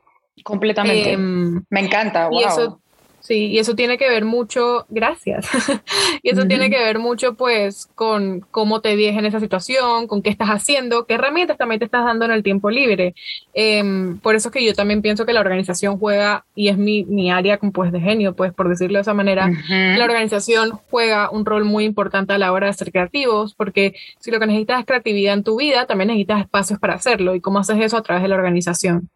Completamente. 0.43 1.13
Em, 1.13 1.63
Me 1.71 1.81
encanta. 1.81 2.29
Wow. 2.29 2.81
Sí, 3.21 3.49
y 3.49 3.59
eso 3.59 3.75
tiene 3.75 3.99
que 3.99 4.09
ver 4.09 4.25
mucho, 4.25 4.87
gracias, 4.89 5.47
y 6.23 6.31
eso 6.31 6.47
tiene 6.47 6.71
que 6.71 6.79
ver 6.79 6.99
mucho 6.99 7.35
pues 7.35 7.87
con 7.95 8.41
cómo 8.51 8.81
te 8.81 8.97
vies 8.97 9.17
en 9.17 9.27
esa 9.27 9.41
situación, 9.41 10.07
con 10.07 10.23
qué 10.23 10.31
estás 10.31 10.49
haciendo, 10.49 11.05
qué 11.07 11.15
herramientas 11.15 11.59
también 11.59 11.79
te 11.79 11.85
estás 11.85 12.05
dando 12.07 12.25
en 12.25 12.31
el 12.31 12.43
tiempo 12.43 12.71
libre. 12.71 13.15
Em, 13.53 14.19
por 14.19 14.35
eso 14.35 14.49
es 14.49 14.55
que 14.55 14.65
yo 14.65 14.75
también 14.75 15.03
pienso 15.03 15.27
que 15.27 15.35
la 15.35 15.41
organización 15.41 15.99
juega, 15.99 16.47
y 16.55 16.69
es 16.69 16.79
mi, 16.79 17.05
mi 17.05 17.31
área 17.31 17.59
pues 17.59 17.93
de 17.93 18.01
genio, 18.01 18.35
pues 18.35 18.55
por 18.55 18.71
decirlo 18.71 18.97
de 18.97 19.03
esa 19.03 19.15
manera, 19.15 19.51
la 19.69 20.05
organización 20.05 20.81
juega 20.91 21.31
un 21.31 21.45
rol 21.45 21.65
muy 21.65 21.85
importante 21.85 22.33
a 22.33 22.39
la 22.39 22.53
hora 22.53 22.69
de 22.69 22.73
ser 22.73 22.91
creativos, 22.91 23.55
porque 23.55 23.95
si 24.19 24.31
lo 24.31 24.41
que 24.41 24.47
necesitas 24.47 24.81
es 24.81 24.87
creatividad 24.87 25.35
en 25.35 25.45
tu 25.45 25.57
vida, 25.57 25.87
también 25.87 26.09
necesitas 26.09 26.41
espacios 26.41 26.79
para 26.79 26.95
hacerlo, 26.95 27.35
y 27.35 27.41
cómo 27.41 27.59
haces 27.59 27.77
eso 27.81 27.99
a 27.99 28.03
través 28.03 28.23
de 28.23 28.29
la 28.29 28.37
organización. 28.37 29.11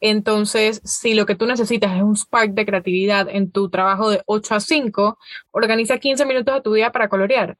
Entonces, 0.00 0.82
si 0.84 1.14
lo 1.14 1.26
que 1.26 1.34
tú 1.34 1.46
necesitas 1.46 1.96
es 1.96 2.02
un 2.02 2.16
spark 2.16 2.52
de 2.52 2.66
creatividad 2.66 3.28
en 3.28 3.50
tu 3.50 3.70
trabajo 3.70 4.10
de 4.10 4.22
8 4.26 4.54
a 4.54 4.60
5, 4.60 5.18
organiza 5.52 5.98
15 5.98 6.26
minutos 6.26 6.54
de 6.54 6.60
tu 6.60 6.72
día 6.74 6.92
para 6.92 7.08
colorear, 7.08 7.56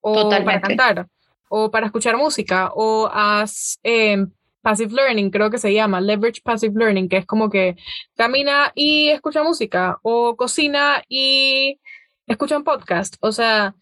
o 0.00 0.28
para 0.28 0.60
cantar, 0.60 1.08
o 1.48 1.70
para 1.70 1.86
escuchar 1.86 2.16
música, 2.16 2.70
o 2.74 3.08
haz 3.12 3.78
em, 3.82 4.30
passive 4.62 4.94
learning, 4.94 5.30
creo 5.30 5.50
que 5.50 5.58
se 5.58 5.72
llama, 5.72 6.00
leverage 6.00 6.40
passive 6.42 6.74
learning, 6.76 7.08
que 7.08 7.18
es 7.18 7.26
como 7.26 7.50
que 7.50 7.76
camina 8.16 8.72
y 8.74 9.08
escucha 9.08 9.42
música, 9.42 9.98
o 10.02 10.36
cocina 10.36 11.02
y 11.08 11.80
escucha 12.26 12.56
un 12.56 12.64
podcast. 12.64 13.16
O 13.20 13.32
sea, 13.32 13.74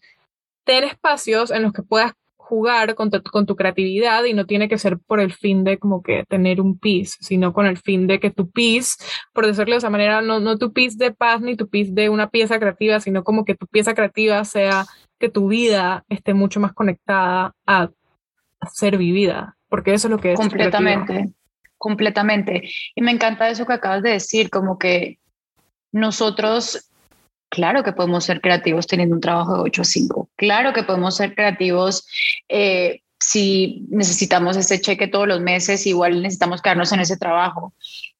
ten 0.63 0.83
espacios 0.83 1.51
en 1.51 1.63
los 1.63 1.73
que 1.73 1.83
puedas 1.83 2.13
jugar 2.43 2.93
con 2.95 3.09
tu, 3.09 3.55
creatividad 3.55 4.25
y 4.25 4.33
no 4.33 4.45
tiene 4.45 4.67
que 4.67 4.77
ser 4.77 4.99
por 4.99 5.19
el 5.19 5.33
fin 5.33 5.63
de 5.63 5.79
como 5.79 6.03
que 6.03 6.25
tener 6.27 6.59
un 6.59 6.77
piece, 6.77 7.17
sino 7.21 7.53
con 7.53 7.65
el 7.65 7.77
fin 7.77 8.05
de 8.05 8.19
que 8.19 8.31
tu 8.31 8.51
piece, 8.51 8.97
por 9.33 9.47
decirlo 9.47 9.73
de 9.73 9.77
esa 9.77 9.89
manera, 9.89 10.21
no, 10.21 10.39
no 10.39 10.57
tu 10.57 10.73
piece 10.73 10.97
de 10.97 11.11
paz 11.11 11.41
ni 11.41 11.55
tu 11.55 11.69
piece 11.69 11.91
de 11.93 12.09
una 12.09 12.29
pieza 12.29 12.59
creativa, 12.59 12.99
sino 12.99 13.23
como 13.23 13.45
que 13.45 13.55
tu 13.55 13.65
pieza 13.65 13.93
creativa 13.93 14.43
sea 14.43 14.85
que 15.19 15.29
tu 15.29 15.47
vida 15.47 16.03
esté 16.09 16.33
mucho 16.33 16.59
más 16.59 16.73
conectada 16.73 17.55
a, 17.65 17.89
ser 18.71 18.97
vivida, 18.97 19.57
porque 19.67 19.93
eso 19.93 20.07
es 20.07 20.11
lo 20.11 20.17
que 20.19 20.33
es. 20.33 20.39
Completamente, 20.39 21.33
completamente. 21.77 22.69
Y 22.95 23.01
me 23.01 23.11
encanta 23.11 23.49
eso 23.49 23.65
que 23.65 23.73
acabas 23.73 24.03
de 24.03 24.11
decir, 24.11 24.49
como 24.49 24.77
que 24.77 25.19
nosotros 25.91 26.89
Claro 27.53 27.83
que 27.83 27.93
podemos 27.93 28.25
ser 28.25 28.41
creativos 28.41 28.87
teniendo 28.87 29.13
un 29.13 29.21
trabajo 29.21 29.53
de 29.53 29.61
8 29.61 29.83
a 29.83 29.85
5. 29.85 30.29
Claro 30.37 30.73
que 30.73 30.81
podemos 30.81 31.15
ser 31.15 31.35
creativos 31.35 32.07
eh, 32.49 33.01
si 33.19 33.85
necesitamos 33.89 34.57
ese 34.57 34.81
cheque 34.81 35.07
todos 35.07 35.27
los 35.27 35.39
meses, 35.39 35.85
igual 35.85 36.23
necesitamos 36.23 36.63
quedarnos 36.63 36.91
en 36.93 37.01
ese 37.01 37.15
trabajo. 37.15 37.71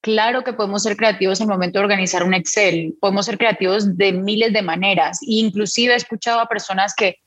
Claro 0.01 0.43
que 0.43 0.53
podemos 0.53 0.84
ser 0.84 0.95
creativos 0.95 1.41
en 1.41 1.45
el 1.45 1.53
momento 1.53 1.79
de 1.79 1.86
organizar 1.86 2.23
un 2.23 2.36
Excel. 2.36 2.93
Podemos 3.01 3.25
ser 3.25 3.39
creativos 3.39 3.97
de 3.97 4.13
miles 4.13 4.53
de 4.53 4.61
maneras. 4.61 5.19
E 5.23 5.41
inclusive 5.41 5.93
he 5.93 5.97
escuchado 5.97 6.39
a 6.39 6.47
personas 6.47 6.93
que 6.93 7.17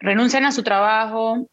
renuncian 0.00 0.44
a 0.44 0.52
su 0.52 0.62
trabajo, 0.62 1.48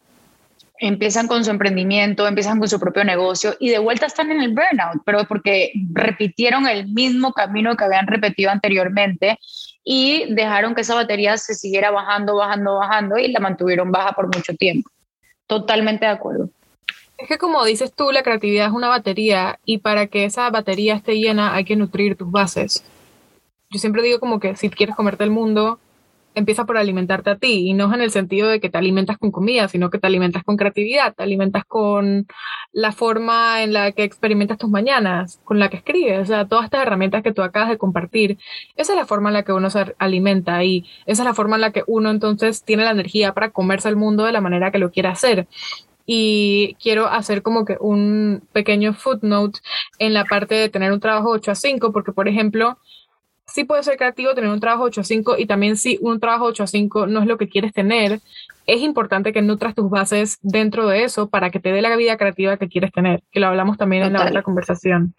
empiezan 0.88 1.28
con 1.28 1.46
su 1.46 1.52
emprendimiento, 1.52 2.28
empiezan 2.28 2.60
con 2.60 2.68
su 2.68 2.78
propio 2.78 3.06
negocio 3.06 3.56
y 3.58 3.70
de 3.70 3.80
vuelta 3.80 4.06
están 4.06 4.32
en 4.32 4.42
el 4.42 4.50
burnout, 4.50 5.02
pero 5.06 5.24
porque 5.26 5.72
repitieron 5.94 6.68
el 6.68 6.90
mismo 6.90 7.32
camino 7.32 7.78
que 7.78 7.86
habían 7.86 8.06
repetido 8.06 8.52
anteriormente 8.52 9.40
y 9.86 10.26
dejaron 10.34 10.76
que 10.76 10.82
esa 10.82 10.96
batería 10.96 11.38
se 11.38 11.56
siguiera 11.56 11.90
bajando, 11.90 12.36
bajando, 12.36 12.76
bajando 12.80 13.18
y 13.18 13.32
la 13.32 13.40
mantuvieron 13.40 13.92
baja 13.92 14.12
por 14.12 14.26
mucho 14.36 14.54
tiempo. 14.56 14.90
Totalmente 15.48 16.06
de 16.06 16.12
acuerdo. 16.12 16.50
Es 17.18 17.30
que 17.30 17.38
como 17.38 17.64
dices 17.64 17.94
tú, 17.94 18.12
la 18.12 18.24
creatividad 18.24 18.68
es 18.68 18.74
una 18.74 18.90
batería 18.90 19.60
y 19.64 19.78
para 19.78 20.08
que 20.08 20.26
esa 20.26 20.50
batería 20.50 20.96
esté 20.96 21.16
llena 21.16 21.56
hay 21.56 21.64
que 21.64 21.78
nutrir 21.78 22.18
tus 22.18 22.30
bases. 22.30 22.84
Yo 23.70 23.80
siempre 23.80 24.02
digo 24.02 24.20
como 24.20 24.42
que 24.42 24.58
si 24.58 24.70
quieres 24.70 24.98
comerte 24.98 25.24
el 25.24 25.30
mundo, 25.30 25.80
empieza 26.36 26.66
por 26.66 26.78
alimentarte 26.78 27.30
a 27.30 27.38
ti 27.38 27.70
y 27.70 27.74
no 27.74 27.88
es 27.88 27.94
en 27.94 28.02
el 28.02 28.12
sentido 28.12 28.48
de 28.50 28.60
que 28.60 28.70
te 28.70 28.78
alimentas 28.78 29.18
con 29.18 29.32
comida, 29.32 29.68
sino 29.68 29.90
que 29.90 30.00
te 30.00 30.08
alimentas 30.08 30.44
con 30.44 30.58
creatividad, 30.58 31.14
te 31.14 31.24
alimentas 31.24 31.66
con 31.66 32.28
la 32.72 32.92
forma 32.92 33.64
en 33.64 33.74
la 33.74 33.92
que 33.92 34.04
experimentas 34.04 34.58
tus 34.58 34.70
mañanas, 34.70 35.40
con 35.44 35.60
la 35.60 35.70
que 35.70 35.78
escribes, 35.78 36.20
o 36.20 36.26
sea, 36.26 36.48
todas 36.48 36.66
estas 36.66 36.82
herramientas 36.82 37.24
que 37.24 37.34
tú 37.34 37.42
acabas 37.42 37.70
de 37.70 37.78
compartir, 37.78 38.38
esa 38.76 38.94
es 38.94 39.00
la 39.00 39.06
forma 39.06 39.30
en 39.30 39.34
la 39.34 39.44
que 39.44 39.54
uno 39.54 39.70
se 39.70 39.96
alimenta 39.98 40.64
y 40.64 40.86
esa 41.06 41.24
es 41.24 41.28
la 41.28 41.34
forma 41.34 41.56
en 41.56 41.62
la 41.62 41.72
que 41.72 41.84
uno 41.88 42.10
entonces 42.10 42.64
tiene 42.64 42.84
la 42.84 42.92
energía 42.92 43.34
para 43.34 43.52
comerse 43.52 43.90
el 43.90 43.96
mundo 43.96 44.26
de 44.26 44.32
la 44.32 44.42
manera 44.42 44.72
que 44.72 44.80
lo 44.80 44.92
quiera 44.92 45.12
hacer. 45.12 45.48
Y 46.06 46.76
quiero 46.82 47.08
hacer 47.08 47.44
como 47.44 47.64
que 47.66 47.78
un 47.80 48.44
pequeño 48.52 48.94
footnote 48.94 49.60
en 50.00 50.14
la 50.14 50.26
parte 50.26 50.56
de 50.56 50.70
tener 50.70 50.92
un 50.92 51.00
trabajo 51.00 51.30
8 51.30 51.52
a 51.52 51.56
5, 51.56 51.94
porque 51.94 52.12
por 52.12 52.28
ejemplo, 52.28 52.78
sí 53.46 53.64
puede 53.64 53.84
ser 53.84 53.98
creativo 53.98 54.34
tener 54.34 54.50
un 54.50 54.60
trabajo 54.60 54.84
8 54.84 55.02
a 55.02 55.04
5 55.04 55.38
y 55.38 55.46
también 55.46 55.78
si 55.78 55.98
un 56.02 56.20
trabajo 56.20 56.46
8 56.46 56.64
a 56.64 56.68
5 56.68 57.08
no 57.08 57.22
es 57.22 57.28
lo 57.28 57.38
que 57.38 57.50
quieres 57.50 57.74
tener, 57.74 58.20
es 58.66 58.82
importante 58.82 59.34
que 59.34 59.42
nutras 59.42 59.76
tus 59.76 59.90
bases 59.90 60.38
dentro 60.42 60.88
de 60.88 61.04
eso 61.04 61.30
para 61.30 61.50
que 61.50 61.60
te 61.60 61.72
dé 61.72 61.82
la 61.82 61.96
vida 61.96 62.18
creativa 62.18 62.58
que 62.58 62.70
quieres 62.70 62.92
tener, 62.92 63.22
que 63.32 63.40
lo 63.40 63.48
hablamos 63.48 63.78
también 63.78 64.04
en 64.04 64.14
la 64.14 64.26
otra 64.26 64.44
conversación, 64.44 65.14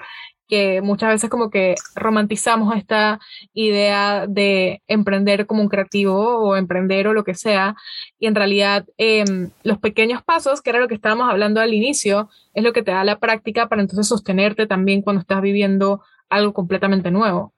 que 0.49 0.81
muchas 0.83 1.11
veces 1.11 1.31
como 1.31 1.51
que 1.51 1.75
romantizamos 1.95 2.75
esta 2.77 3.20
idea 3.53 4.27
de 4.27 4.83
emprender 4.87 5.47
como 5.47 5.62
un 5.62 5.68
creativo 5.68 6.39
o 6.39 6.57
emprender 6.57 7.07
o 7.09 7.14
lo 7.14 7.25
que 7.25 7.35
sea, 7.35 7.77
y 8.18 8.27
en 8.27 8.35
realidad 8.35 8.87
em, 8.99 9.51
los 9.62 9.79
pequeños 9.79 10.22
pasos, 10.22 10.62
que 10.62 10.70
era 10.70 10.81
lo 10.81 10.89
que 10.89 10.95
estábamos 10.95 11.31
hablando 11.31 11.61
al 11.61 11.75
inicio, 11.75 12.29
es 12.55 12.64
lo 12.64 12.72
que 12.72 12.83
te 12.83 12.91
da 12.91 13.05
la 13.05 13.18
práctica 13.18 13.68
para 13.68 13.83
entonces 13.83 14.09
sostenerte 14.09 14.66
también 14.66 15.03
cuando 15.03 15.20
estás 15.20 15.41
viviendo 15.43 16.03
algo 16.31 16.53
completamente 16.53 17.11
nuevo. 17.11 17.53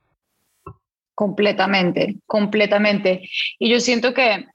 Completamente, 1.17 2.17
completamente. 2.27 3.27
Y 3.59 3.71
yo 3.71 3.81
siento 3.81 4.13
que, 4.13 4.49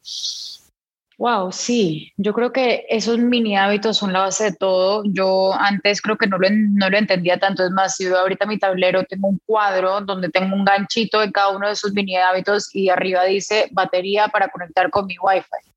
wow, 1.17 1.51
sí, 1.51 2.13
yo 2.17 2.33
creo 2.33 2.53
que 2.53 2.85
esos 2.87 3.17
mini 3.17 3.57
hábitos 3.57 3.97
son 3.97 4.13
la 4.13 4.19
base 4.19 4.43
de 4.43 4.53
todo. 4.53 5.01
Yo 5.05 5.55
antes 5.55 6.03
creo 6.03 6.17
que 6.19 6.27
no 6.27 6.37
lo, 6.37 6.47
no 6.51 6.87
lo 6.87 6.97
entendía 6.99 7.39
tanto. 7.39 7.65
Es 7.65 7.71
más, 7.71 7.95
si 7.95 8.03
yo 8.03 8.15
ahorita 8.15 8.45
mi 8.45 8.59
tablero 8.59 9.03
tengo 9.05 9.27
un 9.27 9.41
cuadro 9.43 10.01
donde 10.01 10.29
tengo 10.29 10.55
un 10.55 10.63
ganchito 10.63 11.23
en 11.23 11.31
cada 11.31 11.49
uno 11.49 11.65
de 11.65 11.73
esos 11.73 11.93
mini 11.93 12.15
hábitos 12.15 12.69
y 12.75 12.89
arriba 12.89 13.23
dice 13.23 13.67
batería 13.71 14.27
para 14.27 14.49
conectar 14.49 14.91
con 14.91 15.07
mi 15.07 15.15
Wi-Fi. 15.19 15.71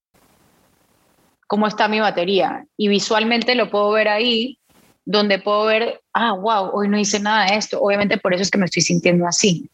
¿Cómo 1.46 1.66
está 1.66 1.88
mi 1.88 2.00
batería? 2.00 2.66
Y 2.76 2.88
visualmente 2.88 3.54
lo 3.54 3.70
puedo 3.70 3.90
ver 3.92 4.08
ahí 4.08 4.58
donde 5.06 5.38
puedo 5.38 5.64
ver, 5.64 6.02
ah, 6.12 6.32
wow, 6.32 6.72
hoy 6.74 6.88
no 6.88 6.98
hice 6.98 7.20
nada 7.20 7.46
de 7.46 7.56
esto. 7.56 7.80
Obviamente 7.80 8.18
por 8.18 8.34
eso 8.34 8.42
es 8.42 8.50
que 8.50 8.58
me 8.58 8.66
estoy 8.66 8.82
sintiendo 8.82 9.26
así. 9.26 9.70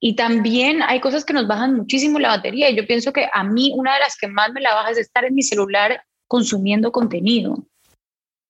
Y 0.00 0.14
también 0.14 0.82
hay 0.82 1.00
cosas 1.00 1.24
que 1.24 1.32
nos 1.32 1.48
bajan 1.48 1.74
muchísimo 1.74 2.18
la 2.18 2.28
batería. 2.28 2.70
Y 2.70 2.76
yo 2.76 2.86
pienso 2.86 3.12
que 3.12 3.28
a 3.32 3.44
mí 3.44 3.72
una 3.76 3.94
de 3.94 4.00
las 4.00 4.16
que 4.16 4.28
más 4.28 4.52
me 4.52 4.60
la 4.60 4.74
baja 4.74 4.90
es 4.90 4.98
estar 4.98 5.24
en 5.24 5.34
mi 5.34 5.42
celular 5.42 6.02
consumiendo 6.26 6.92
contenido. 6.92 7.66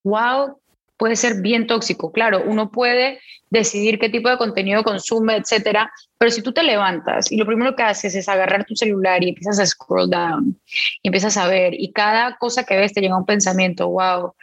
Wow, 0.05 0.61
puede 0.99 1.17
ser 1.17 1.41
bien 1.41 1.67
tóxico. 1.67 2.13
Claro, 2.13 2.43
uno 2.45 2.71
puede 2.71 3.21
decidir 3.51 3.99
qué 3.99 4.11
tipo 4.11 4.29
de 4.29 4.37
contenido 4.37 4.83
consume, 4.83 5.37
etcétera, 5.37 5.91
pero 6.19 6.31
si 6.31 6.43
tú 6.43 6.53
te 6.53 6.63
levantas 6.63 7.33
y 7.33 7.37
lo 7.37 7.47
primero 7.47 7.75
que 7.75 7.83
haces 7.83 8.15
es 8.15 8.29
agarrar 8.29 8.67
tu 8.67 8.77
celular 8.77 9.23
y 9.25 9.31
empiezas 9.31 9.59
a 9.59 9.67
scroll 9.67 10.11
down 10.11 10.61
y 11.03 11.09
empiezas 11.09 11.37
a 11.37 11.49
ver 11.49 11.73
y 11.75 11.93
cada 11.93 12.37
cosa 12.37 12.65
que 12.65 12.77
ves 12.77 12.93
te 12.93 13.01
llega 13.01 13.17
un 13.17 13.25
pensamiento, 13.25 13.89
wow, 13.89 14.35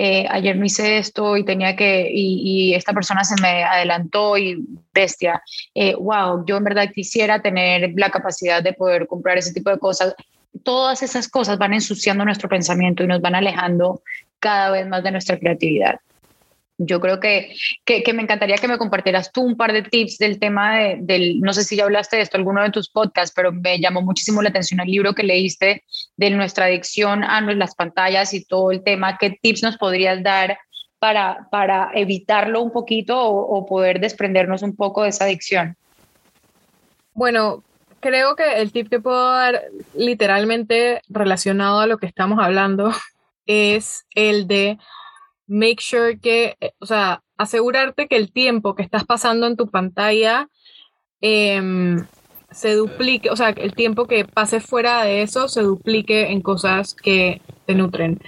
eh, 0.00 0.28
ayer 0.30 0.56
no 0.56 0.64
hice 0.64 0.98
esto 0.98 1.36
y 1.36 1.44
tenía 1.44 1.74
que, 1.74 2.08
y, 2.08 2.72
esta 2.72 2.92
persona 2.92 3.24
se 3.24 3.34
me 3.42 3.64
adelantó 3.64 4.38
y 4.38 4.64
bestia, 4.94 5.42
eh, 5.74 5.96
wow, 5.96 6.44
yo 6.46 6.56
en 6.56 6.62
verdad 6.62 6.92
quisiera 6.94 7.42
tener 7.42 7.94
la 7.96 8.08
capacidad 8.08 8.62
de 8.62 8.74
poder 8.74 9.08
comprar 9.08 9.38
ese 9.38 9.52
tipo 9.52 9.70
de 9.70 9.78
cosas. 9.80 10.14
Todas 10.62 11.02
esas 11.02 11.26
cosas 11.26 11.58
van 11.58 11.74
ensuciando 11.74 12.24
nuestro 12.24 12.48
pensamiento 12.48 13.02
y 13.02 13.08
nos 13.08 13.20
van 13.20 13.34
alejando 13.34 14.00
cada 14.38 14.70
vez 14.70 14.86
más 14.86 15.02
de 15.02 15.10
nuestra 15.10 15.36
creatividad. 15.36 15.98
Yo 16.78 17.00
creo 17.00 17.18
que, 17.18 17.54
que, 17.84 18.12
me 18.12 18.22
encantaría 18.22 18.56
que 18.56 18.68
me 18.68 18.78
compartieras 18.78 19.32
tú 19.32 19.42
un 19.42 19.56
par 19.56 19.72
de 19.72 19.82
tips 19.82 20.18
del 20.18 20.38
tema 20.38 20.78
de, 20.78 20.98
del, 21.00 21.40
no 21.40 21.52
sé 21.52 21.64
si 21.64 21.74
ya 21.74 21.84
hablaste 21.84 22.16
de 22.16 22.22
esto 22.22 22.36
alguno 22.36 22.62
de 22.62 22.70
tus 22.70 22.88
podcasts, 22.88 23.32
pero 23.34 23.50
me 23.50 23.80
llamó 23.80 24.00
muchísimo 24.00 24.42
la 24.42 24.50
atención 24.50 24.78
el 24.80 24.88
libro 24.88 25.12
que 25.12 25.24
leíste 25.24 25.82
de 26.16 26.30
nuestra 26.30 26.66
adicción 26.66 27.24
a 27.24 27.40
las 27.40 27.74
pantallas 27.74 28.32
y 28.32 28.44
todo 28.44 28.70
el 28.70 28.84
tema. 28.84 29.18
¿Qué 29.18 29.36
tips 29.42 29.64
nos 29.64 29.76
podrías 29.76 30.22
dar 30.22 30.56
para, 31.00 31.48
para 31.50 31.90
evitarlo 31.94 32.62
un 32.62 32.70
poquito 32.70 33.20
o, 33.20 33.58
o 33.58 33.66
poder 33.66 33.98
desprendernos 33.98 34.62
un 34.62 34.76
poco 34.76 35.02
de 35.02 35.08
esa 35.08 35.24
adicción? 35.24 35.76
Bueno, 37.12 37.64
creo 38.00 38.36
que 38.36 38.60
el 38.60 38.72
tip 38.72 38.88
que 38.88 39.00
puedo 39.00 39.32
dar 39.32 39.64
literalmente 39.94 41.02
relacionado 41.08 41.80
a 41.80 41.86
lo 41.86 41.98
que 41.98 42.06
estamos 42.06 42.38
hablando 42.40 42.92
es 43.46 44.06
el 44.14 44.46
de 44.46 44.78
make 45.48 45.80
sure 45.80 46.18
que, 46.20 46.56
eh, 46.60 46.72
o 46.78 46.86
sea, 46.86 47.22
asegurarte 47.36 48.06
que 48.06 48.16
el 48.16 48.30
tiempo 48.30 48.74
que 48.74 48.82
estás 48.82 49.04
pasando 49.04 49.46
en 49.46 49.56
tu 49.56 49.68
pantalla 49.68 50.48
em, 51.20 52.06
se 52.50 52.74
duplique, 52.74 53.30
o 53.30 53.36
sea, 53.36 53.50
el 53.50 53.74
tiempo 53.74 54.06
que 54.06 54.24
pase 54.24 54.60
fuera 54.60 55.02
de 55.02 55.22
eso 55.22 55.48
se 55.48 55.62
duplique 55.62 56.30
en 56.30 56.42
cosas 56.42 56.94
que 56.94 57.40
te 57.66 57.74
nutren. 57.74 58.20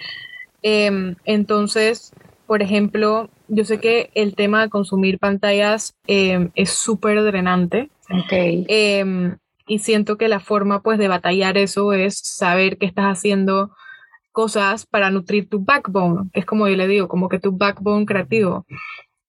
Em, 0.62 1.16
entonces, 1.24 2.12
por 2.46 2.62
ejemplo, 2.62 3.30
yo 3.48 3.64
sé 3.64 3.80
que 3.80 4.10
el 4.14 4.34
tema 4.34 4.62
de 4.62 4.70
consumir 4.70 5.18
pantallas 5.18 5.94
em, 6.06 6.50
es 6.54 6.70
súper 6.70 7.22
drenante. 7.22 7.90
Okay. 8.26 8.66
y 9.68 9.78
siento 9.78 10.18
que 10.18 10.26
la 10.26 10.40
forma 10.40 10.82
pues 10.82 10.98
de 10.98 11.06
batallar 11.06 11.56
eso 11.56 11.92
es 11.92 12.18
saber 12.18 12.76
qué 12.76 12.86
estás 12.86 13.04
haciendo 13.04 13.70
cosas 14.32 14.86
para 14.86 15.10
nutrir 15.10 15.48
tu 15.48 15.60
backbone, 15.60 16.30
es 16.32 16.46
como 16.46 16.68
yo 16.68 16.76
le 16.76 16.88
digo, 16.88 17.08
como 17.08 17.28
que 17.28 17.38
tu 17.38 17.52
backbone 17.52 18.06
creativo. 18.06 18.66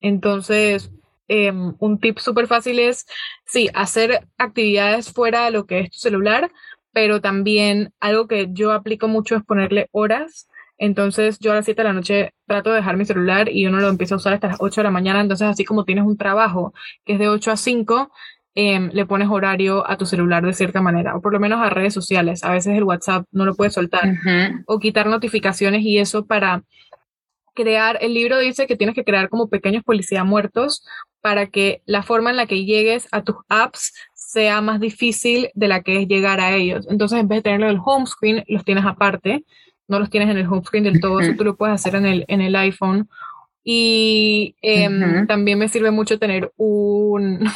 Entonces, 0.01 0.91
em, 1.27 1.75
un 1.79 1.99
tip 1.99 2.19
súper 2.19 2.47
fácil 2.47 2.79
es, 2.79 3.05
sí, 3.45 3.69
hacer 3.73 4.27
actividades 4.37 5.11
fuera 5.13 5.45
de 5.45 5.51
lo 5.51 5.65
que 5.65 5.79
es 5.81 5.91
tu 5.91 5.97
celular, 5.99 6.51
pero 6.93 7.21
también 7.21 7.93
algo 7.99 8.27
que 8.27 8.49
yo 8.51 8.71
aplico 8.73 9.07
mucho 9.07 9.35
es 9.35 9.43
ponerle 9.43 9.87
horas. 9.91 10.47
Entonces, 10.77 11.39
yo 11.39 11.51
a 11.51 11.55
las 11.55 11.65
7 11.65 11.83
de 11.83 11.87
la 11.87 11.93
noche 11.93 12.33
trato 12.47 12.71
de 12.71 12.77
dejar 12.77 12.97
mi 12.97 13.05
celular 13.05 13.49
y 13.49 13.67
uno 13.67 13.79
lo 13.79 13.89
empieza 13.89 14.15
a 14.15 14.17
usar 14.17 14.33
hasta 14.33 14.47
las 14.47 14.57
8 14.61 14.81
de 14.81 14.85
la 14.85 14.91
mañana. 14.91 15.21
Entonces, 15.21 15.47
así 15.47 15.63
como 15.63 15.85
tienes 15.85 16.05
un 16.05 16.17
trabajo 16.17 16.73
que 17.05 17.13
es 17.13 17.19
de 17.19 17.29
8 17.29 17.51
a 17.51 17.57
5, 17.57 18.11
Em, 18.53 18.89
le 18.91 19.05
pones 19.05 19.29
horario 19.29 19.89
a 19.89 19.97
tu 19.97 20.05
celular 20.05 20.45
de 20.45 20.51
cierta 20.51 20.81
manera, 20.81 21.15
o 21.15 21.21
por 21.21 21.31
lo 21.31 21.39
menos 21.39 21.61
a 21.61 21.69
redes 21.69 21.93
sociales. 21.93 22.43
A 22.43 22.51
veces 22.51 22.75
el 22.75 22.83
WhatsApp 22.83 23.25
no 23.31 23.45
lo 23.45 23.55
puedes 23.55 23.73
soltar, 23.73 24.03
o 24.65 24.79
quitar 24.79 25.07
notificaciones 25.07 25.83
y 25.83 25.99
eso 25.99 26.25
para 26.25 26.63
crear, 27.53 27.97
el 28.01 28.13
libro 28.13 28.39
dice 28.39 28.67
que 28.67 28.75
tienes 28.75 28.95
que 28.95 29.05
crear 29.05 29.29
como 29.29 29.47
pequeños 29.47 29.83
policías 29.83 30.25
muertos 30.25 30.85
para 31.21 31.47
que 31.47 31.81
la 31.85 32.03
forma 32.03 32.29
en 32.29 32.35
la 32.35 32.45
que 32.45 32.65
llegues 32.65 33.07
a 33.11 33.23
tus 33.23 33.37
apps 33.47 33.93
sea 34.13 34.59
más 34.59 34.81
difícil 34.81 35.49
de 35.53 35.67
la 35.69 35.81
que 35.81 36.01
es 36.01 36.07
llegar 36.07 36.41
a 36.41 36.53
ellos. 36.53 36.87
Entonces, 36.89 37.19
en 37.19 37.29
vez 37.29 37.37
de 37.37 37.43
tenerlo 37.43 37.67
en 37.67 37.75
el 37.75 37.81
home 37.83 38.05
screen, 38.05 38.43
los 38.47 38.65
tienes 38.65 38.85
aparte, 38.85 39.45
no 39.87 39.97
los 39.97 40.09
tienes 40.09 40.29
en 40.29 40.37
el 40.37 40.47
home 40.47 40.63
screen 40.63 40.83
del 40.83 40.99
todo, 40.99 41.21
eso 41.21 41.35
tú 41.37 41.45
lo 41.45 41.55
puedes 41.55 41.75
hacer 41.75 41.95
en 41.95 42.05
el, 42.05 42.25
en 42.27 42.41
el 42.41 42.55
iPhone. 42.57 43.07
Y 43.63 44.55
em, 44.61 45.27
también 45.27 45.59
me 45.59 45.67
sirve 45.69 45.91
mucho 45.91 46.17
tener 46.17 46.51
un, 46.57 47.47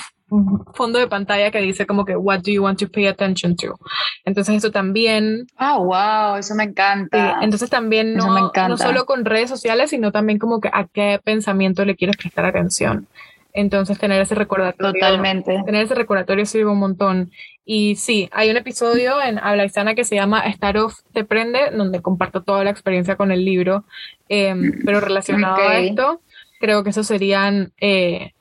fondo 0.73 0.99
de 0.99 1.07
pantalla 1.07 1.51
que 1.51 1.61
dice 1.61 1.85
como 1.85 2.03
que 2.03 2.15
what 2.15 2.39
do 2.39 2.51
you 2.51 2.63
want 2.63 2.79
to 2.79 2.89
pay 2.89 3.07
attention 3.07 3.55
to. 3.55 3.77
Entonces 4.25 4.55
eso 4.55 4.71
también. 4.71 5.47
Ah, 5.57 5.77
wow, 5.77 6.37
eso 6.37 6.55
me 6.55 6.63
encanta. 6.63 7.39
entonces 7.41 7.69
también 7.69 8.15
no, 8.15 8.51
no 8.67 8.77
solo 8.77 9.05
con 9.05 9.25
redes 9.25 9.49
sociales, 9.49 9.91
sino 9.91 10.11
también 10.11 10.39
como 10.39 10.59
que 10.59 10.69
a 10.73 10.87
qué 10.91 11.19
pensamiento 11.23 11.85
le 11.85 11.95
quieres 11.95 12.17
prestar 12.17 12.45
atención. 12.45 13.07
Entonces 13.53 13.97
tener 13.97 14.21
ese 14.21 14.35
recordatorio. 14.35 14.93
Totalmente. 14.93 15.61
Tener 15.65 15.85
ese 15.85 15.95
recordatorio 15.95 16.45
sirve 16.45 16.71
un 16.71 16.79
montón. 16.79 17.31
Y 17.63 17.95
sí, 17.95 18.29
hay 18.33 18.51
un 18.51 18.57
episodio 18.57 19.21
en 19.21 19.39
Habla 19.39 19.63
Isana 19.63 19.95
que 19.95 20.03
se 20.03 20.15
llama 20.15 20.41
Star 20.47 20.77
Off 20.77 20.99
Te 21.13 21.23
Prende, 21.23 21.71
donde 21.71 22.01
comparto 22.01 22.43
toda 22.43 22.65
la 22.65 22.69
experiencia 22.69 23.15
con 23.15 23.31
el 23.31 23.45
libro. 23.45 23.85
Em, 24.27 24.73
pero 24.83 24.99
relacionado 24.99 25.55
a 25.55 25.77
esto, 25.79 26.21
creo 26.59 26.83
que 26.83 26.89
esos 26.89 27.07
serían 27.07 27.71
eh, 27.79 28.33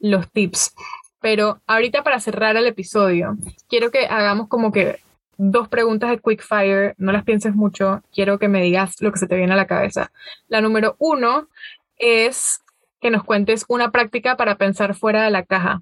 los 0.00 0.30
tips. 0.30 0.74
Pero 1.24 1.62
ahorita 1.66 2.04
para 2.04 2.20
cerrar 2.20 2.54
el 2.58 2.66
episodio, 2.66 3.38
quiero 3.66 3.90
que 3.90 4.04
hagamos 4.04 4.46
como 4.46 4.70
que 4.72 5.00
dos 5.38 5.68
preguntas 5.68 6.10
de 6.10 6.18
quick 6.18 6.42
fire, 6.42 6.94
no 6.98 7.12
las 7.12 7.24
pienses 7.24 7.54
mucho, 7.54 8.02
quiero 8.12 8.38
que 8.38 8.48
me 8.48 8.60
digas 8.60 9.00
lo 9.00 9.10
que 9.10 9.18
se 9.18 9.26
te 9.26 9.34
viene 9.34 9.54
a 9.54 9.56
la 9.56 9.66
cabeza. 9.66 10.12
La 10.48 10.60
número 10.60 10.96
uno 10.98 11.48
es 11.96 12.62
que 13.00 13.10
nos 13.10 13.24
cuentes 13.24 13.64
una 13.68 13.90
práctica 13.90 14.36
para 14.36 14.58
pensar 14.58 14.94
fuera 14.94 15.24
de 15.24 15.30
la 15.30 15.46
caja. 15.46 15.80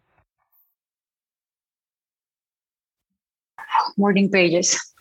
Morning 3.97 4.30
pages. 4.30 4.95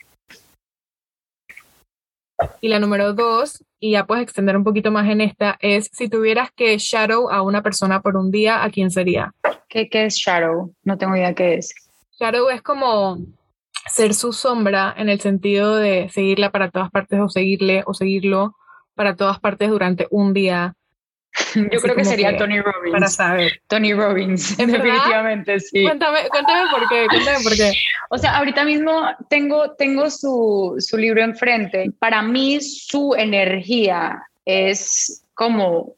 Y 2.62 2.70
la 2.70 2.80
número 2.80 3.14
dos, 3.14 3.64
y 3.82 3.92
ya 3.92 4.06
puedes 4.06 4.24
extender 4.24 4.56
un 4.56 4.64
poquito 4.64 4.92
más 4.92 5.10
en 5.10 5.22
esta, 5.22 5.58
es 5.60 5.90
si 5.92 6.08
tuvieras 6.08 6.52
que 6.56 6.78
shadow 6.78 7.30
a 7.32 7.42
una 7.42 7.64
persona 7.64 8.00
por 8.02 8.16
un 8.16 8.30
día, 8.30 8.64
¿a 8.64 8.70
quién 8.70 8.92
sería? 8.92 9.34
¿Qué, 9.68 9.90
es 9.92 10.16
shadow? 10.16 10.74
No 10.84 11.00
tengo 11.00 11.16
idea 11.16 11.34
qué 11.34 11.56
es. 11.56 11.74
Shadow 12.20 12.50
es 12.50 12.62
como 12.62 13.18
ser 13.92 14.14
su 14.14 14.34
sombra 14.34 14.94
en 14.96 15.10
el 15.10 15.20
sentido 15.20 15.76
de 15.78 16.10
seguirla 16.10 16.52
para 16.52 16.70
todas 16.70 16.92
partes 16.92 17.20
o 17.20 17.28
seguirle 17.28 17.82
o 17.88 17.96
seguirlo 17.96 18.56
para 18.94 19.16
todas 19.16 19.40
partes 19.40 19.70
durante 19.72 20.08
un 20.12 20.34
día. 20.34 20.76
Yo 21.56 21.82
creo 21.82 21.96
que 21.96 22.06
sería 22.06 22.38
Tony 22.38 22.60
Robbins. 22.60 22.92
Para 22.92 23.08
saber. 23.08 23.62
Tony 23.68 23.94
Robbins, 23.94 24.58
definitivamente, 24.58 25.60
sí. 25.60 25.84
Cuéntame, 25.84 26.28
cuéntame 26.30 26.70
por 26.72 26.90
qué, 26.90 27.08
cuéntame 27.08 27.44
por 27.44 27.56
qué. 27.56 27.72
O 28.10 28.18
sea, 28.18 28.38
ahorita 28.38 28.66
mismo 28.66 29.04
tengo, 29.30 29.72
tengo 29.76 30.10
su, 30.10 30.76
su 30.80 30.98
libro 30.98 31.24
enfrente. 31.24 31.92
Para 32.00 32.22
mí, 32.22 32.60
su 32.62 33.14
energía 33.16 34.22
es 34.46 35.26
como 35.34 35.96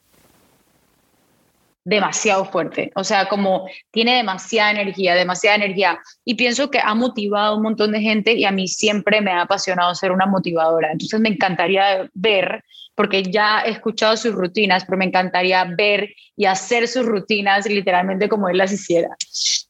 demasiado 1.86 2.46
fuerte, 2.46 2.92
o 2.96 3.04
sea, 3.04 3.28
como 3.28 3.68
tiene 3.92 4.16
demasiada 4.16 4.72
energía, 4.72 5.16
demasiada 5.16 5.58
energía. 5.58 6.00
Y 6.24 6.36
pienso 6.36 6.72
que 6.72 6.80
ha 6.82 6.96
motivado 6.96 7.54
a 7.54 7.58
un 7.58 7.64
montón 7.64 7.92
de 7.92 8.00
gente 8.00 8.34
y 8.34 8.46
a 8.46 8.52
mí 8.52 8.68
siempre 8.68 9.22
me 9.22 9.32
ha 9.32 9.42
apasionado 9.42 9.94
ser 9.96 10.12
una 10.12 10.26
motivadora. 10.26 10.92
Entonces 10.92 11.20
me 11.20 11.30
encantaría 11.30 12.10
ver, 12.14 12.64
porque 12.96 13.24
ya 13.24 13.62
he 13.62 13.72
escuchado 13.72 14.16
sus 14.18 14.34
rutinas, 14.34 14.86
pero 14.86 14.98
me 14.98 15.06
encantaría 15.06 15.64
ver 15.66 16.10
y 16.36 16.46
hacer 16.46 16.88
sus 16.88 17.06
rutinas 17.06 17.68
literalmente 17.68 18.30
como 18.30 18.50
él 18.50 18.58
las 18.58 18.72
hiciera. 18.72 19.10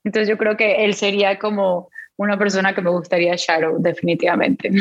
Entonces 0.04 0.30
yo 0.30 0.38
creo 0.38 0.58
que 0.58 0.86
él 0.86 0.94
sería 0.94 1.40
como 1.40 1.90
una 2.18 2.38
persona 2.38 2.76
que 2.76 2.82
me 2.82 2.90
gustaría 2.90 3.36
Shadow, 3.36 3.78
definitivamente. 3.80 4.72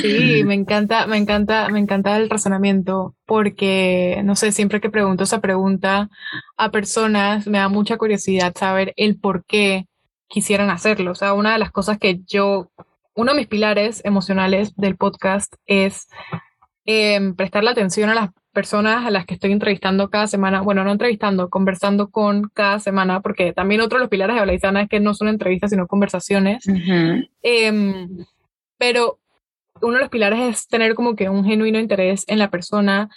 Sí, 0.00 0.42
me 0.44 0.54
encanta, 0.54 1.06
me 1.06 1.16
encanta, 1.16 1.68
me 1.70 1.78
encanta 1.78 2.16
el 2.16 2.28
razonamiento 2.28 3.14
porque, 3.26 4.20
no 4.24 4.36
sé, 4.36 4.52
siempre 4.52 4.80
que 4.80 4.90
pregunto 4.90 5.24
esa 5.24 5.40
pregunta 5.40 6.10
a 6.56 6.70
personas, 6.70 7.46
me 7.46 7.58
da 7.58 7.68
mucha 7.68 7.96
curiosidad 7.96 8.54
saber 8.56 8.92
el 8.96 9.18
por 9.18 9.44
qué 9.44 9.86
quisieran 10.28 10.70
hacerlo. 10.70 11.12
O 11.12 11.14
sea, 11.14 11.32
una 11.34 11.52
de 11.52 11.58
las 11.58 11.70
cosas 11.70 11.98
que 11.98 12.20
yo, 12.26 12.70
uno 13.14 13.32
de 13.32 13.38
mis 13.38 13.48
pilares 13.48 14.02
emocionales 14.04 14.74
del 14.76 14.96
podcast 14.96 15.54
es 15.66 16.08
eh, 16.86 17.20
prestarle 17.36 17.70
atención 17.70 18.10
a 18.10 18.14
las 18.14 18.30
personas 18.52 19.06
a 19.06 19.10
las 19.10 19.24
que 19.24 19.34
estoy 19.34 19.52
entrevistando 19.52 20.10
cada 20.10 20.26
semana, 20.26 20.60
bueno, 20.60 20.84
no 20.84 20.92
entrevistando, 20.92 21.48
conversando 21.48 22.10
con 22.10 22.50
cada 22.52 22.78
semana, 22.78 23.20
porque 23.20 23.52
también 23.52 23.80
otro 23.80 23.98
de 23.98 24.04
los 24.04 24.10
pilares 24.10 24.36
de 24.36 24.42
Blaisana 24.42 24.82
es 24.82 24.88
que 24.88 25.00
no 25.00 25.14
son 25.14 25.28
entrevistas, 25.28 25.70
sino 25.70 25.86
conversaciones. 25.86 26.64
Em, 27.42 28.08
pero 28.78 29.18
uno 29.80 29.94
de 29.94 30.00
los 30.00 30.10
pilares 30.10 30.40
es 30.40 30.68
tener 30.68 30.94
como 30.94 31.16
que 31.16 31.30
un 31.30 31.44
genuino 31.44 31.78
interés 31.78 32.24
en 32.28 32.38
la 32.38 32.50
persona 32.50 33.08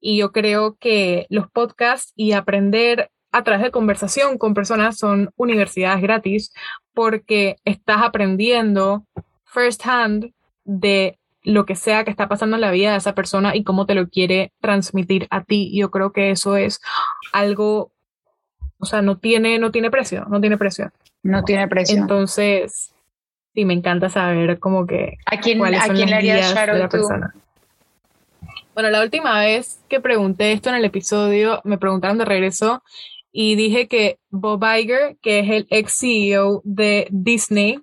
y 0.00 0.18
yo 0.18 0.32
creo 0.32 0.76
que 0.78 1.26
los 1.28 1.50
podcasts 1.50 2.12
y 2.14 2.32
aprender 2.32 3.10
a 3.32 3.42
través 3.42 3.64
de 3.64 3.72
conversación 3.72 4.38
con 4.38 4.54
personas 4.54 4.96
son 4.96 5.30
universidades 5.36 6.00
gratis 6.00 6.52
porque 6.92 7.56
estás 7.64 8.02
aprendiendo 8.02 9.06
first 9.44 9.84
hand 9.84 10.32
de 10.64 11.18
lo 11.44 11.66
que 11.66 11.76
sea 11.76 12.04
que 12.04 12.10
está 12.10 12.26
pasando 12.26 12.56
en 12.56 12.62
la 12.62 12.70
vida 12.70 12.92
de 12.92 12.98
esa 12.98 13.14
persona 13.14 13.54
y 13.54 13.62
cómo 13.64 13.86
te 13.86 13.94
lo 13.94 14.08
quiere 14.08 14.52
transmitir 14.60 15.26
a 15.30 15.44
ti. 15.44 15.70
Yo 15.76 15.90
creo 15.90 16.12
que 16.12 16.30
eso 16.30 16.56
es 16.56 16.80
algo, 17.32 17.92
o 18.78 18.86
sea, 18.86 19.02
no 19.02 19.18
tiene, 19.18 19.58
no 19.58 19.70
tiene 19.70 19.90
precio, 19.90 20.24
no 20.28 20.40
tiene 20.40 20.56
precio. 20.56 20.90
No 21.22 21.44
tiene 21.44 21.68
precio. 21.68 21.96
Entonces, 21.96 22.92
sí, 23.54 23.64
me 23.64 23.74
encanta 23.74 24.08
saber 24.08 24.58
como 24.58 24.86
que... 24.86 25.18
¿A 25.26 25.38
quién, 25.38 25.64
¿a 25.64 25.88
quién 25.88 26.10
le 26.10 26.16
harías 26.16 26.54
de 26.54 26.78
la 26.78 26.88
persona. 26.88 27.34
Bueno, 28.74 28.90
la 28.90 29.02
última 29.02 29.38
vez 29.38 29.80
que 29.88 30.00
pregunté 30.00 30.52
esto 30.52 30.68
en 30.68 30.74
el 30.74 30.84
episodio, 30.84 31.60
me 31.64 31.78
preguntaron 31.78 32.18
de 32.18 32.24
regreso 32.24 32.82
y 33.36 33.56
dije 33.56 33.88
que 33.88 34.20
Bob 34.30 34.64
Iger, 34.64 35.16
que 35.20 35.40
es 35.40 35.50
el 35.50 35.66
ex 35.68 35.98
CEO 35.98 36.62
de 36.62 37.08
Disney, 37.10 37.80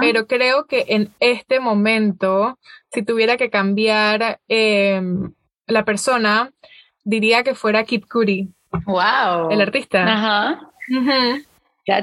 pero 0.00 0.26
creo 0.26 0.64
que 0.64 0.86
en 0.88 1.12
este 1.20 1.60
momento, 1.60 2.58
si 2.90 3.02
tuviera 3.02 3.36
que 3.36 3.50
cambiar 3.50 4.40
em, 4.48 5.34
la 5.66 5.84
persona, 5.84 6.52
diría 7.04 7.44
que 7.44 7.54
fuera 7.54 7.84
Kid 7.84 8.04
Cudi. 8.10 8.48
Wow. 8.86 9.50
El 9.50 9.60
artista. 9.60 10.10
Ajá. 10.10 10.70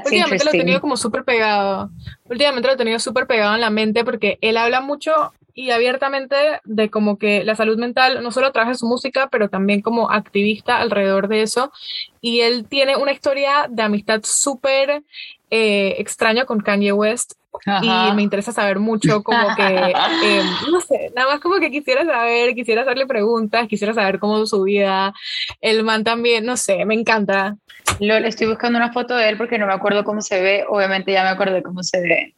Últimamente 0.04 0.44
lo 0.44 0.50
he 0.52 0.58
tenido 0.58 0.80
como 0.80 0.96
súper 0.96 1.24
pegado. 1.24 1.90
Últimamente 2.26 2.68
lo 2.68 2.74
he 2.74 2.78
tenido 2.78 3.00
súper 3.00 3.26
pegado 3.26 3.56
en 3.56 3.62
la 3.62 3.70
mente 3.70 4.04
porque 4.04 4.38
él 4.40 4.56
habla 4.56 4.80
mucho 4.80 5.32
y 5.58 5.70
abiertamente 5.70 6.36
de 6.64 6.90
como 6.90 7.16
que 7.16 7.42
la 7.42 7.56
salud 7.56 7.78
mental 7.78 8.22
no 8.22 8.30
solo 8.30 8.52
trabaja 8.52 8.74
su 8.74 8.86
música, 8.86 9.28
pero 9.32 9.48
también 9.48 9.80
como 9.80 10.10
activista 10.10 10.76
alrededor 10.76 11.28
de 11.28 11.40
eso. 11.40 11.72
Y 12.20 12.40
él 12.40 12.68
tiene 12.68 12.94
una 12.96 13.12
historia 13.12 13.66
de 13.70 13.82
amistad 13.82 14.20
súper 14.22 15.02
eh, 15.50 15.94
extraña 15.98 16.44
con 16.44 16.60
Kanye 16.60 16.92
West. 16.92 17.32
Y 17.80 18.14
me 18.14 18.20
interesa 18.20 18.52
saber 18.52 18.78
mucho, 18.78 19.22
como 19.22 19.56
que, 19.56 19.62
eh, 20.24 20.42
no 20.70 20.78
sé, 20.82 21.10
nada 21.16 21.32
más 21.32 21.40
como 21.40 21.58
que 21.58 21.70
quisiera 21.70 22.04
saber, 22.04 22.54
quisiera 22.54 22.82
hacerle 22.82 23.06
preguntas, 23.06 23.66
quisiera 23.66 23.94
saber 23.94 24.18
cómo 24.18 24.44
su 24.44 24.62
vida. 24.62 25.14
El 25.62 25.84
man 25.84 26.04
también, 26.04 26.44
no 26.44 26.58
sé, 26.58 26.84
me 26.84 26.92
encanta. 26.92 27.56
Lo, 27.98 28.20
le 28.20 28.28
estoy 28.28 28.46
buscando 28.46 28.76
una 28.76 28.92
foto 28.92 29.16
de 29.16 29.30
él 29.30 29.38
porque 29.38 29.56
no 29.56 29.66
me 29.66 29.72
acuerdo 29.72 30.04
cómo 30.04 30.20
se 30.20 30.42
ve. 30.42 30.66
Obviamente 30.68 31.12
ya 31.12 31.22
me 31.22 31.30
acuerdo 31.30 31.62
cómo 31.62 31.82
se 31.82 31.98
ve. 32.02 32.35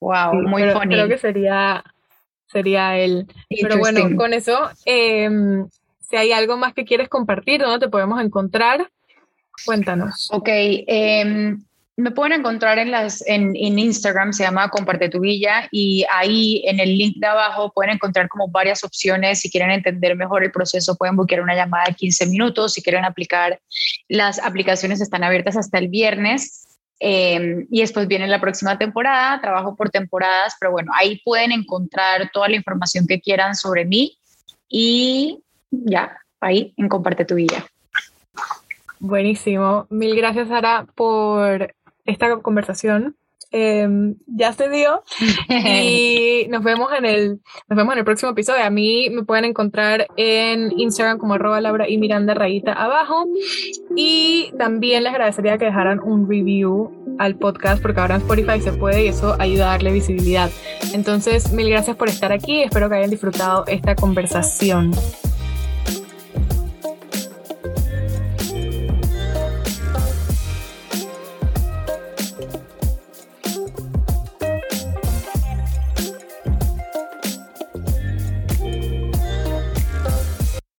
Wow, 0.00 0.34
muy 0.42 0.62
pero, 0.62 0.80
Creo 0.80 1.08
que 1.08 1.18
sería, 1.18 1.84
sería 2.46 2.98
él. 2.98 3.26
Pero 3.48 3.78
bueno, 3.78 4.16
con 4.16 4.34
eso, 4.34 4.70
em, 4.84 5.66
si 6.00 6.16
hay 6.16 6.32
algo 6.32 6.56
más 6.56 6.74
que 6.74 6.84
quieres 6.84 7.08
compartir, 7.08 7.60
¿dónde 7.60 7.86
te 7.86 7.90
podemos 7.90 8.22
encontrar? 8.22 8.88
Cuéntanos. 9.64 10.28
Ok, 10.32 10.48
em, 10.48 11.64
me 11.96 12.10
pueden 12.10 12.40
encontrar 12.40 12.78
en, 12.78 12.90
las, 12.90 13.26
en, 13.26 13.56
en, 13.56 13.78
Instagram, 13.78 14.34
se 14.34 14.44
llama 14.44 14.68
Comparte 14.68 15.08
tu 15.08 15.20
Villa, 15.20 15.66
y 15.70 16.04
ahí 16.12 16.62
en 16.66 16.78
el 16.78 16.96
link 16.96 17.16
de 17.16 17.26
abajo 17.26 17.72
pueden 17.72 17.94
encontrar 17.94 18.28
como 18.28 18.48
varias 18.48 18.84
opciones. 18.84 19.40
Si 19.40 19.50
quieren 19.50 19.70
entender 19.70 20.14
mejor 20.14 20.44
el 20.44 20.52
proceso, 20.52 20.94
pueden 20.96 21.16
buscar 21.16 21.40
una 21.40 21.54
llamada 21.54 21.86
de 21.86 21.94
15 21.94 22.26
minutos. 22.26 22.74
Si 22.74 22.82
quieren 22.82 23.06
aplicar, 23.06 23.60
las 24.08 24.38
aplicaciones 24.38 25.00
están 25.00 25.24
abiertas 25.24 25.56
hasta 25.56 25.78
el 25.78 25.88
viernes. 25.88 26.65
Em, 26.98 27.66
y 27.70 27.80
después 27.80 28.08
viene 28.08 28.26
la 28.26 28.40
próxima 28.40 28.78
temporada, 28.78 29.40
trabajo 29.40 29.76
por 29.76 29.90
temporadas, 29.90 30.56
pero 30.58 30.72
bueno, 30.72 30.92
ahí 30.94 31.20
pueden 31.24 31.52
encontrar 31.52 32.30
toda 32.32 32.48
la 32.48 32.56
información 32.56 33.06
que 33.06 33.20
quieran 33.20 33.54
sobre 33.54 33.84
mí 33.84 34.18
y 34.68 35.42
ya, 35.70 36.18
ahí 36.40 36.72
en 36.76 36.88
Comparte 36.88 37.24
tu 37.24 37.34
Vida. 37.34 37.66
Buenísimo. 38.98 39.86
Mil 39.90 40.16
gracias, 40.16 40.48
Sara, 40.48 40.86
por 40.94 41.74
esta 42.06 42.38
conversación. 42.38 43.14
Em, 43.52 44.16
ya 44.26 44.52
se 44.52 44.68
dio 44.68 45.02
y 45.48 46.46
nos 46.50 46.64
vemos 46.64 46.90
en 46.98 47.04
el 47.04 47.40
nos 47.68 47.76
vemos 47.76 47.92
en 47.92 48.00
el 48.00 48.04
próximo 48.04 48.32
episodio. 48.32 48.64
A 48.64 48.70
mí 48.70 49.08
me 49.10 49.22
pueden 49.22 49.44
encontrar 49.44 50.08
en 50.16 50.72
Instagram 50.78 51.18
como 51.18 51.34
arroba 51.34 51.60
Laura 51.60 51.88
y 51.88 51.96
Miranda 51.96 52.34
rayita 52.34 52.72
abajo. 52.72 53.26
Y 53.94 54.52
también 54.58 55.04
les 55.04 55.12
agradecería 55.12 55.58
que 55.58 55.66
dejaran 55.66 56.00
un 56.00 56.28
review 56.28 57.16
al 57.18 57.36
podcast 57.36 57.80
porque 57.80 58.00
ahora 58.00 58.16
en 58.16 58.22
Spotify 58.22 58.60
se 58.60 58.72
puede 58.72 59.04
y 59.04 59.08
eso 59.08 59.36
ayuda 59.38 59.68
a 59.68 59.70
darle 59.72 59.92
visibilidad. 59.92 60.50
Entonces 60.92 61.52
mil 61.52 61.70
gracias 61.70 61.96
por 61.96 62.08
estar 62.08 62.32
aquí. 62.32 62.62
Espero 62.62 62.88
que 62.88 62.96
hayan 62.96 63.10
disfrutado 63.10 63.64
esta 63.68 63.94
conversación 63.94 64.90